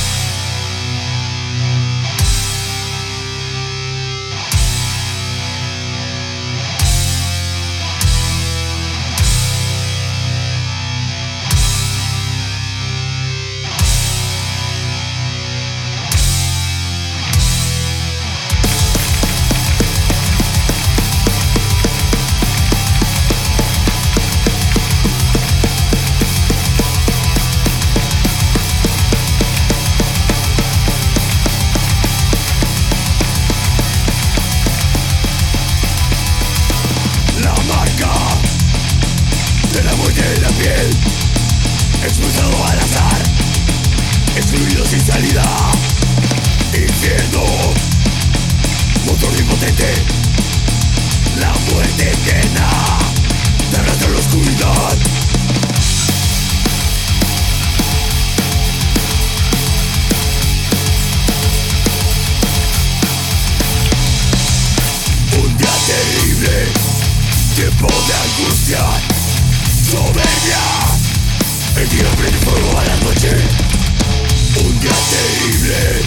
Terrible 75.64 76.06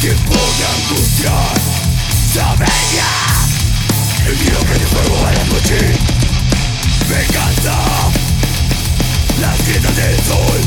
Tiempo 0.00 0.34
de 0.34 0.64
angustia 0.66 1.32
El 4.26 4.38
día 4.38 4.58
prende 4.66 4.86
fuego 4.86 5.26
a 5.26 5.32
la 5.32 5.44
noche 5.44 5.78
Venganza 7.08 7.76
Las 9.40 9.66
grietas 9.66 9.96
del 9.96 10.16
sol 10.24 10.60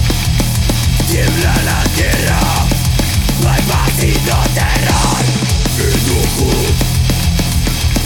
Tiembla 1.10 1.54
la 1.66 1.84
tierra 1.96 2.40
Hay 3.48 3.64
vacío 3.68 4.38
terror 4.54 5.24
Enojo 5.78 6.52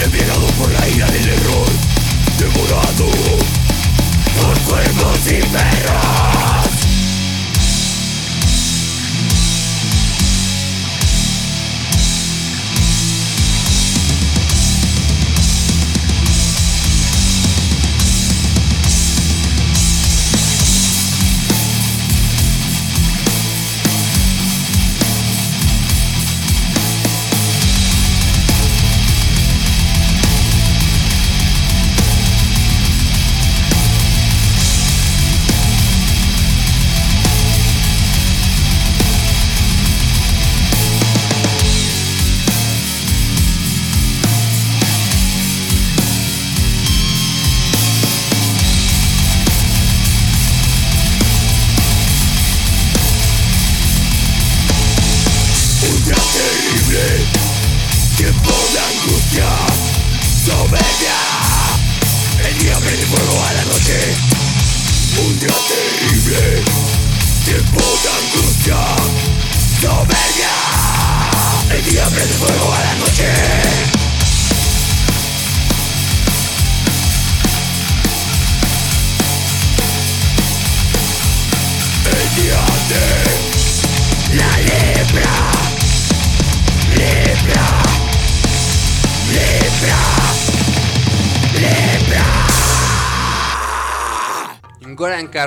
Embriagado 0.03 0.47
por 0.57 0.71
la 0.71 0.87
ira 0.89 1.07
del 1.07 1.29
error 1.29 1.69
Devorado 2.37 3.11
Por 4.39 4.59
cuervos 4.61 5.19
y 5.27 5.41
perros 5.43 6.30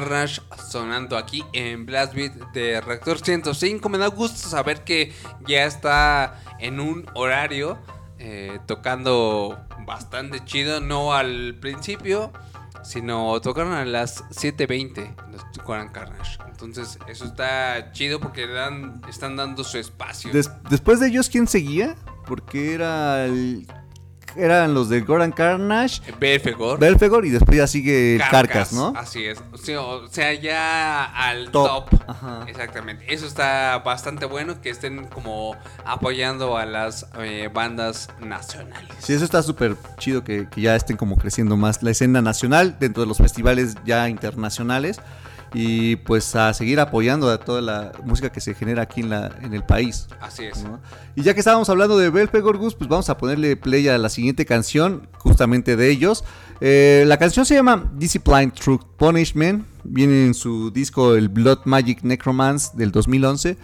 Carnage 0.01 0.41
sonando 0.71 1.16
aquí 1.16 1.45
en 1.53 1.87
Blast 1.87 2.15
Beat 2.15 2.33
de 2.53 2.81
Reactor 2.81 3.21
105. 3.21 3.89
Me 3.89 3.97
da 3.99 4.09
gusto 4.09 4.49
saber 4.49 4.83
que 4.83 5.12
ya 5.47 5.65
está 5.66 6.41
en 6.59 6.81
un 6.81 7.07
horario 7.15 7.79
eh, 8.19 8.59
tocando 8.66 9.57
bastante 9.87 10.45
chido. 10.45 10.81
No 10.81 11.15
al 11.15 11.55
principio, 11.61 12.33
sino 12.83 13.41
tocaron 13.41 13.73
a 13.73 13.85
las 13.85 14.25
7.20 14.31 15.15
los 15.31 15.45
Goran 15.65 15.91
Carnage. 15.91 16.39
Entonces, 16.49 16.99
eso 17.07 17.25
está 17.27 17.93
chido 17.93 18.19
porque 18.19 18.49
dan, 18.49 19.01
están 19.09 19.37
dando 19.37 19.62
su 19.62 19.79
espacio. 19.79 20.33
Des- 20.33 20.51
después 20.71 20.99
de 20.99 21.07
ellos, 21.07 21.29
¿quién 21.29 21.47
seguía? 21.47 21.95
Porque 22.27 22.75
era 22.75 23.27
el- 23.27 23.66
eran 24.36 24.74
los 24.74 24.89
de 24.89 25.01
Goran 25.01 25.32
Carnage, 25.32 26.01
Belfegor. 26.19 26.78
Belfegor 26.78 27.24
y 27.27 27.31
después 27.31 27.56
ya 27.56 27.66
sigue 27.66 28.20
Carcas, 28.31 28.73
¿no? 28.73 28.93
Así 28.97 29.24
es. 29.24 29.43
O 29.52 29.59
sea, 29.59 29.81
o 29.81 30.09
sea, 30.09 30.32
ya 30.35 31.05
al 31.05 31.51
Top. 31.51 31.90
top. 31.90 32.01
Ajá. 32.09 32.44
Exactamente. 32.48 33.12
Eso 33.12 33.27
está 33.27 33.78
bastante 33.85 34.27
bueno 34.27 34.61
que 34.61 34.70
estén 34.70 35.06
como 35.06 35.56
apoyando 35.85 36.56
a 36.56 36.66
las 36.66 37.06
eh, 37.19 37.48
bandas 37.52 38.09
nacionales. 38.20 38.90
Sí, 38.98 39.12
eso 39.12 39.24
está 39.24 39.43
súper 39.43 39.77
chido 39.98 40.24
que, 40.24 40.48
que 40.48 40.61
ya 40.61 40.77
estén 40.77 40.97
como 40.97 41.16
creciendo 41.16 41.56
más 41.56 41.82
la 41.82 41.90
escena 41.90 42.23
nacional 42.23 42.77
dentro 42.78 43.02
de 43.02 43.09
los 43.09 43.19
festivales 43.19 43.77
ya 43.85 44.09
internacionales. 44.09 45.01
Y 45.55 45.97
pues 45.97 46.35
a 46.35 46.52
seguir 46.52 46.81
apoyando 46.81 47.31
a 47.31 47.39
toda 47.39 47.60
la 47.62 47.93
música 48.05 48.31
que 48.31 48.40
se 48.40 48.55
genera 48.55 48.82
aquí 48.82 49.01
en, 49.01 49.10
la, 49.10 49.31
en 49.40 49.55
el 49.55 49.62
país. 49.64 50.09
Así 50.20 50.44
es. 50.44 50.62
¿no? 50.64 50.81
Y 51.14 51.22
ya 51.22 51.32
que 51.32 51.40
estábamos 51.40 51.68
hablando 51.68 51.97
de 51.97 52.10
Belfegor 52.10 52.59
Gus, 52.59 52.74
pues 52.74 52.90
vamos 52.90 53.09
a 53.09 53.16
ponerle 53.16 53.56
play 53.56 53.86
a 53.89 53.97
la 53.97 54.09
siguiente 54.09 54.44
canción, 54.44 55.09
justamente 55.18 55.76
de 55.76 55.90
ellos. 55.90 56.24
Eh, 56.60 57.05
la 57.06 57.16
canción 57.18 57.47
se 57.47 57.55
llama 57.55 57.90
Discipline 57.97 58.51
Through 58.51 58.97
Punishment, 58.97 59.64
viene 59.85 60.26
en 60.26 60.35
su 60.35 60.70
disco 60.72 61.14
El 61.14 61.28
Blood 61.28 61.60
Magic 61.66 62.02
Necromance 62.02 62.70
del 62.76 62.90
2011. 62.90 63.56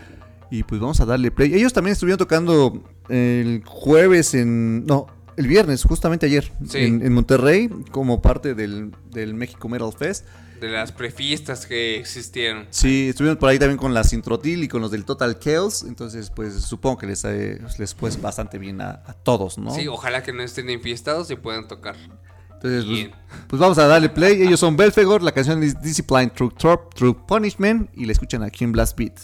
Y 0.52 0.64
pues 0.64 0.80
vamos 0.80 1.00
a 1.00 1.04
darle 1.06 1.30
play. 1.30 1.54
Ellos 1.54 1.72
también 1.72 1.92
estuvieron 1.92 2.18
tocando 2.18 2.82
el 3.08 3.62
jueves 3.66 4.34
en... 4.34 4.84
No, 4.86 5.06
el 5.36 5.46
viernes, 5.46 5.84
justamente 5.84 6.26
ayer, 6.26 6.52
Sí. 6.68 6.78
en, 6.78 7.04
en 7.06 7.12
Monterrey, 7.12 7.70
como 7.92 8.20
parte 8.20 8.54
del, 8.54 8.90
del 9.10 9.32
México 9.34 9.68
Metal 9.68 9.92
Fest. 9.96 10.26
De 10.60 10.68
las 10.68 10.92
prefiestas 10.92 11.66
que 11.66 11.98
existieron. 11.98 12.66
Sí, 12.70 13.08
estuvieron 13.08 13.38
por 13.38 13.48
ahí 13.48 13.58
también 13.58 13.78
con 13.78 13.94
la 13.94 14.04
Sintrotil 14.04 14.62
y 14.62 14.68
con 14.68 14.82
los 14.82 14.90
del 14.90 15.04
Total 15.04 15.38
Chaos. 15.38 15.84
Entonces, 15.84 16.30
pues 16.30 16.54
supongo 16.54 16.98
que 16.98 17.06
les, 17.06 17.24
eh, 17.24 17.60
les 17.78 17.94
fue 17.94 18.10
bastante 18.20 18.58
bien 18.58 18.80
a, 18.80 19.02
a 19.06 19.14
todos, 19.14 19.56
¿no? 19.56 19.74
Sí, 19.74 19.88
ojalá 19.88 20.22
que 20.22 20.32
no 20.32 20.42
estén 20.42 20.68
enfiestados 20.68 21.30
y 21.30 21.36
puedan 21.36 21.66
tocar. 21.66 21.96
Entonces, 22.62 22.84
pues, 22.84 22.96
Bien. 22.98 23.12
pues 23.48 23.58
vamos 23.58 23.78
a 23.78 23.86
darle 23.86 24.10
play. 24.10 24.42
Ellos 24.42 24.60
son 24.60 24.76
Belfegor, 24.76 25.22
la 25.22 25.32
canción 25.32 25.62
es 25.62 25.80
Discipline 25.80 26.30
Through, 26.30 26.54
Through, 26.94 27.26
Punishment 27.26 27.88
y 27.94 28.04
la 28.04 28.12
escuchan 28.12 28.42
aquí 28.42 28.64
en 28.64 28.72
Blast 28.72 28.98
Beat. 28.98 29.18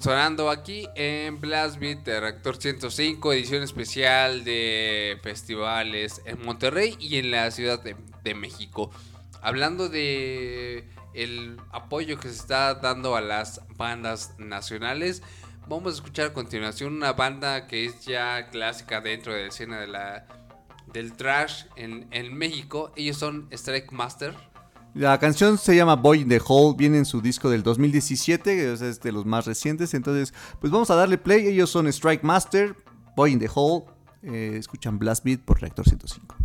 Sonando 0.00 0.50
aquí 0.50 0.88
en 0.94 1.40
Blast 1.40 1.78
Beat 1.78 2.04
de 2.04 2.20
Reactor 2.20 2.56
105, 2.56 3.32
edición 3.32 3.62
especial 3.62 4.44
de 4.44 5.18
festivales 5.22 6.22
en 6.24 6.44
Monterrey 6.44 6.96
y 7.00 7.16
en 7.16 7.30
la 7.30 7.50
Ciudad 7.50 7.82
de, 7.82 8.34
México. 8.34 8.90
hablando 9.40 9.88
de 9.88 10.86
el 11.14 11.56
apoyo 11.72 12.18
que 12.18 12.28
se 12.28 12.34
está 12.34 12.74
dando 12.74 13.16
a 13.16 13.20
las 13.22 13.62
bandas 13.76 14.34
nacionales, 14.38 15.22
vamos 15.66 15.94
a 15.94 15.96
escuchar 15.96 16.26
a 16.26 16.32
continuación 16.32 16.94
una 16.94 17.14
banda 17.14 17.66
que 17.66 17.86
es 17.86 18.04
ya 18.04 18.50
clásica 18.50 19.00
dentro 19.00 19.32
de 19.32 19.42
la 19.42 19.48
escena 19.48 20.24
del 20.92 21.12
trash 21.14 21.64
en 21.76 22.36
México. 22.36 22.92
Ellos 22.94 23.16
son 23.16 23.48
Strike 23.50 23.90
Master. 23.92 24.34
La 24.98 25.16
canción 25.20 25.58
se 25.58 25.76
llama 25.76 25.94
Boy 25.94 26.22
in 26.22 26.28
the 26.28 26.40
Hole, 26.44 26.74
viene 26.76 26.98
en 26.98 27.04
su 27.04 27.20
disco 27.20 27.48
del 27.48 27.62
2017, 27.62 28.56
que 28.56 28.72
es 28.72 28.80
es 28.80 29.00
de 29.00 29.12
los 29.12 29.24
más 29.24 29.46
recientes. 29.46 29.94
Entonces, 29.94 30.34
pues 30.58 30.72
vamos 30.72 30.90
a 30.90 30.96
darle 30.96 31.18
play. 31.18 31.46
Ellos 31.46 31.70
son 31.70 31.86
Strike 31.86 32.24
Master, 32.24 32.74
Boy 33.14 33.30
in 33.30 33.38
the 33.38 33.48
Hole. 33.54 33.84
eh, 34.24 34.56
escuchan 34.58 34.98
Blast 34.98 35.24
Beat 35.24 35.42
por 35.42 35.60
Reactor 35.60 35.88
105. 35.88 36.37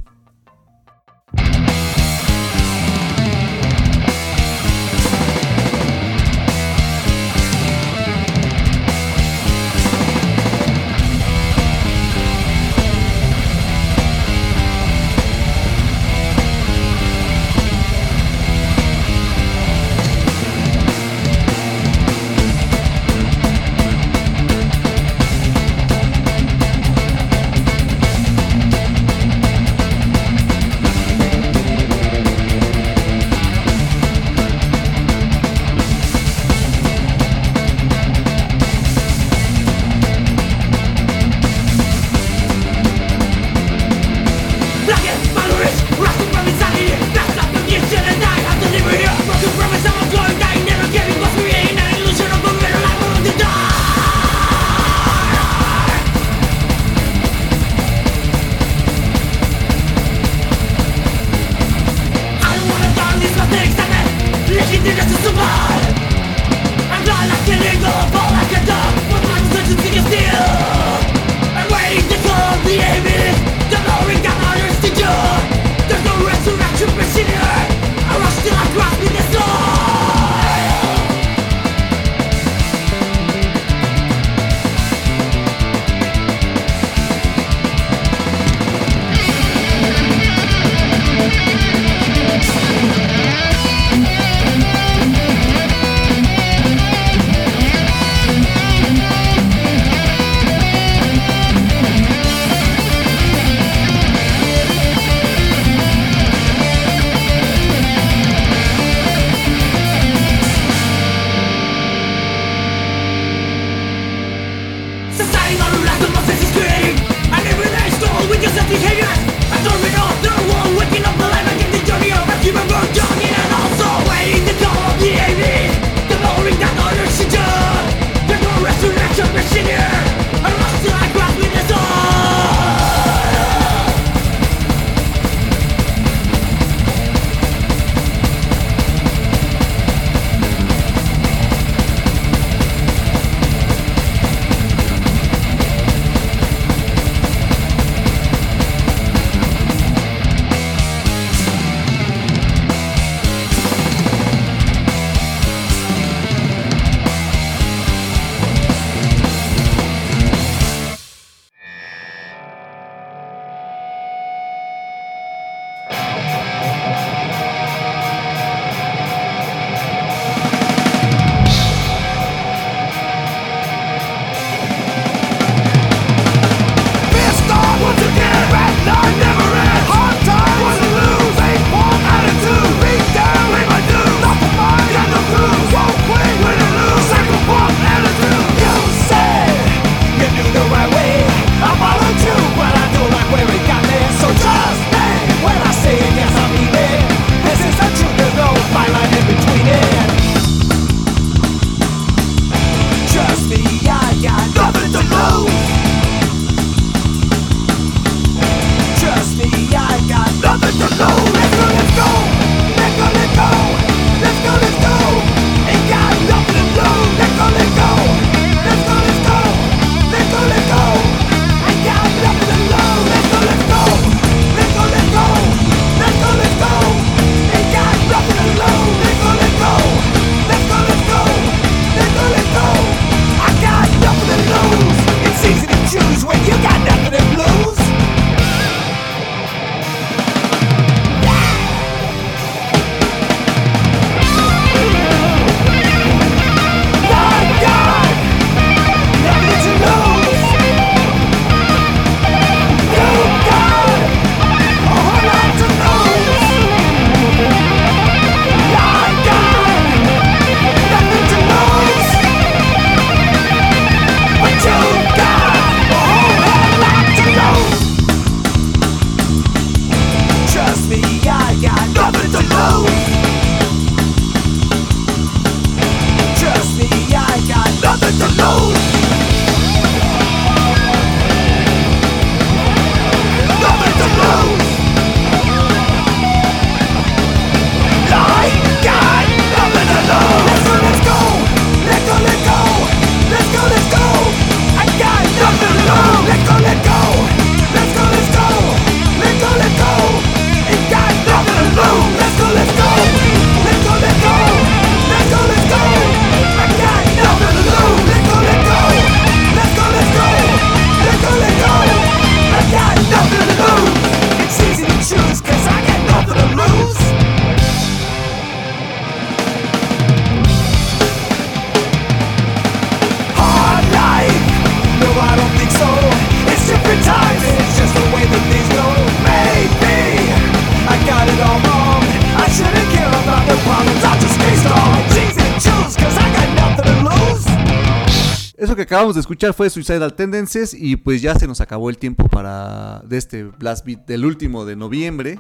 Acabamos 338.94 339.16
de 339.16 339.22
escuchar 339.22 339.56
fue 339.56 339.72
Suicidal 339.72 340.14
Tendencies 340.14 340.76
y 340.76 340.98
pues 340.98 341.20
ya 341.20 341.34
se 341.34 341.48
nos 341.48 341.62
acabó 341.62 341.90
el 341.90 341.98
tiempo 341.98 342.30
para 342.30 343.00
de 343.00 343.18
este 343.18 343.44
Blast 343.46 343.84
Beat 343.88 344.06
del 344.06 344.24
último 344.24 344.66
de 344.66 344.76
noviembre 344.76 345.40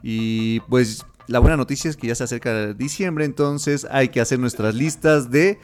y 0.00 0.60
pues 0.68 1.04
la 1.26 1.40
buena 1.40 1.56
noticia 1.56 1.90
es 1.90 1.96
que 1.96 2.06
ya 2.06 2.14
se 2.14 2.22
acerca 2.22 2.72
diciembre, 2.72 3.24
entonces 3.24 3.84
hay 3.90 4.10
que 4.10 4.20
hacer 4.20 4.38
nuestras 4.38 4.76
listas 4.76 5.28
de 5.32 5.58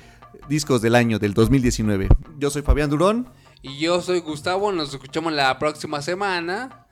discos 0.49 0.83
del 0.83 0.97
año 0.97 1.21
del 1.21 1.33
2019. 1.33 2.09
Yo 2.37 2.51
soy 2.51 2.63
Fabián 2.63 2.91
Durón 2.91 3.29
Y 3.63 3.79
yo 3.79 4.03
soy 4.03 4.19
Gustavo, 4.19 4.73
nos 4.73 4.93
escuchamos 4.93 5.33
la 5.33 5.57
próxima 5.61 6.03
semana. 6.03 6.85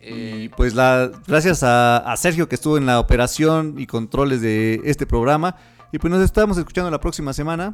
y 0.00 0.44
Eh, 0.44 0.50
pues 0.56 0.76
la 0.76 1.10
gracias 1.26 1.64
a, 1.64 1.96
a 1.96 2.16
Sergio 2.16 2.48
que 2.48 2.54
estuvo 2.54 2.76
en 2.76 2.86
la 2.86 3.00
operación 3.00 3.74
y 3.76 3.88
controles 3.88 4.40
de 4.40 4.82
este 4.84 5.04
programa 5.04 5.56
y 5.90 5.98
pues 5.98 6.12
nos 6.12 6.22
estamos 6.22 6.58
escuchando 6.58 6.92
la 6.92 7.00
próxima 7.00 7.32
semana 7.32 7.72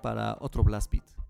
para 0.00 0.38
otro 0.40 0.64
Blast 0.64 0.90
Beat. 0.90 1.23